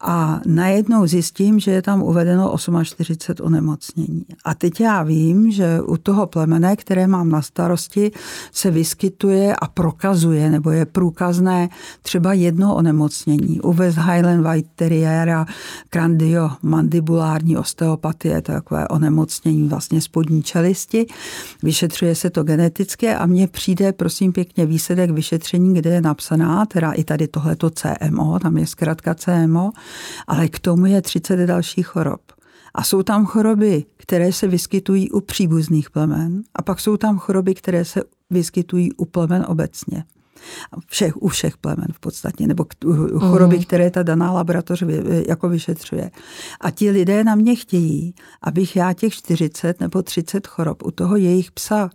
a 0.00 0.40
najednou 0.46 1.06
zjistím, 1.06 1.60
že 1.60 1.70
je 1.70 1.82
tam 1.82 2.02
uvedeno 2.02 2.56
48 2.84 3.46
onemocnění. 3.46 4.24
A 4.44 4.54
teď 4.54 4.80
já 4.80 5.02
vím, 5.02 5.50
že 5.50 5.80
u 5.80 5.96
toho 5.96 6.26
plemene, 6.26 6.76
které 6.76 7.06
mám 7.06 7.28
na 7.28 7.42
starosti, 7.42 8.12
se 8.52 8.70
vyskytuje 8.70 9.56
a 9.56 9.68
prokazuje, 9.68 10.50
nebo 10.50 10.70
je 10.70 10.86
průkazné 10.86 11.68
třeba 12.02 12.32
jedno 12.32 12.74
onemocnění. 12.74 13.60
U 13.60 13.72
West 13.72 13.98
Highland 13.98 14.42
White 14.42 14.68
Terriera 14.74 15.46
mandibularní 16.62 17.56
osteopatie, 17.56 18.42
to 18.42 18.52
je 18.52 18.56
takové 18.56 18.88
onemocnění 18.88 19.68
vlastně 19.68 20.00
spodní 20.00 20.42
čelisti. 20.42 21.06
Vyšetřuje 21.62 22.14
se 22.14 22.30
to 22.30 22.42
geneticky 22.42 23.10
a 23.10 23.26
mně 23.26 23.46
přijde, 23.46 23.92
prosím 23.92 24.32
pěkně, 24.32 24.66
výsledek 24.66 25.10
vyšetření, 25.10 25.74
kde 25.74 25.90
je 25.90 26.00
napsaná, 26.00 26.66
teda 26.66 26.92
i 26.92 27.04
tady 27.04 27.28
tohleto 27.28 27.70
CMO, 27.70 28.38
tam 28.38 28.56
je 28.56 28.66
zkrátka 28.66 29.14
CMO, 29.14 29.70
ale 30.26 30.48
k 30.48 30.58
tomu 30.58 30.86
je 30.86 31.02
30 31.02 31.36
dalších 31.36 31.86
chorob. 31.86 32.20
A 32.74 32.84
jsou 32.84 33.02
tam 33.02 33.26
choroby, 33.26 33.84
které 33.96 34.32
se 34.32 34.46
vyskytují 34.46 35.10
u 35.10 35.20
příbuzných 35.20 35.90
plemen 35.90 36.42
a 36.54 36.62
pak 36.62 36.80
jsou 36.80 36.96
tam 36.96 37.18
choroby, 37.18 37.54
které 37.54 37.84
se 37.84 38.02
vyskytují 38.30 38.92
u 38.92 39.04
plemen 39.04 39.44
obecně. 39.48 40.04
Všech, 40.86 41.16
u 41.16 41.28
všech 41.28 41.56
plemen 41.56 41.86
v 41.92 42.00
podstatě, 42.00 42.46
nebo 42.46 42.66
choroby, 43.18 43.56
mm. 43.56 43.62
které 43.62 43.90
ta 43.90 44.02
daná 44.02 44.32
laboratoř 44.32 44.84
jako 45.28 45.48
vyšetřuje. 45.48 46.10
A 46.60 46.70
ti 46.70 46.90
lidé 46.90 47.24
na 47.24 47.34
mě 47.34 47.56
chtějí, 47.56 48.14
abych 48.42 48.76
já 48.76 48.92
těch 48.92 49.12
40 49.14 49.80
nebo 49.80 50.02
30 50.02 50.46
chorob 50.46 50.82
u 50.82 50.90
toho 50.90 51.16
jejich 51.16 51.52
psa 51.52 51.90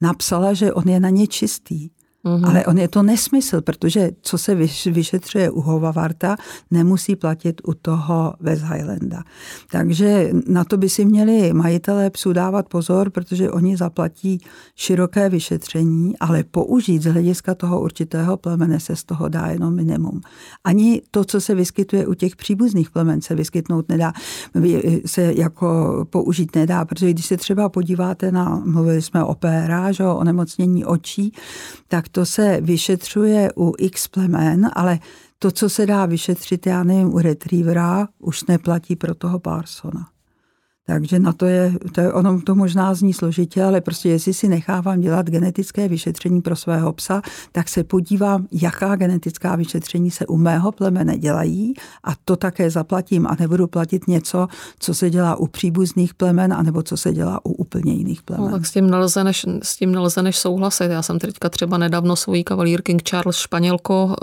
napsala, 0.00 0.52
že 0.52 0.72
on 0.72 0.88
je 0.88 1.00
na 1.00 1.10
ně 1.10 1.26
čistý. 1.26 1.88
Mm-hmm. 2.26 2.48
Ale 2.48 2.66
on 2.66 2.78
je 2.78 2.88
to 2.88 3.02
nesmysl, 3.02 3.60
protože 3.60 4.10
co 4.20 4.38
se 4.38 4.54
vyšetřuje 4.86 5.50
u 5.50 5.60
Hovavarta, 5.60 6.36
nemusí 6.70 7.16
platit 7.16 7.60
u 7.64 7.74
toho 7.74 8.34
West 8.40 8.62
Highlanda. 8.62 9.22
Takže 9.70 10.30
na 10.46 10.64
to 10.64 10.76
by 10.76 10.88
si 10.88 11.04
měli 11.04 11.52
majitelé 11.52 12.10
psů 12.10 12.32
dávat 12.32 12.68
pozor, 12.68 13.10
protože 13.10 13.50
oni 13.50 13.76
zaplatí 13.76 14.40
široké 14.74 15.28
vyšetření, 15.28 16.18
ale 16.18 16.44
použít 16.44 17.02
z 17.02 17.12
hlediska 17.12 17.54
toho 17.54 17.80
určitého 17.80 18.36
plemene 18.36 18.80
se 18.80 18.96
z 18.96 19.04
toho 19.04 19.28
dá 19.28 19.46
jenom 19.46 19.74
minimum. 19.74 20.20
Ani 20.64 21.02
to, 21.10 21.24
co 21.24 21.40
se 21.40 21.54
vyskytuje 21.54 22.06
u 22.06 22.14
těch 22.14 22.36
příbuzných 22.36 22.90
plemen, 22.90 23.22
se 23.22 23.34
vyskytnout 23.34 23.88
nedá, 23.88 24.12
se 25.06 25.32
jako 25.36 26.06
použít 26.10 26.56
nedá, 26.56 26.84
protože 26.84 27.10
když 27.10 27.26
se 27.26 27.36
třeba 27.36 27.68
podíváte 27.68 28.32
na, 28.32 28.62
mluvili 28.64 29.02
jsme 29.02 29.24
o 29.24 29.34
PRA, 29.34 29.92
že, 29.92 30.04
o 30.04 30.16
onemocnění 30.16 30.84
očí, 30.84 31.32
tak 31.88 32.08
to 32.16 32.26
se 32.26 32.60
vyšetřuje 32.60 33.52
u 33.56 33.72
x 33.78 34.08
plemen, 34.08 34.70
ale 34.72 34.98
to, 35.38 35.50
co 35.50 35.68
se 35.68 35.86
dá 35.86 36.06
vyšetřit, 36.06 36.66
já 36.66 36.84
nevím, 36.84 37.14
u 37.14 37.18
retrievera, 37.18 38.08
už 38.18 38.44
neplatí 38.44 38.96
pro 38.96 39.14
toho 39.14 39.38
Parsona. 39.38 40.08
Takže 40.86 41.18
na 41.18 41.32
to 41.32 41.46
je, 41.46 41.72
to 41.92 42.00
je, 42.00 42.12
ono 42.12 42.40
to 42.40 42.54
možná 42.54 42.94
zní 42.94 43.12
složitě, 43.12 43.64
ale 43.64 43.80
prostě 43.80 44.08
jestli 44.08 44.34
si 44.34 44.48
nechávám 44.48 45.00
dělat 45.00 45.26
genetické 45.26 45.88
vyšetření 45.88 46.42
pro 46.42 46.56
svého 46.56 46.92
psa, 46.92 47.22
tak 47.52 47.68
se 47.68 47.84
podívám, 47.84 48.46
jaká 48.52 48.96
genetická 48.96 49.56
vyšetření 49.56 50.10
se 50.10 50.26
u 50.26 50.36
mého 50.36 50.72
plemene 50.72 51.18
dělají 51.18 51.74
a 52.04 52.10
to 52.24 52.36
také 52.36 52.70
zaplatím 52.70 53.26
a 53.26 53.36
nebudu 53.40 53.66
platit 53.66 54.08
něco, 54.08 54.48
co 54.78 54.94
se 54.94 55.10
dělá 55.10 55.36
u 55.36 55.46
příbuzných 55.46 56.14
plemen 56.14 56.52
anebo 56.52 56.82
co 56.82 56.96
se 56.96 57.12
dělá 57.12 57.40
u 57.44 57.52
úplně 57.52 57.92
jiných 57.92 58.22
plemen. 58.22 58.50
No, 58.50 58.52
tak 58.52 58.66
s 58.66 58.72
tím 58.72 58.90
nelze 58.90 59.24
než, 59.24 59.46
s 59.62 59.76
tím 59.76 59.92
nelze 59.92 60.22
než 60.22 60.38
souhlasit. 60.38 60.90
Já 60.90 61.02
jsem 61.02 61.18
teďka 61.18 61.48
třeba 61.48 61.78
nedávno 61.78 62.16
svojí 62.16 62.44
kavalír 62.44 62.82
King 62.82 63.02
Charles 63.02 63.36
Španělko 63.36 64.04
uh, 64.04 64.18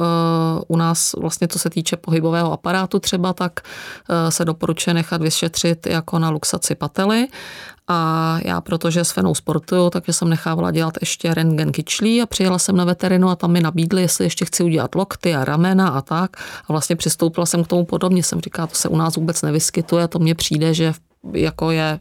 u 0.67 0.77
nás 0.77 1.13
vlastně 1.13 1.47
co 1.47 1.59
se 1.59 1.69
týče 1.69 1.97
pohybového 1.97 2.51
aparátu 2.51 2.99
třeba, 2.99 3.33
tak 3.33 3.59
uh, 4.09 4.29
se 4.29 4.45
doporučuje 4.45 4.93
nechat 4.93 5.21
vyšetřit 5.21 5.87
jako 5.87 6.19
na 6.19 6.29
lux 6.29 6.52
luxaci 6.53 6.75
pately 6.75 7.27
a 7.87 8.39
já, 8.45 8.61
protože 8.61 9.03
s 9.03 9.11
fenou 9.11 9.35
sportuju, 9.35 9.89
takže 9.89 10.13
jsem 10.13 10.29
nechávala 10.29 10.71
dělat 10.71 10.93
ještě 11.01 11.33
rentgen 11.33 11.71
kyčlí 11.71 12.21
a 12.21 12.25
přijela 12.25 12.59
jsem 12.59 12.75
na 12.75 12.85
veterinu 12.85 13.29
a 13.29 13.35
tam 13.35 13.51
mi 13.51 13.61
nabídli, 13.61 14.01
jestli 14.01 14.25
ještě 14.25 14.45
chci 14.45 14.63
udělat 14.63 14.95
lokty 14.95 15.35
a 15.35 15.45
ramena 15.45 15.87
a 15.87 16.01
tak. 16.01 16.37
A 16.37 16.73
vlastně 16.73 16.95
přistoupila 16.95 17.45
jsem 17.45 17.63
k 17.63 17.67
tomu 17.67 17.85
podobně. 17.85 18.23
Jsem 18.23 18.41
říkala, 18.41 18.67
to 18.67 18.75
se 18.75 18.89
u 18.89 18.97
nás 18.97 19.15
vůbec 19.15 19.41
nevyskytuje, 19.41 20.07
to 20.07 20.19
mně 20.19 20.35
přijde, 20.35 20.73
že 20.73 20.93
jako 21.33 21.71
je 21.71 21.99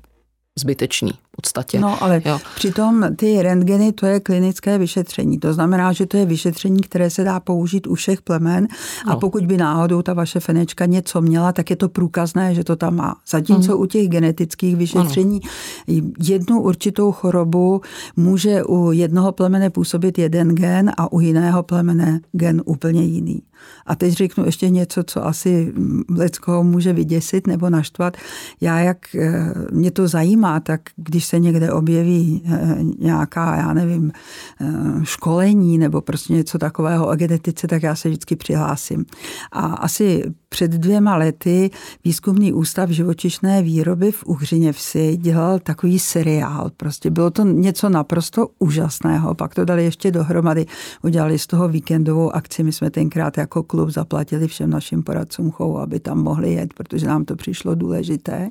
zbytečný 0.58 1.12
podstatě. 1.36 1.80
No 1.80 2.02
ale 2.02 2.22
jo. 2.24 2.38
přitom 2.54 3.16
ty 3.16 3.42
rentgeny 3.42 3.92
to 3.92 4.06
je 4.06 4.20
klinické 4.20 4.78
vyšetření. 4.78 5.38
To 5.38 5.54
znamená, 5.54 5.92
že 5.92 6.06
to 6.06 6.16
je 6.16 6.26
vyšetření, 6.26 6.80
které 6.80 7.10
se 7.10 7.24
dá 7.24 7.40
použít 7.40 7.86
u 7.86 7.94
všech 7.94 8.22
plemen 8.22 8.68
a 9.06 9.10
no. 9.10 9.20
pokud 9.20 9.46
by 9.46 9.56
náhodou 9.56 10.02
ta 10.02 10.14
vaše 10.14 10.40
fenečka 10.40 10.86
něco 10.86 11.20
měla, 11.20 11.52
tak 11.52 11.70
je 11.70 11.76
to 11.76 11.88
průkazné, 11.88 12.54
že 12.54 12.64
to 12.64 12.76
tam 12.76 12.96
má. 12.96 13.16
Zatímco 13.28 13.72
hmm. 13.72 13.82
u 13.82 13.86
těch 13.86 14.08
genetických 14.08 14.76
vyšetření 14.76 15.40
ano. 15.88 16.10
jednu 16.20 16.60
určitou 16.60 17.12
chorobu 17.12 17.80
může 18.16 18.64
u 18.64 18.92
jednoho 18.92 19.32
plemene 19.32 19.70
působit 19.70 20.18
jeden 20.18 20.54
gen 20.54 20.92
a 20.96 21.12
u 21.12 21.20
jiného 21.20 21.62
plemene 21.62 22.20
gen 22.32 22.62
úplně 22.64 23.02
jiný. 23.02 23.42
A 23.86 23.96
teď 23.96 24.12
řeknu 24.12 24.44
ještě 24.44 24.70
něco, 24.70 25.02
co 25.02 25.26
asi 25.26 25.72
lidskoho 26.08 26.64
může 26.64 26.92
vyděsit 26.92 27.46
nebo 27.46 27.70
naštvat. 27.70 28.16
Já, 28.60 28.78
jak 28.78 29.14
eh, 29.14 29.54
mě 29.72 29.90
to 29.90 30.08
zajímá, 30.08 30.60
tak 30.60 30.80
když 30.96 31.24
se 31.24 31.38
někde 31.38 31.72
objeví 31.72 32.42
eh, 32.44 32.76
nějaká, 32.98 33.56
já 33.56 33.72
nevím, 33.72 34.12
eh, 34.60 34.66
školení 35.02 35.78
nebo 35.78 36.00
prostě 36.00 36.32
něco 36.32 36.58
takového 36.58 37.08
o 37.08 37.16
genetice, 37.16 37.66
tak 37.66 37.82
já 37.82 37.94
se 37.94 38.08
vždycky 38.08 38.36
přihlásím. 38.36 39.04
A 39.52 39.60
asi 39.60 40.24
před 40.52 40.70
dvěma 40.70 41.16
lety 41.16 41.70
výzkumný 42.04 42.52
ústav 42.52 42.90
živočišné 42.90 43.62
výroby 43.62 44.12
v 44.12 44.24
Uhřině 44.26 44.72
vsi 44.72 45.16
dělal 45.16 45.58
takový 45.58 45.98
seriál. 45.98 46.70
Prostě 46.76 47.10
bylo 47.10 47.30
to 47.30 47.44
něco 47.44 47.88
naprosto 47.88 48.48
úžasného. 48.58 49.34
Pak 49.34 49.54
to 49.54 49.64
dali 49.64 49.84
ještě 49.84 50.10
dohromady. 50.10 50.66
Udělali 51.02 51.38
z 51.38 51.46
toho 51.46 51.68
víkendovou 51.68 52.36
akci. 52.36 52.62
My 52.62 52.72
jsme 52.72 52.90
tenkrát 52.90 53.38
jako 53.38 53.51
klub 53.62 53.90
zaplatili 53.90 54.48
všem 54.48 54.70
našim 54.70 55.02
poradcům 55.02 55.50
chovu, 55.50 55.78
aby 55.78 56.00
tam 56.00 56.22
mohli 56.22 56.52
jet, 56.52 56.74
protože 56.74 57.06
nám 57.06 57.24
to 57.24 57.36
přišlo 57.36 57.74
důležité. 57.74 58.50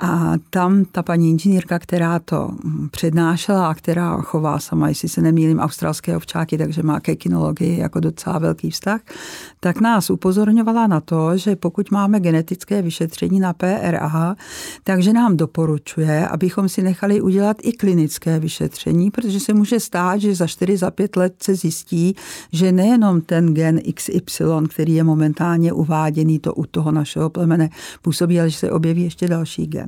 A 0.00 0.32
tam 0.50 0.84
ta 0.84 1.02
paní 1.02 1.30
inženýrka, 1.30 1.78
která 1.78 2.18
to 2.18 2.50
přednášela 2.90 3.68
a 3.68 3.74
která 3.74 4.16
chová 4.16 4.58
sama, 4.58 4.88
jestli 4.88 5.08
se 5.08 5.22
nemýlím, 5.22 5.58
australské 5.58 6.16
ovčáky, 6.16 6.58
takže 6.58 6.82
má 6.82 7.00
ke 7.00 7.16
kinologii 7.16 7.78
jako 7.78 8.00
docela 8.00 8.38
velký 8.38 8.70
vztah, 8.70 9.00
tak 9.60 9.80
nás 9.80 10.10
upozorňovala 10.10 10.86
na 10.86 11.00
to, 11.00 11.36
že 11.36 11.56
pokud 11.56 11.90
máme 11.90 12.20
genetické 12.20 12.82
vyšetření 12.82 13.40
na 13.40 13.52
PRA, 13.52 14.36
takže 14.84 15.12
nám 15.12 15.36
doporučuje, 15.36 16.28
abychom 16.28 16.68
si 16.68 16.82
nechali 16.82 17.20
udělat 17.20 17.56
i 17.62 17.72
klinické 17.72 18.38
vyšetření, 18.38 19.10
protože 19.10 19.40
se 19.40 19.54
může 19.54 19.80
stát, 19.80 20.20
že 20.20 20.34
za 20.34 20.46
4, 20.46 20.76
za 20.76 20.90
5 20.90 21.16
let 21.16 21.34
se 21.42 21.54
zjistí, 21.54 22.14
že 22.52 22.72
nejenom 22.72 23.20
ten 23.20 23.54
gen 23.54 23.80
XY, 23.94 24.44
který 24.68 24.94
je 24.94 25.04
momentálně 25.04 25.72
uváděný 25.72 26.38
to 26.38 26.54
u 26.54 26.64
toho 26.66 26.92
našeho 26.92 27.30
plemene, 27.30 27.70
působí, 28.02 28.40
ale 28.40 28.50
že 28.50 28.58
se 28.58 28.70
objeví 28.70 29.02
ještě 29.02 29.28
další 29.28 29.66
gen. 29.66 29.85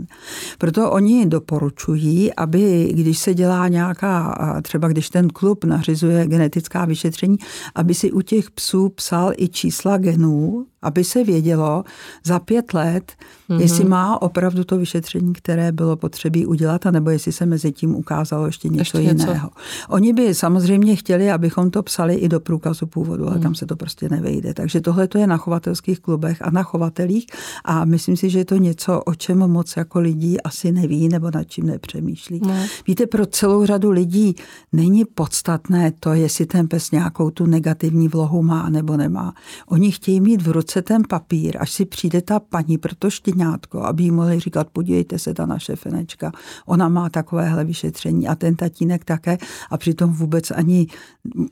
Proto 0.58 0.90
oni 0.90 1.26
doporučují, 1.26 2.34
aby 2.34 2.92
když 2.94 3.18
se 3.18 3.34
dělá 3.34 3.68
nějaká, 3.68 4.38
třeba 4.62 4.88
když 4.88 5.10
ten 5.10 5.28
klub 5.28 5.64
nařizuje 5.64 6.26
genetická 6.26 6.84
vyšetření, 6.84 7.36
aby 7.74 7.94
si 7.94 8.12
u 8.12 8.20
těch 8.20 8.50
psů 8.50 8.88
psal 8.88 9.32
i 9.36 9.48
čísla 9.48 9.96
genů, 9.96 10.66
aby 10.82 11.04
se 11.04 11.24
vědělo 11.24 11.84
za 12.24 12.38
pět 12.38 12.74
let, 12.74 13.12
mm-hmm. 13.50 13.60
jestli 13.60 13.84
má 13.84 14.22
opravdu 14.22 14.64
to 14.64 14.78
vyšetření, 14.78 15.32
které 15.32 15.72
bylo 15.72 15.96
potřebí 15.96 16.46
udělat, 16.46 16.86
anebo 16.86 17.10
jestli 17.10 17.32
se 17.32 17.46
mezi 17.46 17.72
tím 17.72 17.94
ukázalo 17.94 18.46
ještě 18.46 18.68
něco 18.68 18.80
ještě 18.80 18.98
jiného. 18.98 19.32
Něco. 19.32 19.50
Oni 19.88 20.12
by 20.12 20.34
samozřejmě 20.34 20.96
chtěli, 20.96 21.30
abychom 21.30 21.70
to 21.70 21.82
psali 21.82 22.14
i 22.14 22.28
do 22.28 22.40
průkazu 22.40 22.86
původu, 22.86 23.26
ale 23.26 23.36
mm. 23.36 23.42
tam 23.42 23.54
se 23.54 23.66
to 23.66 23.76
prostě 23.76 24.08
nevejde. 24.08 24.54
Takže 24.54 24.80
tohle 24.80 25.08
to 25.08 25.18
je 25.18 25.26
na 25.26 25.36
chovatelských 25.36 26.00
klubech 26.00 26.42
a 26.42 26.50
na 26.50 26.62
chovatelích 26.62 27.26
a 27.64 27.84
myslím 27.84 28.16
si, 28.16 28.30
že 28.30 28.38
je 28.38 28.44
to 28.44 28.56
něco, 28.56 29.00
o 29.00 29.14
čem 29.14 29.38
moc 29.38 29.76
jako 29.76 29.87
lidí 29.94 30.40
asi 30.40 30.72
neví 30.72 31.08
nebo 31.08 31.30
nad 31.34 31.44
čím 31.44 31.66
nepřemýšlí. 31.66 32.40
Mm. 32.44 32.52
Víte, 32.86 33.06
pro 33.06 33.26
celou 33.26 33.66
řadu 33.66 33.90
lidí 33.90 34.34
není 34.72 35.04
podstatné 35.04 35.92
to, 36.00 36.12
jestli 36.12 36.46
ten 36.46 36.68
pes 36.68 36.90
nějakou 36.90 37.30
tu 37.30 37.46
negativní 37.46 38.08
vlohu 38.08 38.42
má 38.42 38.68
nebo 38.68 38.96
nemá. 38.96 39.34
Oni 39.68 39.92
chtějí 39.92 40.20
mít 40.20 40.42
v 40.42 40.48
ruce 40.48 40.82
ten 40.82 41.02
papír, 41.08 41.56
až 41.60 41.72
si 41.72 41.84
přijde 41.84 42.22
ta 42.22 42.40
paní 42.40 42.78
pro 42.78 42.94
to 42.98 43.10
štěňátko, 43.10 43.82
aby 43.82 44.02
jí 44.02 44.10
mohli 44.10 44.40
říkat, 44.40 44.66
podívejte 44.72 45.18
se, 45.18 45.34
ta 45.34 45.46
naše 45.46 45.76
fenečka, 45.76 46.32
ona 46.66 46.88
má 46.88 47.10
takovéhle 47.10 47.64
vyšetření 47.64 48.28
a 48.28 48.34
ten 48.34 48.56
tatínek 48.56 49.04
také 49.04 49.38
a 49.70 49.76
přitom 49.76 50.12
vůbec 50.12 50.50
ani 50.50 50.86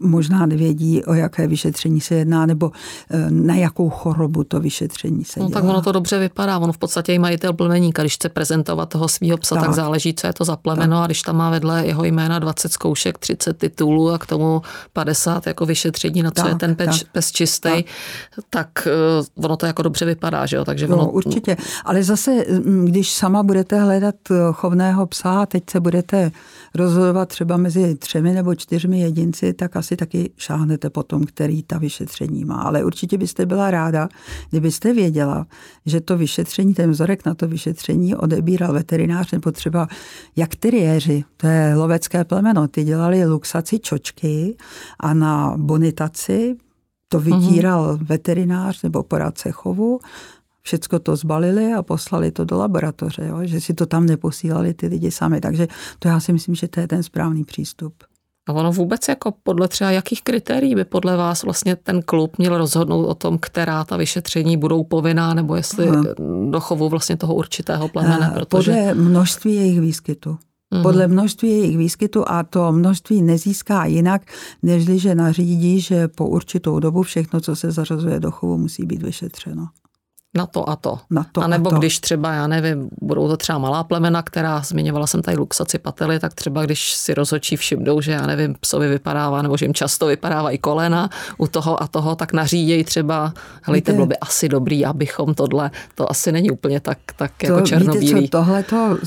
možná 0.01 0.47
nevědí, 0.47 1.05
o 1.05 1.15
jaké 1.15 1.47
vyšetření 1.47 2.01
se 2.01 2.15
jedná 2.15 2.47
nebo 2.47 2.73
eh, 3.11 3.31
na 3.31 3.55
jakou 3.55 3.91
chorobu 3.91 4.45
to 4.45 4.61
vyšetření 4.61 5.25
se 5.25 5.41
no, 5.41 5.49
dělá. 5.49 5.61
tak 5.61 5.71
ono 5.71 5.83
to 5.83 5.93
dobře 5.93 6.19
vypadá, 6.19 6.59
ono 6.59 6.73
v 6.73 6.79
podstatě 6.79 7.13
i 7.13 7.19
majitel 7.19 7.53
plemeníka, 7.53 8.03
když 8.03 8.19
chce 8.27 8.35
prezentovat 8.35 8.89
toho 8.89 9.09
svého 9.09 9.39
psa, 9.39 9.55
tak. 9.55 9.65
tak 9.65 9.75
záleží, 9.75 10.15
co 10.15 10.27
je 10.27 10.33
to 10.33 10.45
za 10.45 10.57
plemeno 10.57 10.97
tak. 10.97 11.05
a 11.05 11.07
když 11.07 11.23
tam 11.23 11.37
má 11.37 11.51
vedle 11.51 11.87
jeho 11.87 12.05
jména 12.05 12.39
20 12.39 12.73
zkoušek, 12.73 13.19
30 13.19 13.59
titulů 13.59 14.11
a 14.11 14.19
k 14.19 14.27
tomu 14.27 14.63
50 14.93 15.47
jako 15.47 15.67
vyšetření, 15.67 16.23
na 16.23 16.31
co 16.31 16.43
tak, 16.43 16.49
je 16.49 16.55
ten 16.55 16.75
pes, 16.75 16.99
tak, 16.99 17.13
pes 17.13 17.33
čistý, 17.33 17.69
tak, 17.69 17.85
tak 18.51 18.69
eh, 18.87 19.43
ono 19.45 19.57
to 19.57 19.67
jako 19.67 19.83
dobře 19.83 20.05
vypadá, 20.05 20.47
že 20.47 20.57
jo? 20.57 20.65
Takže 20.65 20.87
ono... 20.87 20.97
no, 20.97 21.11
určitě. 21.11 21.57
Ale 21.85 22.03
zase, 22.03 22.31
mm, 22.65 22.87
když 22.87 23.13
sama 23.13 23.43
budete 23.43 23.81
hledat 23.81 24.15
eh, 24.31 24.35
chovného 24.53 25.07
psa, 25.07 25.47
teď 25.47 25.63
se 25.71 25.81
budete 25.81 26.31
rozhodovat 26.75 27.29
třeba 27.29 27.57
mezi 27.57 27.95
třemi 27.95 28.33
nebo 28.33 28.55
čtyřmi 28.55 29.01
jedinci, 29.01 29.53
tak 29.53 29.77
asi 29.77 29.97
taky 29.97 30.31
šáhnete 30.37 30.91
potom, 30.91 31.25
který 31.25 31.63
ta 31.63 31.79
vyšetření 31.79 32.45
má. 32.45 32.55
Ale 32.55 32.85
určitě 32.85 33.19
byste 33.19 33.47
byla 33.47 33.71
ráda, 33.71 34.09
kdybyste 34.51 34.93
věděla, 34.93 35.47
že 35.87 36.01
to 36.01 36.17
vyšetření, 36.17 36.75
ten 36.75 36.91
vzorek 36.91 37.27
na 37.27 37.35
to 37.35 37.49
vyšetření 37.49 38.15
odebíral 38.17 38.73
veterinář 38.73 39.33
nebo 39.33 39.53
třeba 39.53 39.89
jak 40.37 40.55
teriéři, 40.55 41.25
to 41.37 41.47
je 41.47 41.75
lovecké 41.75 42.25
plemeno, 42.25 42.69
ty 42.69 42.85
dělali 42.85 43.27
luxaci 43.27 43.79
čočky 43.79 44.57
a 45.01 45.15
na 45.15 45.55
bonitaci 45.57 46.57
to 47.09 47.21
vytíral 47.21 47.97
mm-hmm. 47.97 48.07
veterinář 48.07 48.83
nebo 48.83 49.03
poradce 49.03 49.51
chovu, 49.51 50.01
všecko 50.63 50.99
to 50.99 51.17
zbalili 51.17 51.73
a 51.73 51.83
poslali 51.83 52.31
to 52.31 52.45
do 52.45 52.59
laboratoře, 52.59 53.27
jo? 53.27 53.39
že 53.43 53.61
si 53.61 53.75
to 53.75 53.87
tam 53.87 54.07
neposílali 54.07 54.75
ty 54.75 54.87
lidi 54.87 55.11
sami. 55.11 55.41
Takže 55.41 55.69
to 55.99 56.09
já 56.09 56.21
si 56.21 56.33
myslím, 56.33 56.55
že 56.55 56.69
to 56.69 56.81
je 56.81 56.89
ten 56.89 57.03
správný 57.03 57.45
přístup. 57.45 57.95
A 58.47 58.53
ono 58.53 58.73
vůbec 58.73 59.09
jako 59.09 59.33
podle 59.43 59.69
třeba 59.69 59.91
jakých 59.91 60.23
kritérií 60.23 60.75
by 60.75 60.85
podle 60.85 61.17
vás 61.17 61.43
vlastně 61.43 61.77
ten 61.77 62.03
klub 62.03 62.39
měl 62.39 62.59
rozhodnout 62.59 63.07
o 63.07 63.15
tom, 63.15 63.39
která 63.39 63.85
ta 63.85 63.97
vyšetření 63.97 64.57
budou 64.57 64.85
povinná, 64.85 65.35
nebo 65.35 65.57
jestli 65.57 65.89
Aha. 65.89 66.05
do 66.51 66.61
chovu 66.61 66.89
vlastně 66.89 67.17
toho 67.17 67.35
určitého 67.35 67.89
plemene? 67.89 68.31
Protože... 68.35 68.73
Podle 68.73 68.95
množství 68.95 69.55
jejich 69.55 69.81
výskytu. 69.81 70.31
Mm-hmm. 70.75 70.83
Podle 70.83 71.07
množství 71.07 71.49
jejich 71.49 71.79
výskytu 71.79 72.25
a 72.27 72.43
to 72.43 72.73
množství 72.73 73.23
nezíská 73.23 73.85
jinak, 73.85 74.23
nežli 74.63 75.15
nařídí, 75.15 75.81
že 75.81 76.09
po 76.09 76.29
určitou 76.29 76.81
dobu 76.81 77.03
všechno, 77.03 77.41
co 77.41 77.57
se 77.57 77.71
zařazuje 77.71 78.21
do 78.21 78.31
chovu, 78.31 78.59
musí 78.59 78.87
být 78.87 79.03
vyšetřeno 79.03 79.67
na 80.37 80.47
to 80.47 80.69
a 80.69 80.77
to. 80.77 80.99
Na 81.11 81.27
to 81.33 81.41
a 81.43 81.47
nebo 81.47 81.69
a 81.69 81.71
to. 81.71 81.79
když 81.79 82.01
třeba, 82.01 82.33
já 82.33 82.47
nevím, 82.47 82.89
budou 83.01 83.29
to 83.29 83.37
třeba 83.37 83.59
malá 83.59 83.85
plemena, 83.85 84.23
která, 84.23 84.61
zmiňovala 84.61 85.07
jsem 85.07 85.23
tady 85.23 85.37
luxaci 85.37 85.79
pately, 85.79 86.21
tak 86.21 86.35
třeba 86.35 86.65
když 86.65 86.93
si 86.93 87.15
rozhodčí 87.15 87.57
všimnou, 87.57 88.01
že 88.01 88.13
já 88.13 88.27
nevím, 88.27 88.55
psovi 88.61 88.89
vypadává, 88.89 89.43
nebo 89.43 89.57
že 89.57 89.65
jim 89.65 89.75
často 89.75 90.11
i 90.51 90.59
kolena 90.61 91.11
u 91.39 91.47
toho 91.47 91.83
a 91.83 91.87
toho, 91.87 92.17
tak 92.17 92.33
nařídějí 92.33 92.85
třeba, 92.85 93.33
to 93.85 93.93
bylo 93.93 94.07
by 94.07 94.17
asi 94.17 94.49
dobrý, 94.49 94.87
abychom 94.87 95.35
tohle, 95.35 95.71
to 95.95 96.11
asi 96.11 96.33
není 96.33 96.51
úplně 96.51 96.81
tak, 96.81 96.99
tak 97.17 97.33
to, 97.41 97.47
jako 97.47 97.61
černobílý. 97.61 98.15
Víte 98.15 98.27
co, 98.27 98.31
tohle 98.31 98.63
to, 98.63 98.99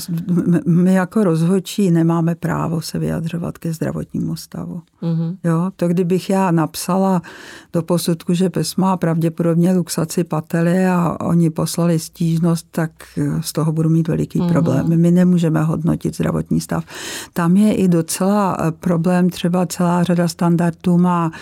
my 0.66 0.94
jako 0.94 1.24
rozhodčí 1.24 1.90
nemáme 1.90 2.34
právo 2.34 2.80
se 2.80 2.98
vyjadřovat 2.98 3.58
ke 3.58 3.72
zdravotnímu 3.72 4.36
stavu. 4.36 4.82
Mm-hmm. 5.02 5.36
Jo, 5.44 5.70
to 5.76 5.88
kdybych 5.88 6.30
já 6.30 6.50
napsala 6.50 7.22
do 7.72 7.82
posudku, 7.82 8.34
že 8.34 8.50
pes 8.50 8.76
má 8.76 8.96
pravděpodobně 8.96 9.72
luxaci 9.72 10.24
pately 10.24 10.86
a 10.86 11.16
oni 11.20 11.50
poslali 11.50 11.98
stížnost, 11.98 12.66
tak 12.70 12.90
eh, 13.18 13.42
z 13.42 13.52
toho 13.52 13.72
budu 13.72 13.88
mít 13.90 14.08
veliký 14.08 14.40
mm-hmm. 14.40 14.52
problém. 14.52 15.00
My 15.00 15.10
nemůžeme 15.10 15.62
hodnotit 15.62 16.14
zdravotní 16.14 16.60
stav. 16.60 16.84
Tam 17.32 17.56
je 17.56 17.74
i 17.74 17.88
docela 17.88 18.56
eh, 18.60 18.70
problém, 18.70 19.30
třeba 19.30 19.66
celá 19.66 20.02
řada 20.02 20.28
standardů 20.28 20.98
má 20.98 21.32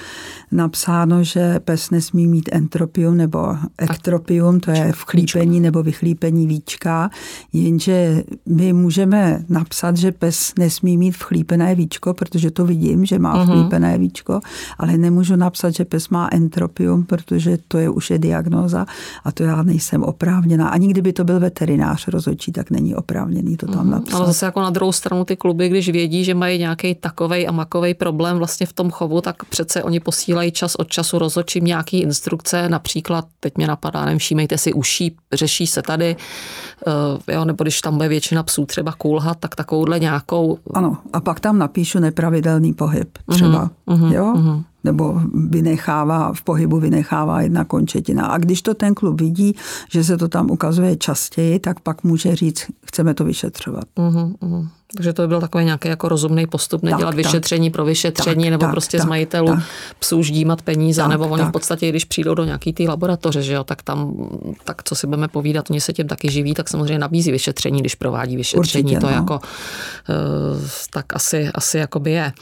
napsáno, 0.53 1.25
že 1.25 1.61
pes 1.65 1.91
nesmí 1.91 2.27
mít 2.27 2.49
entropium 2.53 3.17
nebo 3.17 3.57
ektropium, 3.79 4.61
to 4.61 4.71
je 4.71 4.93
vchlípení 4.93 5.61
nebo 5.61 5.83
vychlípení 5.83 6.47
víčka, 6.47 7.11
jenže 7.53 8.25
my 8.47 8.73
můžeme 8.73 9.45
napsat, 9.49 9.97
že 9.97 10.13
pes 10.13 10.53
nesmí 10.59 10.97
mít 10.97 11.17
vchlípené 11.17 11.75
víčko, 11.75 12.15
protože 12.15 12.51
to 12.51 12.65
vidím, 12.65 13.05
že 13.05 13.19
má 13.19 13.35
mm-hmm. 13.35 13.47
vchlípené 13.47 13.99
víčko, 13.99 14.41
ale 14.79 14.99
nemůžu 14.99 15.37
napsat, 15.37 15.71
že 15.71 15.85
pes 15.85 16.09
má 16.09 16.29
entropium, 16.33 17.05
protože 17.05 17.59
to 17.69 17.79
je 17.79 17.91
už 17.91 18.11
je 18.11 18.19
diagnóza 18.19 18.87
a 19.25 19.33
to 19.33 19.43
já 19.43 19.63
nejsem 19.69 20.03
oprávněná. 20.03 20.69
Ani 20.69 20.89
kdyby 20.89 21.13
to 21.13 21.25
byl 21.25 21.41
veterinář 21.41 22.09
rozhodčí, 22.09 22.53
tak 22.53 22.71
není 22.71 22.95
oprávněný 22.95 23.57
to 23.57 23.67
tam 23.67 23.83
mhm. 23.83 23.91
napsat. 23.91 24.17
Ale 24.17 24.27
zase 24.27 24.47
jako 24.47 24.61
na 24.61 24.71
druhou 24.71 24.93
stranu 24.93 25.25
ty 25.25 25.37
kluby, 25.37 25.69
když 25.69 25.89
vědí, 25.89 26.25
že 26.25 26.35
mají 26.35 26.59
nějaký 26.59 26.95
takovej 26.95 27.49
a 27.49 27.53
makový 27.53 27.95
problém 27.95 28.39
vlastně 28.39 28.67
v 28.67 28.73
tom 28.73 28.91
chovu, 28.91 29.21
tak 29.21 29.45
přece 29.45 29.83
oni 29.83 30.01
posílají 30.01 30.53
čas 30.53 30.75
od 30.75 30.89
času 30.89 31.19
rozhodčím 31.19 31.65
nějaký 31.65 32.01
instrukce, 32.01 32.69
například, 32.69 33.25
teď 33.41 33.57
mě 33.57 33.67
napadá, 33.67 34.05
nevím, 34.05 34.19
všímejte 34.19 34.59
si 34.59 34.73
uší, 34.73 35.17
řeší 35.33 35.67
se 35.67 35.83
tady, 35.83 36.17
eh, 37.29 37.33
jo, 37.33 37.45
nebo 37.45 37.65
když 37.65 37.81
tam 37.81 37.97
bude 37.97 38.09
většina 38.09 38.43
psů 38.43 38.67
třeba 38.67 38.93
kulhat, 38.93 39.39
tak 39.41 39.57
takovouhle 39.57 40.01
nějakou... 40.01 40.59
Ano, 40.75 40.97
a 41.13 41.21
pak 41.21 41.41
tam 41.41 41.59
napíšu 41.59 41.99
nepravidelný 41.99 42.73
pohyb 42.73 43.19
třeba, 43.31 43.71
uh-huh, 43.87 44.13
jo? 44.13 44.33
Uh-huh 44.37 44.65
nebo 44.85 45.21
vynechává, 45.35 46.33
v 46.33 46.43
pohybu 46.43 46.81
vynechává 46.81 47.41
jedna 47.41 47.65
končetina. 47.65 48.27
A 48.27 48.39
když 48.39 48.63
to 48.63 48.75
ten 48.75 48.95
klub 48.95 49.21
vidí, 49.21 49.57
že 49.91 50.05
se 50.05 50.17
to 50.17 50.29
tam 50.29 50.51
ukazuje 50.51 50.97
častěji, 50.97 51.59
tak 51.59 51.81
pak 51.81 52.05
může 52.05 52.37
říct, 52.37 52.67
chceme 52.87 53.15
to 53.15 53.25
vyšetřovat. 53.25 53.85
Uh-huh, 53.97 54.35
uh-huh. 54.35 54.69
Takže 54.97 55.13
to 55.13 55.23
by 55.23 55.29
byl 55.29 55.41
takový 55.41 55.65
nějaký 55.65 55.89
jako 55.89 56.09
rozumný 56.09 56.47
postup, 56.47 56.83
nedělat 56.83 57.11
tak, 57.11 57.17
vyšetření 57.17 57.71
tak, 57.71 57.73
pro 57.73 57.85
vyšetření, 57.85 58.45
tak, 58.45 58.51
nebo 58.51 58.65
tak, 58.65 58.71
prostě 58.71 58.97
tak, 58.97 59.07
z 59.07 59.09
majitelů 59.09 59.49
tak, 59.49 59.65
psů 59.99 60.23
ždímat 60.23 60.63
peníze, 60.63 61.01
tak, 61.01 61.11
nebo 61.11 61.29
oni 61.29 61.43
tak. 61.43 61.49
v 61.49 61.53
podstatě, 61.53 61.89
když 61.89 62.05
přijdou 62.05 62.35
do 62.35 62.45
nějaký 62.45 62.73
té 62.73 62.83
laboratoře, 62.83 63.43
že 63.43 63.53
jo, 63.53 63.65
tak 63.65 63.83
tam, 63.83 64.29
tak 64.65 64.83
co 64.83 64.95
si 64.95 65.07
budeme 65.07 65.29
povídat, 65.29 65.71
oni 65.71 65.81
se 65.81 65.93
tím 65.93 66.09
taky 66.09 66.31
živí, 66.31 66.55
tak 66.55 66.69
samozřejmě 66.69 66.99
nabízí 66.99 67.33
vyšetření, 67.33 67.81
když 67.81 67.95
provádí 67.95 68.37
vyšetření, 68.37 68.85
Určitě, 68.85 69.01
to 69.01 69.07
no. 69.07 69.13
jako, 69.13 69.35
uh, 69.35 70.63
tak 70.91 71.17
asi, 71.17 71.49
asi 71.55 71.79
jakoby 71.79 72.11
je. 72.11 72.33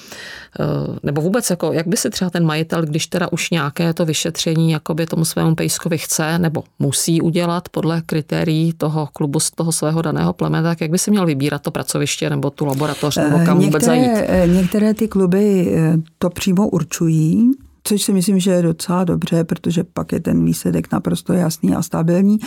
Uh, 0.60 0.96
nebo 1.02 1.20
vůbec, 1.20 1.50
jako, 1.50 1.72
jak 1.72 1.86
by 1.86 1.96
si 1.96 2.10
třeba 2.10 2.30
ten 2.30 2.44
majitel, 2.44 2.82
když 2.82 3.06
teda 3.06 3.32
už 3.32 3.50
nějaké 3.50 3.94
to 3.94 4.04
vyšetření 4.04 4.72
jakoby 4.72 5.06
tomu 5.06 5.24
svému 5.24 5.54
pejskovi 5.54 5.98
chce, 5.98 6.38
nebo 6.38 6.64
musí 6.78 7.20
udělat 7.20 7.68
podle 7.68 8.02
kritérií 8.06 8.72
toho 8.72 9.08
klubu 9.12 9.40
z 9.40 9.50
toho 9.50 9.72
svého 9.72 10.02
daného 10.02 10.32
plemene, 10.32 10.68
tak 10.68 10.80
jak 10.80 10.90
by 10.90 10.98
si 10.98 11.10
měl 11.10 11.26
vybírat 11.26 11.62
to 11.62 11.70
pracoviště 11.70 12.35
nebo 12.36 12.50
tu 12.50 12.66
laboratoř, 12.66 13.16
nebo 13.16 13.38
kam 13.46 13.58
některé, 13.58 13.64
vůbec 13.66 13.84
zajít? 13.84 14.10
Eh, 14.14 14.46
některé 14.46 14.94
ty 14.94 15.08
kluby 15.08 15.74
eh, 15.76 15.96
to 16.18 16.30
přímo 16.30 16.68
určují, 16.68 17.50
což 17.86 18.02
si 18.02 18.12
myslím, 18.12 18.40
že 18.40 18.50
je 18.50 18.62
docela 18.62 19.04
dobře, 19.04 19.44
protože 19.44 19.84
pak 19.84 20.12
je 20.12 20.20
ten 20.20 20.44
výsledek 20.44 20.92
naprosto 20.92 21.32
jasný 21.32 21.74
a 21.74 21.82
stabilní. 21.82 22.38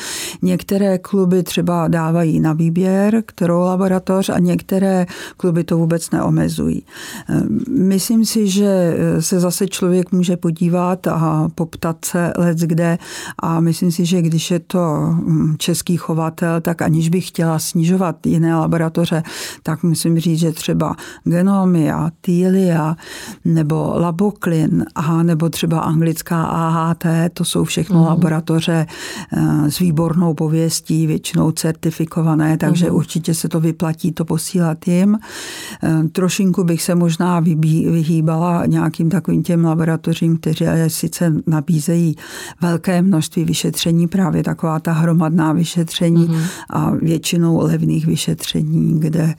Některé 0.42 0.98
kluby 0.98 1.44
třeba 1.44 1.88
dávají 1.88 2.40
na 2.40 2.54
výběr, 2.54 3.24
kterou 3.26 3.60
laboratoř 3.60 4.30
a 4.30 4.40
některé 4.40 5.06
kluby 5.38 5.64
to 5.64 5.78
vůbec 5.78 6.12
neomezují. 6.12 6.84
Ehm, 7.30 7.60
myslím 7.78 8.26
si, 8.26 8.48
že 8.48 8.98
se 9.20 9.40
zase 9.40 9.68
člověk 9.68 10.12
může 10.12 10.38
podívat 10.38 11.08
a 11.08 11.50
poptat 11.56 12.06
se 12.06 12.34
let 12.38 12.58
kde 12.58 12.98
a 13.40 13.60
myslím 13.60 13.92
si, 13.92 14.06
že 14.06 14.22
když 14.22 14.52
je 14.52 14.60
to 14.60 14.80
hm, 14.80 15.56
český 15.58 15.98
chovatel, 15.98 16.62
tak 16.62 16.82
aniž 16.82 17.10
bych 17.10 17.28
chtěla 17.28 17.60
snižovat 17.60 18.26
jiné 18.26 18.56
laboratoře, 18.56 19.24
tak 19.64 19.84
musím 19.84 20.20
říct, 20.20 20.40
že 20.40 20.52
třeba 20.52 20.96
Genomia, 21.24 22.12
Týlia 22.22 22.96
nebo 23.46 23.94
Laboklin 23.96 24.86
a 24.96 25.24
nebo 25.30 25.50
třeba 25.50 25.80
anglická 25.80 26.44
AHT, 26.44 27.06
to 27.34 27.46
jsou 27.46 27.64
všechno 27.64 28.00
mm. 28.00 28.06
laboratoře 28.06 28.86
eh, 29.34 29.72
s 29.72 29.80
výbornou 29.80 30.34
pověstí, 30.34 31.08
většinou 31.08 31.52
certifikované, 31.52 32.58
takže 32.58 32.90
mm. 32.90 32.96
určitě 32.96 33.34
se 33.34 33.50
to 33.50 33.60
vyplatí 33.60 34.12
to 34.12 34.26
posílat 34.26 34.88
jim. 34.88 35.18
Eh, 35.84 36.04
trošinku 36.12 36.64
bych 36.64 36.82
se 36.82 36.96
možná 36.96 37.40
vyhýbala 37.40 38.66
nějakým 38.66 39.10
takovým 39.10 39.44
těm 39.44 39.66
laboratořím, 39.66 40.38
kteří 40.38 40.66
sice 40.88 41.34
nabízejí 41.48 42.16
velké 42.62 43.02
množství 43.02 43.44
vyšetření, 43.44 44.08
právě 44.08 44.44
taková 44.44 44.80
ta 44.80 44.92
hromadná 44.92 45.54
vyšetření 45.54 46.28
mm. 46.28 46.42
a 46.70 46.92
většinou 46.92 47.62
levných 47.62 48.08
vyšetření, 48.08 49.00
kde 49.00 49.36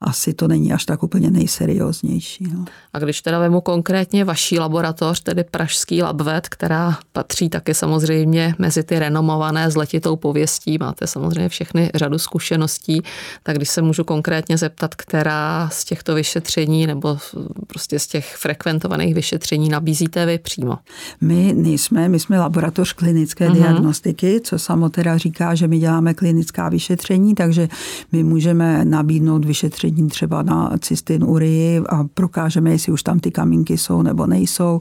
asi 0.00 0.34
to 0.34 0.48
není 0.48 0.72
až 0.72 0.84
tak 0.84 1.02
úplně 1.02 1.30
nejserióznější. 1.30 2.44
No. 2.54 2.64
A 2.92 2.98
když 2.98 3.22
teda 3.22 3.38
vemu 3.38 3.60
konkrétně 3.60 4.24
vaší 4.24 4.58
laboratoř, 4.58 5.20
tedy 5.20 5.44
Pražský 5.44 6.02
labvet, 6.02 6.48
která 6.48 6.98
patří 7.12 7.48
taky 7.48 7.74
samozřejmě 7.74 8.54
mezi 8.58 8.82
ty 8.82 8.98
renomované 8.98 9.70
s 9.70 9.76
letitou 9.76 10.16
pověstí, 10.16 10.78
máte 10.78 11.06
samozřejmě 11.06 11.48
všechny 11.48 11.90
řadu 11.94 12.18
zkušeností, 12.18 13.02
tak 13.42 13.56
když 13.56 13.68
se 13.68 13.82
můžu 13.82 14.04
konkrétně 14.04 14.58
zeptat, 14.58 14.94
která 14.94 15.68
z 15.72 15.84
těchto 15.84 16.14
vyšetření 16.14 16.86
nebo 16.86 17.18
prostě 17.66 17.98
z 17.98 18.06
těch 18.06 18.36
frekventovaných 18.36 19.14
vyšetření 19.14 19.68
nabízíte 19.68 20.26
vy 20.26 20.38
přímo? 20.38 20.78
My 21.20 21.52
nejsme, 21.56 22.08
my 22.08 22.20
jsme 22.20 22.38
laboratoř 22.38 22.92
klinické 22.92 23.48
uh-huh. 23.48 23.52
diagnostiky, 23.52 24.40
co 24.40 24.58
samo 24.58 24.88
teda 24.88 25.18
říká, 25.18 25.54
že 25.54 25.68
my 25.68 25.78
děláme 25.78 26.14
klinická 26.14 26.68
vyšetření, 26.68 27.34
takže 27.34 27.68
my 28.12 28.24
můžeme 28.24 28.84
nabídnout 28.84 29.44
vyšetření 29.44 29.87
soustředím 29.88 30.08
třeba 30.08 30.42
na 30.42 30.72
cystin 30.80 31.24
urii 31.24 31.80
a 31.88 32.04
prokážeme, 32.14 32.70
jestli 32.70 32.92
už 32.92 33.02
tam 33.02 33.20
ty 33.20 33.30
kamínky 33.30 33.78
jsou 33.78 34.02
nebo 34.02 34.26
nejsou, 34.26 34.80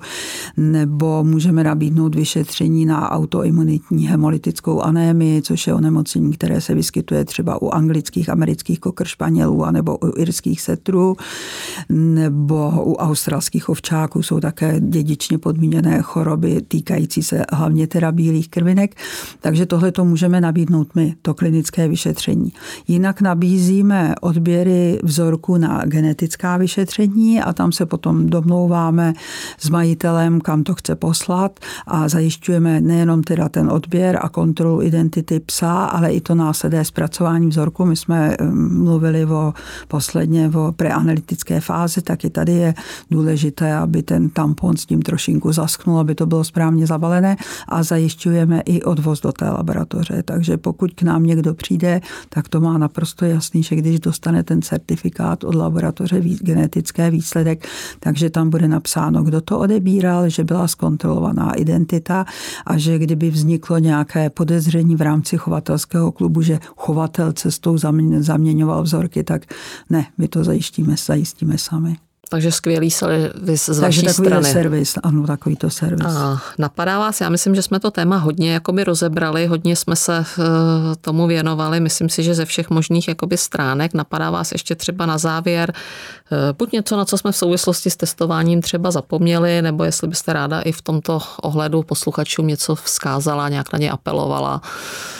nebo 0.57 1.23
můžeme 1.23 1.63
nabídnout 1.63 2.15
vyšetření 2.15 2.85
na 2.85 3.11
autoimunitní 3.11 4.07
hemolytickou 4.07 4.81
anémii, 4.81 5.41
což 5.41 5.67
je 5.67 5.73
onemocnění, 5.73 6.33
které 6.33 6.61
se 6.61 6.75
vyskytuje 6.75 7.25
třeba 7.25 7.61
u 7.61 7.69
anglických, 7.69 8.29
amerických 8.29 8.79
kokršpanělů 8.79 9.71
nebo 9.71 9.97
u 9.97 10.19
irských 10.19 10.61
setrů, 10.61 11.15
nebo 11.89 12.71
u 12.85 12.95
australských 12.95 13.69
ovčáků 13.69 14.23
jsou 14.23 14.39
také 14.39 14.79
dědičně 14.79 15.37
podmíněné 15.37 16.01
choroby 16.01 16.61
týkající 16.67 17.23
se 17.23 17.45
hlavně 17.53 17.87
teda 17.87 18.11
bílých 18.11 18.49
krvinek, 18.49 18.95
takže 19.41 19.65
tohle 19.65 19.91
to 19.91 20.05
můžeme 20.05 20.41
nabídnout 20.41 20.95
my, 20.95 21.15
to 21.21 21.33
klinické 21.33 21.87
vyšetření. 21.87 22.53
Jinak 22.87 23.21
nabízíme 23.21 24.15
odběry 24.21 24.96
vzorku 25.03 25.57
na 25.57 25.81
genetická 25.85 26.57
vyšetření 26.57 27.41
a 27.41 27.53
tam 27.53 27.71
se 27.71 27.85
potom 27.85 28.29
domlouváme 28.29 29.13
s 29.59 29.69
majitelem, 29.69 30.41
kam 30.41 30.63
to 30.63 30.75
chce 30.75 30.95
poslat 30.95 31.59
a 31.87 32.09
zajišťujeme 32.09 32.81
nejenom 32.81 33.23
teda 33.23 33.49
ten 33.49 33.71
odběr 33.71 34.19
a 34.21 34.29
kontrolu 34.29 34.81
identity 34.81 35.39
psa, 35.39 35.85
ale 35.85 36.13
i 36.13 36.21
to 36.21 36.35
následné 36.35 36.85
zpracování 36.85 37.47
vzorku. 37.47 37.85
My 37.85 37.95
jsme 37.95 38.37
hm, 38.41 38.83
mluvili 38.83 39.25
o 39.25 39.53
posledně 39.87 40.51
o 40.55 40.71
preanalytické 40.71 41.59
fázi, 41.59 42.01
tak 42.01 42.25
i 42.25 42.29
tady 42.29 42.51
je 42.51 42.73
důležité, 43.11 43.75
aby 43.75 44.03
ten 44.03 44.29
tampon 44.29 44.77
s 44.77 44.85
tím 44.85 45.01
trošinku 45.01 45.51
zasknul, 45.51 45.99
aby 45.99 46.15
to 46.15 46.25
bylo 46.25 46.43
správně 46.43 46.87
zabalené 46.87 47.35
a 47.67 47.83
zajišťujeme 47.83 48.61
i 48.65 48.83
odvoz 48.83 49.21
do 49.21 49.31
té 49.31 49.49
laboratoře. 49.49 50.23
Takže 50.23 50.57
pokud 50.57 50.93
k 50.93 51.01
nám 51.01 51.23
někdo 51.23 51.53
přijde, 51.53 52.01
tak 52.29 52.49
to 52.49 52.61
má 52.61 52.77
naprosto 52.77 53.25
jasný, 53.25 53.63
že 53.63 53.75
když 53.75 53.99
dostane 53.99 54.43
ten 54.43 54.61
cert 54.61 54.86
certifikát 54.87 55.43
od 55.43 55.55
laboratoře 55.55 56.21
genetické 56.21 57.11
výsledek, 57.11 57.67
takže 57.99 58.29
tam 58.29 58.49
bude 58.49 58.67
napsáno, 58.67 59.23
kdo 59.23 59.41
to 59.41 59.59
odebíral, 59.59 60.29
že 60.29 60.43
byla 60.43 60.67
zkontrolovaná 60.67 61.53
identita 61.53 62.25
a 62.65 62.77
že 62.77 62.99
kdyby 62.99 63.29
vzniklo 63.29 63.77
nějaké 63.77 64.29
podezření 64.29 64.95
v 64.95 65.01
rámci 65.01 65.37
chovatelského 65.37 66.11
klubu, 66.11 66.41
že 66.41 66.59
chovatel 66.75 67.33
cestou 67.33 67.77
zaměňoval 68.19 68.83
vzorky, 68.83 69.23
tak 69.23 69.41
ne, 69.89 70.05
my 70.17 70.27
to 70.27 70.43
zajistíme, 70.43 70.95
zajistíme 70.97 71.57
sami. 71.57 72.06
Takže 72.29 72.51
skvělý 72.51 72.91
servis 72.91 73.65
z 73.65 73.79
Takže 73.79 74.01
vaší 74.01 74.13
strany. 74.13 74.51
servis, 74.51 74.95
ano, 75.03 75.27
takový 75.27 75.55
to 75.55 75.69
servis. 75.69 76.07
A 76.07 76.41
napadá 76.57 76.99
vás, 76.99 77.21
já 77.21 77.29
myslím, 77.29 77.55
že 77.55 77.61
jsme 77.61 77.79
to 77.79 77.91
téma 77.91 78.17
hodně 78.17 78.53
jakoby 78.53 78.83
rozebrali, 78.83 79.47
hodně 79.47 79.75
jsme 79.75 79.95
se 79.95 80.19
uh, 80.19 80.45
tomu 81.01 81.27
věnovali, 81.27 81.79
myslím 81.79 82.09
si, 82.09 82.23
že 82.23 82.35
ze 82.35 82.45
všech 82.45 82.69
možných 82.69 83.07
jakoby 83.07 83.37
stránek. 83.37 83.93
Napadá 83.93 84.31
vás 84.31 84.51
ještě 84.51 84.75
třeba 84.75 85.05
na 85.05 85.17
závěr, 85.17 85.73
uh, 86.31 86.37
buď 86.57 86.71
něco, 86.71 86.97
na 86.97 87.05
co 87.05 87.17
jsme 87.17 87.31
v 87.31 87.35
souvislosti 87.37 87.89
s 87.89 87.95
testováním 87.95 88.61
třeba 88.61 88.91
zapomněli, 88.91 89.61
nebo 89.61 89.83
jestli 89.83 90.07
byste 90.07 90.33
ráda 90.33 90.61
i 90.61 90.71
v 90.71 90.81
tomto 90.81 91.19
ohledu 91.41 91.83
posluchačům 91.83 92.47
něco 92.47 92.75
vzkázala, 92.75 93.49
nějak 93.49 93.73
na 93.73 93.79
ně 93.79 93.91
apelovala. 93.91 94.61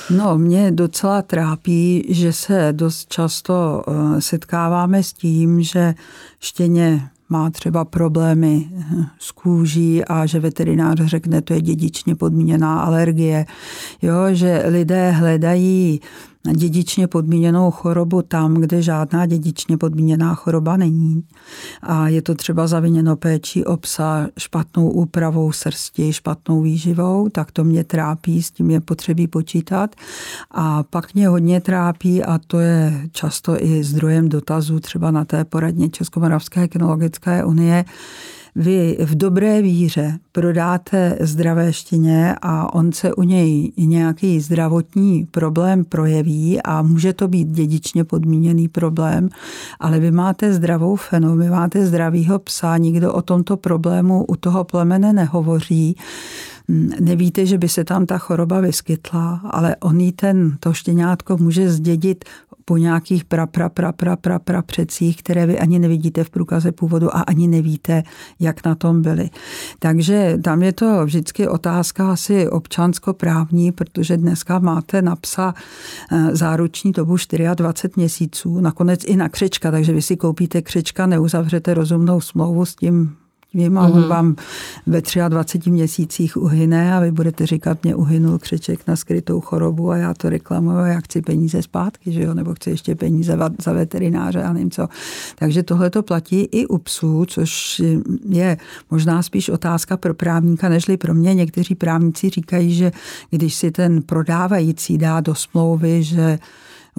No, 0.10 0.38
mě 0.38 0.72
docela 0.72 1.22
trápí, 1.22 2.06
že 2.10 2.34
se 2.34 2.70
dost 2.72 3.10
často 3.10 3.84
uh, 3.88 4.20
setkáváme 4.20 5.04
s 5.04 5.14
tím, 5.14 5.62
že 5.62 5.94
štěně 6.40 6.97
má 7.30 7.50
třeba 7.50 7.86
problémy 7.86 8.70
s 9.20 9.32
kůží 9.32 10.06
a 10.06 10.26
že 10.26 10.40
veterinář 10.40 11.02
řekne, 11.06 11.42
to 11.42 11.54
je 11.54 11.62
dědičně 11.62 12.16
podmíněná 12.16 12.80
alergie. 12.80 13.46
Jo, 14.02 14.14
že 14.32 14.64
lidé 14.66 15.12
hledají 15.12 16.02
dědičně 16.54 17.08
podmíněnou 17.08 17.72
chorobu 17.72 18.22
tam, 18.22 18.54
kde 18.54 18.82
žádná 18.82 19.26
dědičně 19.26 19.78
podmíněná 19.78 20.36
choroba 20.36 20.78
není. 20.78 21.24
A 21.82 22.08
je 22.08 22.22
to 22.22 22.36
třeba 22.36 22.68
zaviněno 22.68 23.16
péčí 23.16 23.66
o 23.66 23.78
psa, 23.78 24.28
špatnou 24.38 24.90
úpravou 24.90 25.52
srsti, 25.52 26.14
špatnou 26.14 26.62
výživou, 26.62 27.30
tak 27.30 27.52
to 27.52 27.64
mě 27.64 27.84
trápí, 27.84 28.44
s 28.44 28.52
tím 28.52 28.72
je 28.72 28.82
potřebí 28.82 29.28
počítat. 29.28 29.96
A 30.52 30.84
pak 30.84 31.14
mě 31.14 31.28
hodně 31.28 31.62
trápí, 31.62 32.24
a 32.24 32.40
to 32.48 32.60
je 32.60 33.02
často 33.12 33.64
i 33.64 33.84
zdrojem 33.84 34.30
dotazů 34.30 34.80
třeba 34.80 35.12
na 35.12 35.26
té 35.26 35.46
poradně 35.46 35.90
Českomoravské 35.90 36.68
kinologické 36.68 37.46
unie, 37.46 37.86
vy 38.58 38.98
v 39.00 39.16
dobré 39.16 39.62
víře 39.62 40.20
prodáte 40.32 41.18
zdravé 41.22 41.74
štěně 41.74 42.36
a 42.42 42.74
on 42.74 42.92
se 42.92 43.14
u 43.14 43.24
něj 43.24 43.72
nějaký 43.78 44.40
zdravotní 44.40 45.28
problém 45.32 45.86
projeví 45.86 46.62
a 46.62 46.82
může 46.82 47.14
to 47.14 47.28
být 47.28 47.48
dědičně 47.48 48.04
podmíněný 48.04 48.68
problém, 48.68 49.30
ale 49.80 50.00
vy 50.00 50.12
máte 50.12 50.54
zdravou 50.54 50.96
fenu, 50.96 51.36
vy 51.36 51.50
máte 51.50 51.86
zdravýho 51.86 52.40
psa, 52.40 52.78
nikdo 52.78 53.14
o 53.14 53.22
tomto 53.22 53.58
problému 53.58 54.26
u 54.26 54.36
toho 54.36 54.64
plemene 54.64 55.14
nehovoří, 55.14 55.96
nevíte, 57.00 57.46
že 57.46 57.58
by 57.58 57.70
se 57.70 57.84
tam 57.84 58.06
ta 58.06 58.18
choroba 58.18 58.60
vyskytla, 58.60 59.42
ale 59.44 59.76
on 59.76 60.12
ten, 60.12 60.58
to 60.60 60.74
štěňátko 60.74 61.38
může 61.38 61.70
zdědit 61.70 62.26
po 62.70 62.78
nějakých 62.78 63.26
pra, 63.26 63.48
pra, 63.48 63.70
pra, 63.70 63.92
pra, 63.92 64.16
pra, 64.16 64.40
pra 64.40 64.62
předcích, 64.62 65.18
které 65.18 65.46
vy 65.46 65.60
ani 65.60 65.80
nevidíte 65.80 66.24
v 66.24 66.30
průkaze 66.30 66.72
původu 66.72 67.16
a 67.16 67.22
ani 67.22 67.48
nevíte, 67.48 68.04
jak 68.40 68.66
na 68.66 68.76
tom 68.76 69.02
byli. 69.02 69.30
Takže 69.80 70.38
tam 70.44 70.64
je 70.64 70.74
to 70.74 71.06
vždycky 71.06 71.48
otázka 71.48 72.12
asi 72.12 72.50
občanskoprávní, 72.50 73.72
protože 73.72 74.18
dneska 74.18 74.60
máte 74.60 75.02
na 75.02 75.16
psa 75.16 75.54
eh, 76.12 76.36
záruční 76.36 76.92
dobu 76.92 77.16
24 77.56 77.94
měsíců, 77.96 78.60
nakonec 78.60 79.04
i 79.06 79.16
na 79.16 79.30
křečka, 79.30 79.72
takže 79.72 79.94
vy 79.94 80.02
si 80.02 80.18
koupíte 80.18 80.62
křečka, 80.62 81.06
neuzavřete 81.06 81.74
rozumnou 81.74 82.22
smlouvu 82.22 82.66
s 82.66 82.76
tím 82.76 83.16
Vím, 83.54 83.78
a 83.78 83.88
on 83.88 84.00
mhm. 84.00 84.10
vám 84.10 84.36
ve 84.88 85.02
23 85.30 85.72
měsících 85.72 86.38
uhyne 86.38 86.96
a 86.96 87.00
vy 87.00 87.12
budete 87.12 87.46
říkat, 87.46 87.84
mě 87.84 87.96
uhynul 87.96 88.40
křeček 88.40 88.88
na 88.88 88.96
skrytou 88.96 89.42
chorobu 89.42 89.92
a 89.92 89.98
já 89.98 90.14
to 90.14 90.30
reklamuju 90.30 90.78
a 90.78 90.88
já 90.88 91.00
chci 91.00 91.22
peníze 91.22 91.62
zpátky, 91.62 92.12
že 92.12 92.22
jo? 92.22 92.34
nebo 92.34 92.54
chci 92.54 92.70
ještě 92.70 92.96
peníze 92.96 93.38
za 93.62 93.74
veterináře 93.74 94.44
a 94.44 94.54
nevím 94.54 94.72
co. 94.72 94.88
Takže 95.36 95.64
tohle 95.64 95.90
to 95.90 96.04
platí 96.04 96.42
i 96.42 96.68
u 96.68 96.78
psů, 96.78 97.26
což 97.26 97.82
je 98.30 98.58
možná 98.92 99.22
spíš 99.22 99.50
otázka 99.50 99.98
pro 99.98 100.14
právníka, 100.14 100.70
nežli 100.70 100.98
pro 100.98 101.14
mě. 101.14 101.34
Někteří 101.34 101.76
právníci 101.76 102.30
říkají, 102.30 102.74
že 102.74 102.92
když 103.30 103.56
si 103.56 103.72
ten 103.72 104.02
prodávající 104.02 104.98
dá 104.98 105.20
do 105.20 105.36
smlouvy, 105.36 106.04
že 106.04 106.40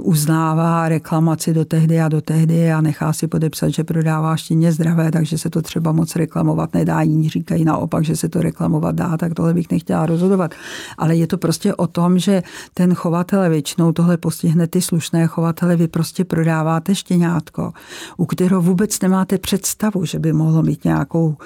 uznává 0.03 0.89
reklamaci 0.89 1.55
do 1.55 1.65
tehdy 1.65 2.01
a 2.01 2.09
do 2.09 2.21
tehdy 2.21 2.73
a 2.73 2.81
nechá 2.81 3.13
si 3.13 3.27
podepsat, 3.27 3.69
že 3.69 3.85
prodává 3.85 4.37
štěně 4.37 4.73
zdravé, 4.73 5.11
takže 5.11 5.39
se 5.39 5.51
to 5.51 5.63
třeba 5.63 5.93
moc 5.93 6.17
reklamovat 6.17 6.75
nedá. 6.75 7.03
Jiní 7.03 7.29
říkají 7.29 7.65
naopak, 7.65 8.05
že 8.05 8.17
se 8.17 8.29
to 8.29 8.43
reklamovat 8.43 8.95
dá, 8.95 9.17
tak 9.17 9.35
tohle 9.35 9.55
bych 9.55 9.71
nechtěla 9.71 10.07
rozhodovat. 10.07 10.55
Ale 10.99 11.17
je 11.17 11.27
to 11.27 11.39
prostě 11.39 11.75
o 11.75 11.87
tom, 11.87 12.19
že 12.19 12.43
ten 12.75 12.95
chovatel 12.95 13.51
většinou 13.51 13.93
tohle 13.93 14.17
postihne 14.17 14.67
ty 14.67 14.83
slušné 14.83 15.27
chovatele, 15.27 15.77
vy 15.77 15.89
prostě 15.89 16.25
prodáváte 16.25 16.95
štěňátko, 16.95 17.73
u 18.17 18.27
kterého 18.27 18.63
vůbec 18.63 19.01
nemáte 19.01 19.39
představu, 19.39 20.05
že 20.05 20.19
by 20.19 20.33
mohlo 20.33 20.63
mít 20.63 20.85
nějakou 20.85 21.37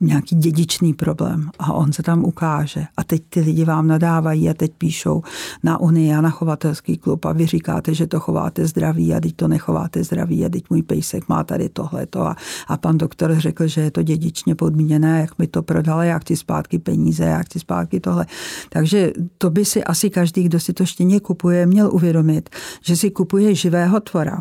nějaký 0.00 0.36
dědičný 0.36 0.94
problém 0.94 1.50
a 1.58 1.72
on 1.72 1.92
se 1.92 2.02
tam 2.02 2.24
ukáže. 2.24 2.84
A 2.96 3.04
teď 3.04 3.22
ty 3.28 3.40
lidi 3.40 3.64
vám 3.64 3.86
nadávají 3.86 4.50
a 4.50 4.54
teď 4.54 4.72
píšou 4.78 5.22
na 5.62 5.80
Unii 5.80 6.14
a 6.14 6.20
na 6.20 6.30
chovatelský 6.30 6.96
klub 6.98 7.24
a 7.24 7.32
vy 7.32 7.46
říkáte, 7.46 7.94
že 7.94 8.06
to 8.06 8.20
chováte 8.20 8.66
zdraví 8.66 9.14
a 9.14 9.20
teď 9.20 9.36
to 9.36 9.48
nechováte 9.48 10.04
zdraví 10.04 10.44
a 10.44 10.48
teď 10.48 10.64
můj 10.70 10.82
pejsek 10.82 11.28
má 11.28 11.44
tady 11.44 11.68
tohleto 11.68 12.26
a, 12.26 12.36
a 12.66 12.76
pan 12.76 12.98
doktor 12.98 13.34
řekl, 13.38 13.66
že 13.66 13.80
je 13.80 13.90
to 13.90 14.02
dědičně 14.02 14.54
podmíněné, 14.54 15.20
jak 15.20 15.38
mi 15.38 15.46
to 15.46 15.62
prodali, 15.62 16.08
já 16.08 16.18
chci 16.18 16.36
zpátky 16.36 16.78
peníze, 16.78 17.24
já 17.24 17.38
chci 17.38 17.60
zpátky 17.60 18.00
tohle. 18.00 18.26
Takže 18.68 19.12
to 19.38 19.50
by 19.50 19.64
si 19.64 19.84
asi 19.84 20.10
každý, 20.10 20.42
kdo 20.42 20.60
si 20.60 20.72
to 20.72 20.86
štěně 20.86 21.20
kupuje, 21.20 21.66
měl 21.66 21.90
uvědomit, 21.92 22.50
že 22.82 22.96
si 22.96 23.10
kupuje 23.10 23.54
živého 23.54 24.00
tvora, 24.00 24.40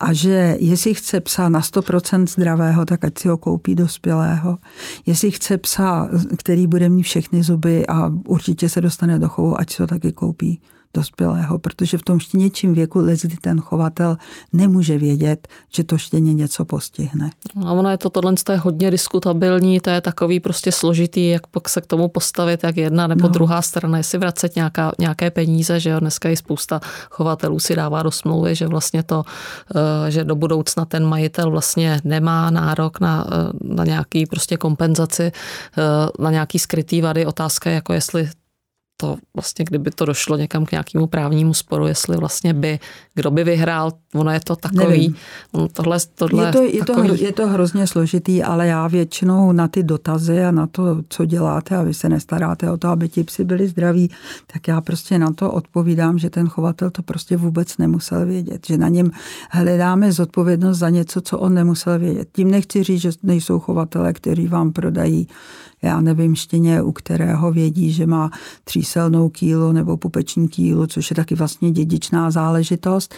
a 0.00 0.12
že 0.12 0.56
jestli 0.60 0.94
chce 0.94 1.20
psa 1.20 1.48
na 1.48 1.60
100% 1.60 2.26
zdravého, 2.26 2.84
tak 2.84 3.04
ať 3.04 3.18
si 3.18 3.28
ho 3.28 3.36
koupí 3.36 3.74
dospělého. 3.74 4.58
Jestli 5.06 5.30
chce 5.30 5.58
psa, 5.58 6.08
který 6.38 6.66
bude 6.66 6.88
mít 6.88 7.02
všechny 7.02 7.42
zuby 7.42 7.86
a 7.86 8.12
určitě 8.26 8.68
se 8.68 8.80
dostane 8.80 9.18
do 9.18 9.28
chovu, 9.28 9.60
ať 9.60 9.72
si 9.72 9.82
ho 9.82 9.86
taky 9.86 10.12
koupí 10.12 10.60
dospělého, 10.94 11.58
protože 11.58 11.98
v 11.98 12.02
tom 12.02 12.18
štěněčím 12.18 12.74
věku 12.74 12.98
lezdy 12.98 13.36
ten 13.40 13.60
chovatel 13.60 14.16
nemůže 14.52 14.98
vědět, 14.98 15.48
že 15.74 15.84
to 15.84 15.98
štěně 15.98 16.34
něco 16.34 16.64
postihne. 16.64 17.30
A 17.66 17.72
ono 17.72 17.90
je 17.90 17.98
to 17.98 18.10
tohle 18.10 18.34
je 18.50 18.56
hodně 18.56 18.90
diskutabilní, 18.90 19.80
to 19.80 19.90
je 19.90 20.00
takový 20.00 20.40
prostě 20.40 20.72
složitý, 20.72 21.28
jak 21.28 21.46
pak 21.46 21.68
se 21.68 21.80
k 21.80 21.86
tomu 21.86 22.08
postavit, 22.08 22.64
jak 22.64 22.76
jedna 22.76 23.06
nebo 23.06 23.22
no. 23.22 23.28
druhá 23.28 23.62
strana, 23.62 23.98
jestli 23.98 24.18
vracet 24.18 24.56
nějaká, 24.56 24.92
nějaké 24.98 25.30
peníze, 25.30 25.80
že 25.80 25.90
jo, 25.90 26.00
dneska 26.00 26.28
i 26.28 26.36
spousta 26.36 26.80
chovatelů 27.10 27.58
si 27.58 27.76
dává 27.76 28.02
do 28.02 28.10
smlouvy, 28.10 28.54
že 28.54 28.66
vlastně 28.66 29.02
to, 29.02 29.24
eh, 30.06 30.10
že 30.10 30.24
do 30.24 30.34
budoucna 30.34 30.84
ten 30.84 31.06
majitel 31.06 31.50
vlastně 31.50 32.00
nemá 32.04 32.50
nárok 32.50 33.00
na, 33.00 33.26
eh, 33.26 33.74
na 33.74 33.84
nějaký 33.84 34.26
prostě 34.26 34.56
kompenzaci, 34.56 35.32
eh, 35.32 35.82
na 36.18 36.30
nějaký 36.30 36.58
skrytý 36.58 37.00
vady. 37.00 37.26
Otázka 37.26 37.70
je, 37.70 37.74
jako 37.74 37.92
jestli 37.92 38.30
to 39.02 39.16
vlastně, 39.34 39.64
kdyby 39.64 39.90
to 39.90 40.04
došlo 40.04 40.36
někam 40.36 40.64
k 40.66 40.70
nějakému 40.70 41.06
právnímu 41.06 41.54
sporu, 41.54 41.86
jestli 41.86 42.16
vlastně 42.16 42.54
by, 42.54 42.78
kdo 43.14 43.30
by 43.30 43.44
vyhrál, 43.44 43.92
ono 44.14 44.30
je 44.30 44.40
to 44.40 44.56
takový, 44.56 45.14
tohle, 45.72 45.98
tohle 46.14 46.46
je, 46.46 46.52
to, 46.52 46.62
je, 46.62 46.84
takový... 46.84 47.08
to, 47.08 47.14
je 47.14 47.32
to 47.32 47.46
hrozně 47.48 47.86
složitý, 47.86 48.42
ale 48.42 48.66
já 48.66 48.88
většinou 48.88 49.52
na 49.52 49.68
ty 49.68 49.82
dotazy 49.82 50.44
a 50.44 50.50
na 50.50 50.66
to, 50.66 51.02
co 51.08 51.24
děláte 51.24 51.76
a 51.76 51.82
vy 51.82 51.94
se 51.94 52.08
nestaráte 52.08 52.70
o 52.70 52.76
to, 52.76 52.88
aby 52.88 53.08
ti 53.08 53.24
psi 53.24 53.44
byli 53.44 53.68
zdraví, 53.68 54.10
tak 54.52 54.68
já 54.68 54.80
prostě 54.80 55.18
na 55.18 55.32
to 55.32 55.52
odpovídám, 55.52 56.18
že 56.18 56.30
ten 56.30 56.48
chovatel 56.48 56.90
to 56.90 57.02
prostě 57.02 57.36
vůbec 57.36 57.78
nemusel 57.78 58.26
vědět, 58.26 58.66
že 58.66 58.78
na 58.78 58.88
něm 58.88 59.10
hledáme 59.50 60.12
zodpovědnost 60.12 60.78
za 60.78 60.90
něco, 60.90 61.20
co 61.20 61.38
on 61.38 61.54
nemusel 61.54 61.98
vědět. 61.98 62.28
Tím 62.32 62.50
nechci 62.50 62.82
říct, 62.82 63.00
že 63.00 63.10
nejsou 63.22 63.58
chovatele, 63.58 64.12
kteří 64.12 64.48
vám 64.48 64.72
prodají 64.72 65.28
já 65.82 66.00
nevím, 66.00 66.34
štěně, 66.34 66.82
u 66.82 66.92
kterého 66.92 67.52
vědí, 67.52 67.92
že 67.92 68.06
má 68.06 68.30
tříselnou 68.64 69.28
kýlu 69.28 69.72
nebo 69.72 69.96
pupeční 69.96 70.48
kýlu, 70.48 70.86
což 70.86 71.10
je 71.10 71.16
taky 71.16 71.34
vlastně 71.34 71.70
dědičná 71.70 72.30
záležitost 72.30 73.14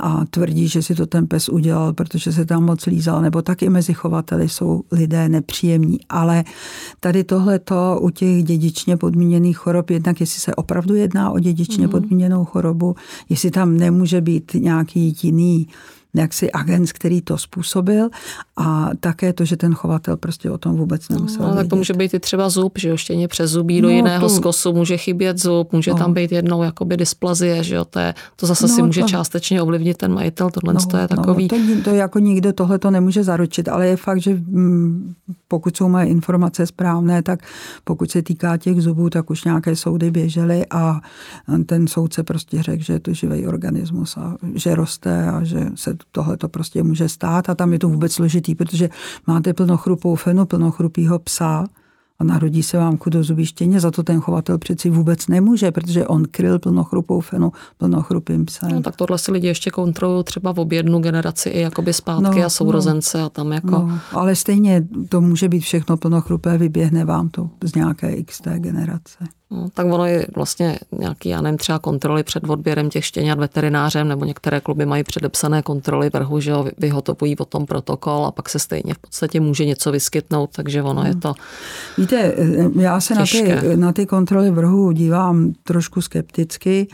a 0.00 0.24
tvrdí, 0.30 0.68
že 0.68 0.82
si 0.82 0.94
to 0.94 1.06
ten 1.06 1.26
pes 1.26 1.48
udělal, 1.48 1.92
protože 1.92 2.32
se 2.32 2.44
tam 2.44 2.64
moc 2.64 2.86
lízal, 2.86 3.22
nebo 3.22 3.42
taky 3.42 3.68
mezi 3.68 3.94
chovateli 3.94 4.48
jsou 4.48 4.82
lidé 4.92 5.28
nepříjemní. 5.28 5.98
Ale 6.08 6.44
tady 7.00 7.24
tohle 7.24 7.58
to 7.58 7.98
u 8.02 8.10
těch 8.10 8.44
dědičně 8.44 8.96
podmíněných 8.96 9.58
chorob, 9.58 9.90
jednak 9.90 10.20
jestli 10.20 10.40
se 10.40 10.54
opravdu 10.54 10.94
jedná 10.94 11.30
o 11.30 11.38
dědičně 11.38 11.86
mm. 11.86 11.90
podmíněnou 11.90 12.44
chorobu, 12.44 12.96
jestli 13.28 13.50
tam 13.50 13.76
nemůže 13.76 14.20
být 14.20 14.54
nějaký 14.54 15.16
jiný 15.22 15.68
jaksi 16.16 16.52
agent, 16.52 16.92
který 16.92 17.20
to 17.20 17.38
způsobil 17.38 18.08
a 18.56 18.90
také 19.00 19.32
to, 19.32 19.44
že 19.44 19.56
ten 19.56 19.74
chovatel 19.74 20.16
prostě 20.16 20.50
o 20.50 20.58
tom 20.58 20.76
vůbec 20.76 21.08
nemusel 21.08 21.48
no, 21.48 21.54
tak 21.54 21.68
to 21.68 21.76
může 21.76 21.92
být 21.92 22.14
i 22.14 22.20
třeba 22.20 22.48
zub, 22.48 22.78
že 22.78 22.88
jo, 22.88 22.96
štěně 22.96 23.28
zubí 23.44 23.80
do 23.80 23.88
no, 23.88 23.94
jiného 23.94 24.28
to... 24.28 24.34
skosu 24.34 24.72
může 24.72 24.96
chybět 24.96 25.38
zub, 25.38 25.72
může 25.72 25.90
no. 25.90 25.96
tam 25.96 26.14
být 26.14 26.32
jednou 26.32 26.62
jakoby 26.62 26.96
dysplazie, 26.96 27.64
že 27.64 27.74
jo, 27.74 27.84
to, 27.84 27.98
je, 27.98 28.14
to 28.36 28.46
zase 28.46 28.66
no, 28.66 28.74
si 28.74 28.82
může 28.82 29.00
to... 29.00 29.08
částečně 29.08 29.62
ovlivnit 29.62 29.96
ten 29.96 30.14
majitel, 30.14 30.50
tohle 30.50 30.74
no, 30.74 30.80
to 30.90 30.96
je 30.96 31.08
no, 31.10 31.16
takový. 31.16 31.48
No, 31.52 31.58
to, 31.58 31.90
to 31.90 31.96
jako 31.96 32.18
nikdo 32.18 32.52
tohle 32.52 32.78
to 32.78 32.90
nemůže 32.90 33.24
zaručit, 33.24 33.68
ale 33.68 33.86
je 33.86 33.96
fakt, 33.96 34.20
že 34.20 34.34
mm, 34.34 35.14
pokud 35.48 35.76
jsou 35.76 35.88
moje 35.88 36.06
informace 36.06 36.66
správné, 36.66 37.22
tak 37.22 37.40
pokud 37.84 38.10
se 38.10 38.22
týká 38.22 38.56
těch 38.56 38.82
zubů, 38.82 39.10
tak 39.10 39.30
už 39.30 39.44
nějaké 39.44 39.76
soudy 39.76 40.10
běžely 40.10 40.66
a 40.70 41.00
ten 41.66 41.86
soudce 41.86 42.22
prostě 42.22 42.62
řekl, 42.62 42.82
že 42.82 42.92
je 42.92 43.00
to 43.00 43.12
živý 43.12 43.46
organismus 43.46 44.16
a 44.16 44.36
že 44.54 44.74
roste 44.74 45.30
a 45.30 45.44
že 45.44 45.66
se 45.74 45.96
tohle 46.12 46.36
to 46.36 46.48
prostě 46.48 46.82
může 46.82 47.08
stát 47.08 47.48
a 47.48 47.54
tam 47.54 47.72
je 47.72 47.78
to 47.78 47.88
vůbec 47.88 48.12
složitý, 48.12 48.54
protože 48.54 48.90
máte 49.26 49.54
plnochrupou 49.54 50.14
fenu, 50.14 50.46
plnochrupýho 50.46 51.18
psa, 51.18 51.66
a 52.18 52.24
narodí 52.24 52.62
se 52.62 52.78
vám 52.78 52.98
do 53.06 53.24
zubí 53.24 53.46
štěně, 53.46 53.80
za 53.80 53.90
to 53.90 54.02
ten 54.02 54.20
chovatel 54.20 54.58
přeci 54.58 54.90
vůbec 54.90 55.28
nemůže, 55.28 55.70
protože 55.70 56.06
on 56.06 56.24
kryl 56.30 56.58
plnochrupou 56.58 57.20
fenu 57.20 57.52
plnochrupým 57.78 58.44
psem. 58.44 58.70
No, 58.72 58.82
tak 58.82 58.96
tohle 58.96 59.18
si 59.18 59.32
lidi 59.32 59.46
ještě 59.46 59.70
kontrolují 59.70 60.24
třeba 60.24 60.52
v 60.52 60.60
objednu 60.60 60.98
generaci 60.98 61.48
i 61.48 61.60
jakoby 61.60 61.92
zpátky 61.92 62.40
no, 62.40 62.46
a 62.46 62.48
sourozence 62.48 63.18
no, 63.18 63.24
a 63.24 63.28
tam 63.28 63.52
jako... 63.52 63.70
No, 63.70 63.98
ale 64.12 64.36
stejně 64.36 64.86
to 65.08 65.20
může 65.20 65.48
být 65.48 65.60
všechno 65.60 65.96
plnochrupé, 65.96 66.58
vyběhne 66.58 67.04
vám 67.04 67.28
to 67.28 67.50
z 67.64 67.74
nějaké 67.74 68.22
XT 68.22 68.48
generace. 68.48 69.18
No, 69.50 69.68
tak 69.74 69.86
ono 69.86 70.06
je 70.06 70.26
vlastně 70.36 70.78
nějaký, 70.98 71.28
já 71.28 71.40
nevím, 71.40 71.58
třeba 71.58 71.78
kontroly 71.78 72.22
před 72.22 72.50
odběrem 72.50 72.90
těch 72.90 73.04
štěňat 73.04 73.38
veterinářem, 73.38 74.08
nebo 74.08 74.24
některé 74.24 74.60
kluby 74.60 74.86
mají 74.86 75.04
předepsané 75.04 75.62
kontroly 75.62 76.10
vrhu, 76.10 76.40
že 76.40 76.52
ho 76.52 76.66
vyhotovují 76.78 77.36
tom 77.48 77.66
protokol 77.66 78.26
a 78.26 78.30
pak 78.30 78.48
se 78.48 78.58
stejně 78.58 78.94
v 78.94 78.98
podstatě 78.98 79.40
může 79.40 79.64
něco 79.64 79.92
vyskytnout, 79.92 80.50
takže 80.52 80.82
ono 80.82 81.04
je 81.04 81.14
to 81.14 81.34
Víte, 81.98 82.34
já 82.80 83.00
se 83.00 83.14
na 83.14 83.24
ty, 83.32 83.76
na 83.76 83.92
ty 83.92 84.06
kontroly 84.06 84.50
vrhu 84.50 84.92
dívám 84.92 85.52
trošku 85.64 86.00
skepticky, 86.00 86.88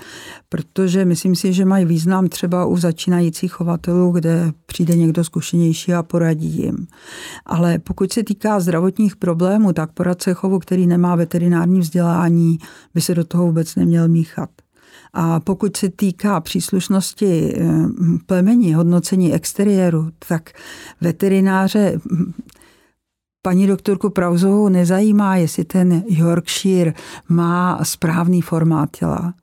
protože 0.49 1.05
myslím 1.05 1.35
si, 1.35 1.53
že 1.53 1.65
mají 1.65 1.85
význam 1.85 2.29
třeba 2.29 2.67
u 2.67 2.77
začínajících 2.77 3.53
chovatelů, 3.53 4.13
kde 4.13 4.53
přijde 4.67 4.97
někdo 4.97 5.25
zkušenější 5.25 5.95
a 5.95 6.03
poradí 6.03 6.63
jim. 6.63 6.87
Ale 7.47 7.79
pokud 7.79 8.13
se 8.13 8.25
týká 8.25 8.61
zdravotních 8.61 9.17
problémů, 9.17 9.73
tak 9.73 9.93
poradce 9.93 10.35
chovu, 10.35 10.59
který 10.59 10.87
nemá 10.87 11.17
veterinární 11.17 11.81
vzdělání, 11.81 12.42
by 12.95 13.01
se 13.01 13.15
do 13.15 13.25
toho 13.25 13.47
vůbec 13.47 13.77
neměl 13.77 14.09
míchat. 14.09 14.51
A 15.13 15.41
pokud 15.41 15.77
se 15.77 15.91
týká 15.91 16.41
příslušnosti 16.41 17.55
eh, 17.57 17.69
plemení, 18.27 18.75
hodnocení 18.75 19.35
exteriéru, 19.35 20.11
tak 20.29 20.51
veterináře 21.01 22.01
hm, 22.13 22.33
paní 23.43 23.67
doktorku 23.67 24.11
Prauzovou 24.11 24.69
nezajímá, 24.69 25.37
jestli 25.37 25.65
ten 25.65 26.03
Yorkshire 26.09 26.95
má 27.29 27.85
správný 27.85 28.41
formát 28.41 28.97
těla. 28.97 29.35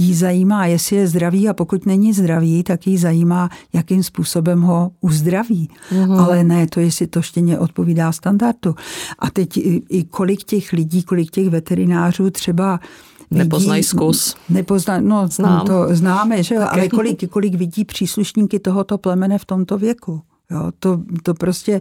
Jí 0.00 0.14
zajímá, 0.14 0.66
jestli 0.66 0.96
je 0.96 1.06
zdravý 1.06 1.48
a 1.48 1.54
pokud 1.54 1.86
není 1.86 2.12
zdravý, 2.12 2.62
tak 2.62 2.86
jí 2.86 2.98
zajímá, 2.98 3.48
jakým 3.72 4.02
způsobem 4.02 4.62
ho 4.62 4.90
uzdraví. 5.00 5.70
Uhum. 5.92 6.12
Ale 6.12 6.44
ne 6.44 6.66
to, 6.66 6.80
jestli 6.80 7.06
to 7.06 7.22
štěně 7.22 7.58
odpovídá 7.58 8.12
standardu. 8.12 8.74
A 9.18 9.30
teď 9.30 9.56
i, 9.56 9.82
i 9.88 10.04
kolik 10.04 10.44
těch 10.44 10.72
lidí, 10.72 11.02
kolik 11.02 11.30
těch 11.30 11.48
veterinářů 11.48 12.30
třeba 12.30 12.80
vidí, 13.30 13.38
Nepoznají 13.38 13.82
zkus. 13.82 14.36
Nepozna, 14.48 15.00
no, 15.00 15.28
Znám. 15.28 15.66
to 15.66 15.86
známe, 15.90 16.42
že 16.42 16.54
jo, 16.54 16.62
ale 16.70 16.88
kolik, 16.88 17.30
kolik 17.30 17.54
vidí 17.54 17.84
příslušníky 17.84 18.58
tohoto 18.58 18.98
plemene 18.98 19.38
v 19.38 19.44
tomto 19.44 19.78
věku. 19.78 20.22
Jo, 20.50 20.72
to, 20.78 21.02
to 21.22 21.34
prostě 21.34 21.80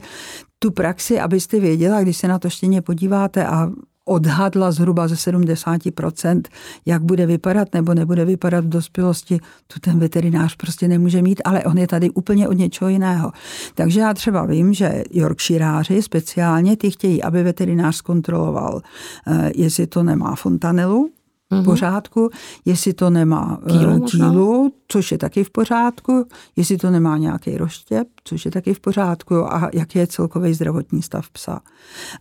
tu 0.60 0.72
praxi, 0.72 1.20
abyste 1.20 1.60
věděla, 1.60 2.02
když 2.02 2.18
se 2.18 2.28
na 2.28 2.40
to 2.40 2.50
štěně 2.50 2.82
podíváte 2.82 3.48
a 3.48 3.72
odhadla 4.08 4.72
zhruba 4.72 5.08
ze 5.08 5.16
70%, 5.16 6.42
jak 6.86 7.04
bude 7.04 7.26
vypadat 7.26 7.74
nebo 7.74 7.94
nebude 7.94 8.26
vypadat 8.26 8.66
v 8.66 8.70
dospělosti, 8.70 9.40
tu 9.68 9.80
ten 9.80 10.00
veterinář 10.00 10.56
prostě 10.56 10.88
nemůže 10.88 11.22
mít, 11.22 11.42
ale 11.46 11.64
on 11.64 11.78
je 11.78 11.88
tady 11.88 12.10
úplně 12.10 12.48
od 12.48 12.54
něčeho 12.54 12.90
jiného. 12.90 13.32
Takže 13.76 14.00
já 14.00 14.14
třeba 14.14 14.46
vím, 14.46 14.74
že 14.74 15.04
Yorkshireáři 15.12 16.02
speciálně 16.02 16.78
ty 16.78 16.92
chtějí, 16.92 17.24
aby 17.24 17.44
veterinář 17.44 17.96
zkontroloval, 17.96 18.82
eh, 19.28 19.52
jestli 19.56 19.88
to 19.88 20.04
nemá 20.04 20.36
fontanelu, 20.36 21.10
v 21.52 21.56
mhm. 21.56 21.64
pořádku, 21.64 22.30
jestli 22.66 22.94
to 22.94 23.10
nemá 23.10 23.60
eh, 23.66 23.72
kýlu, 23.72 24.00
kýlu, 24.00 24.74
což 24.88 25.12
je 25.12 25.18
taky 25.18 25.44
v 25.44 25.50
pořádku, 25.50 26.26
jestli 26.56 26.78
to 26.78 26.92
nemá 26.92 27.18
nějaký 27.18 27.58
roštěp, 27.58 28.08
což 28.24 28.46
je 28.46 28.52
taky 28.52 28.74
v 28.74 28.80
pořádku 28.80 29.54
a 29.54 29.70
jaký 29.74 30.00
je 30.00 30.08
celkový 30.08 30.54
zdravotní 30.54 31.02
stav 31.02 31.30
psa. 31.30 31.60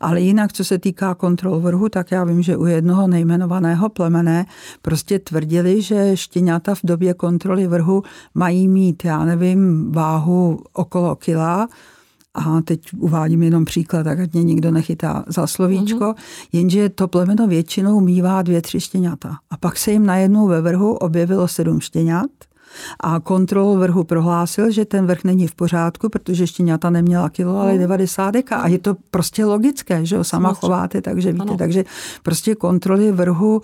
Ale 0.01 0.20
jinak, 0.20 0.53
co 0.53 0.64
se 0.64 0.79
týká 0.79 1.14
kontrol 1.14 1.61
vrhu, 1.61 1.89
tak 1.89 2.11
já 2.11 2.24
vím, 2.24 2.43
že 2.43 2.57
u 2.57 2.66
jednoho 2.66 3.09
nejmenovaného 3.09 3.89
plemene 3.89 4.47
prostě 4.83 5.18
tvrdili, 5.18 5.83
že 5.83 6.16
štěňata 6.16 6.74
v 6.74 6.81
době 6.85 7.14
kontroly 7.14 7.66
vrhu 7.66 8.03
mají 8.35 8.68
mít, 8.68 9.05
já 9.05 9.24
nevím, 9.24 9.93
váhu 9.93 10.61
okolo 10.72 11.16
kila, 11.16 11.68
a 12.37 12.61
teď 12.61 12.80
uvádím 12.99 13.43
jenom 13.43 13.64
příklad, 13.64 14.03
tak 14.03 14.20
ať 14.20 14.32
mě 14.32 14.45
nikdo 14.45 14.70
nechytá 14.70 15.24
za 15.26 15.47
slovíčko, 15.47 16.05
mm-hmm. 16.05 16.49
jenže 16.53 16.89
to 16.89 17.09
plemeno 17.09 17.47
většinou 17.47 18.01
mývá 18.01 18.43
dvě, 18.43 18.62
tři 18.62 18.80
štěňata. 18.80 19.37
A 19.51 19.57
pak 19.57 19.76
se 19.78 19.93
jim 19.93 20.07
najednou 20.07 20.47
ve 20.47 20.61
vrhu 20.61 20.93
objevilo 20.95 21.49
sedm 21.49 21.80
štěňat 21.80 22.30
a 23.01 23.20
kontrol 23.20 23.76
vrhu 23.76 24.05
prohlásil, 24.05 24.70
že 24.70 24.84
ten 24.84 25.07
vrch 25.07 25.24
není 25.24 25.47
v 25.47 25.55
pořádku, 25.55 26.09
protože 26.09 26.47
štěňata 26.47 26.91
neměla 26.91 27.28
kilo, 27.28 27.59
ale 27.59 27.78
90 27.78 28.24
no. 28.24 28.30
deka. 28.30 28.57
A 28.57 28.68
je 28.68 28.78
to 28.78 28.97
prostě 29.11 29.45
logické, 29.45 30.07
že 30.07 30.16
jo, 30.16 30.24
sama 30.24 30.55
chováte, 30.55 31.03
takže 31.03 31.32
víte. 31.32 31.43
Ano. 31.43 31.57
Takže 31.57 31.84
prostě 32.22 32.55
kontroly 32.55 33.12
vrhu 33.12 33.62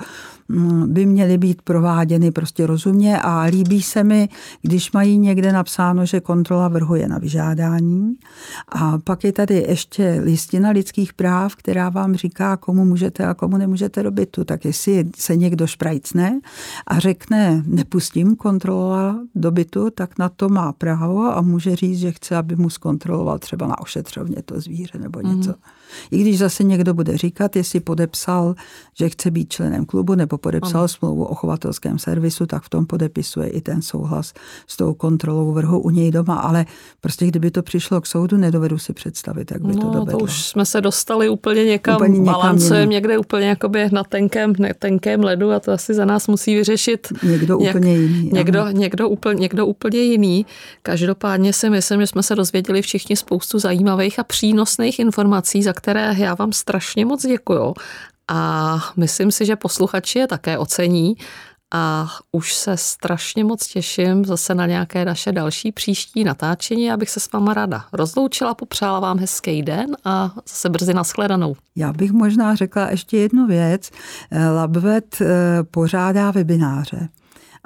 by 0.86 1.06
měly 1.06 1.38
být 1.38 1.62
prováděny 1.62 2.30
prostě 2.30 2.66
rozumně 2.66 3.20
a 3.20 3.40
líbí 3.40 3.82
se 3.82 4.04
mi, 4.04 4.28
když 4.62 4.92
mají 4.92 5.18
někde 5.18 5.52
napsáno, 5.52 6.06
že 6.06 6.20
kontrola 6.20 6.68
vrhu 6.68 6.94
je 6.94 7.08
na 7.08 7.18
vyžádání. 7.18 8.14
A 8.68 8.98
pak 8.98 9.24
je 9.24 9.32
tady 9.32 9.54
ještě 9.68 10.20
listina 10.24 10.70
lidských 10.70 11.12
práv, 11.12 11.56
která 11.56 11.88
vám 11.88 12.14
říká, 12.14 12.56
komu 12.56 12.84
můžete 12.84 13.26
a 13.26 13.34
komu 13.34 13.56
nemůžete 13.56 14.02
do 14.02 14.10
bytu. 14.10 14.44
Tak 14.44 14.64
jestli 14.64 15.04
se 15.16 15.36
někdo 15.36 15.66
šprajcne 15.66 16.40
a 16.86 16.98
řekne, 16.98 17.62
nepustím 17.66 18.36
kontrola 18.36 19.20
do 19.34 19.50
bytu, 19.50 19.90
tak 19.90 20.18
na 20.18 20.28
to 20.28 20.48
má 20.48 20.72
právo 20.72 21.36
a 21.36 21.40
může 21.40 21.76
říct, 21.76 21.98
že 21.98 22.12
chce, 22.12 22.36
aby 22.36 22.56
mu 22.56 22.70
zkontroloval 22.70 23.38
třeba 23.38 23.66
na 23.66 23.80
ošetřovně 23.80 24.42
to 24.44 24.60
zvíře 24.60 24.98
nebo 24.98 25.20
něco. 25.20 25.50
Mm. 25.50 25.54
I 26.10 26.20
když 26.20 26.38
zase 26.38 26.64
někdo 26.64 26.94
bude 26.94 27.16
říkat, 27.16 27.56
jestli 27.56 27.80
podepsal, 27.80 28.54
že 28.94 29.08
chce 29.08 29.30
být 29.30 29.52
členem 29.52 29.86
klubu 29.86 30.14
nebo 30.14 30.38
podepsal 30.42 30.80
ano. 30.80 30.88
smlouvu 30.88 31.24
o 31.24 31.34
chovatelském 31.34 31.98
servisu, 31.98 32.46
tak 32.46 32.62
v 32.62 32.68
tom 32.68 32.86
podepisuje 32.86 33.48
i 33.48 33.60
ten 33.60 33.82
souhlas 33.82 34.32
s 34.66 34.76
tou 34.76 34.94
kontrolou 34.94 35.52
vrhu 35.52 35.80
u 35.80 35.90
něj 35.90 36.10
doma. 36.10 36.34
Ale 36.34 36.66
prostě 37.00 37.26
kdyby 37.26 37.50
to 37.50 37.62
přišlo 37.62 38.00
k 38.00 38.06
soudu, 38.06 38.36
nedovedu 38.36 38.78
si 38.78 38.92
představit, 38.92 39.50
jak 39.50 39.62
by 39.62 39.72
no, 39.74 39.80
to 39.80 39.90
dovedlo. 39.90 40.18
to 40.18 40.24
už 40.24 40.44
jsme 40.44 40.66
se 40.66 40.80
dostali 40.80 41.28
úplně 41.28 41.64
někam, 41.64 41.96
úplně 41.96 42.18
někam 42.18 42.34
balancujeme 42.34 42.92
někde 42.92 43.18
úplně 43.18 43.46
jakoby 43.46 43.88
na 43.92 44.04
tenkém, 44.04 44.54
tenkém 44.78 45.24
ledu 45.24 45.52
a 45.52 45.60
to 45.60 45.72
asi 45.72 45.94
za 45.94 46.04
nás 46.04 46.28
musí 46.28 46.54
vyřešit 46.54 47.08
někdo 47.22 47.58
něk, 47.58 47.70
úplně 47.70 47.96
jiný. 47.96 48.30
Někdo, 48.32 48.68
někdo, 48.68 49.08
úplně, 49.08 49.40
někdo 49.40 49.66
úplně 49.66 49.98
jiný. 49.98 50.46
Každopádně 50.82 51.52
si 51.52 51.70
myslím, 51.70 52.00
že 52.00 52.06
jsme 52.06 52.22
se 52.22 52.34
dozvěděli 52.34 52.82
všichni 52.82 53.16
spoustu 53.16 53.58
zajímavých 53.58 54.18
a 54.18 54.24
přínosných 54.24 54.98
informací, 54.98 55.62
za 55.62 55.72
které 55.72 56.14
já 56.18 56.34
vám 56.34 56.52
strašně 56.52 57.04
moc 57.04 57.26
děkuju. 57.26 57.74
A 58.32 58.78
myslím 58.96 59.30
si, 59.30 59.46
že 59.46 59.56
posluchači 59.56 60.18
je 60.18 60.26
také 60.26 60.58
ocení. 60.58 61.16
A 61.74 62.08
už 62.32 62.54
se 62.54 62.76
strašně 62.76 63.44
moc 63.44 63.66
těším 63.66 64.24
zase 64.24 64.54
na 64.54 64.66
nějaké 64.66 65.04
naše 65.04 65.32
další 65.32 65.72
příští 65.72 66.24
natáčení, 66.24 66.92
abych 66.92 67.10
se 67.10 67.20
s 67.20 67.32
váma 67.32 67.54
ráda 67.54 67.84
rozloučila, 67.92 68.54
popřála 68.54 69.00
vám 69.00 69.18
hezký 69.18 69.62
den 69.62 69.96
a 70.04 70.32
zase 70.48 70.68
brzy 70.68 70.94
nashledanou. 70.94 71.56
Já 71.76 71.92
bych 71.92 72.12
možná 72.12 72.54
řekla 72.54 72.90
ještě 72.90 73.16
jednu 73.16 73.46
věc. 73.46 73.90
Labvet 74.54 75.20
eh, 75.20 75.26
pořádá 75.70 76.30
webináře. 76.30 77.08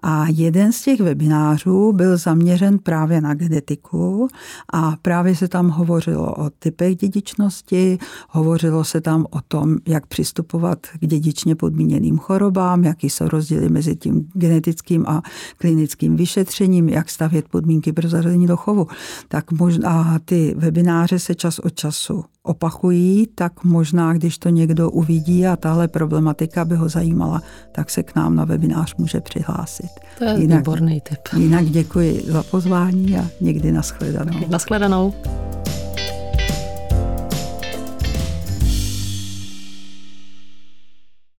A 0.03 0.25
jeden 0.29 0.73
z 0.73 0.83
těch 0.83 1.01
webinářů 1.01 1.93
byl 1.93 2.17
zaměřen 2.17 2.79
právě 2.79 3.21
na 3.21 3.35
genetiku 3.35 4.29
a 4.73 4.97
právě 5.03 5.37
se 5.37 5.49
tam 5.49 5.69
hovořilo 5.69 6.35
o 6.35 6.51
typech 6.51 6.97
dědičnosti, 6.97 7.99
hovořilo 8.29 8.85
se 8.85 9.01
tam 9.01 9.27
o 9.31 9.41
tom, 9.49 9.77
jak 9.89 10.07
přistupovat 10.07 10.79
k 11.01 11.07
dědičně 11.07 11.55
podmíněným 11.55 12.19
chorobám, 12.19 12.85
jaký 12.85 13.11
jsou 13.11 13.29
rozdíly 13.29 13.69
mezi 13.69 13.97
tím 13.97 14.29
genetickým 14.35 15.05
a 15.09 15.23
klinickým 15.59 16.17
vyšetřením, 16.17 16.89
jak 16.89 17.11
stavět 17.11 17.49
podmínky 17.49 17.93
pro 17.93 18.09
zařazení 18.09 18.47
do 18.47 18.57
chovu. 18.57 18.87
Tak 19.29 19.53
možná 19.53 20.19
ty 20.25 20.55
webináře 20.59 21.19
se 21.19 21.35
čas 21.35 21.59
od 21.59 21.75
času 21.75 22.25
opakují, 22.43 23.27
tak 23.35 23.65
možná, 23.65 24.13
když 24.13 24.39
to 24.39 24.49
někdo 24.49 24.91
uvidí 24.91 25.47
a 25.47 25.57
tahle 25.57 25.89
problematika 25.89 26.65
by 26.65 26.77
ho 26.77 26.89
zajímala, 26.89 27.43
tak 27.73 27.91
se 27.91 28.03
k 28.03 28.15
nám 28.15 28.37
na 28.37 28.45
webinář 28.45 28.95
může 28.99 29.21
přihlásit. 29.21 29.86
Vyřešit. 29.87 30.19
To 30.19 30.25
je 30.25 30.41
jinak, 30.41 30.59
výborný 30.59 31.01
tip. 31.01 31.19
Jinak 31.37 31.65
děkuji 31.65 32.23
za 32.27 32.43
pozvání 32.43 33.19
a 33.19 33.27
někdy 33.41 33.73
nashledanou. 33.73 34.33
Nashledanou. 34.49 35.15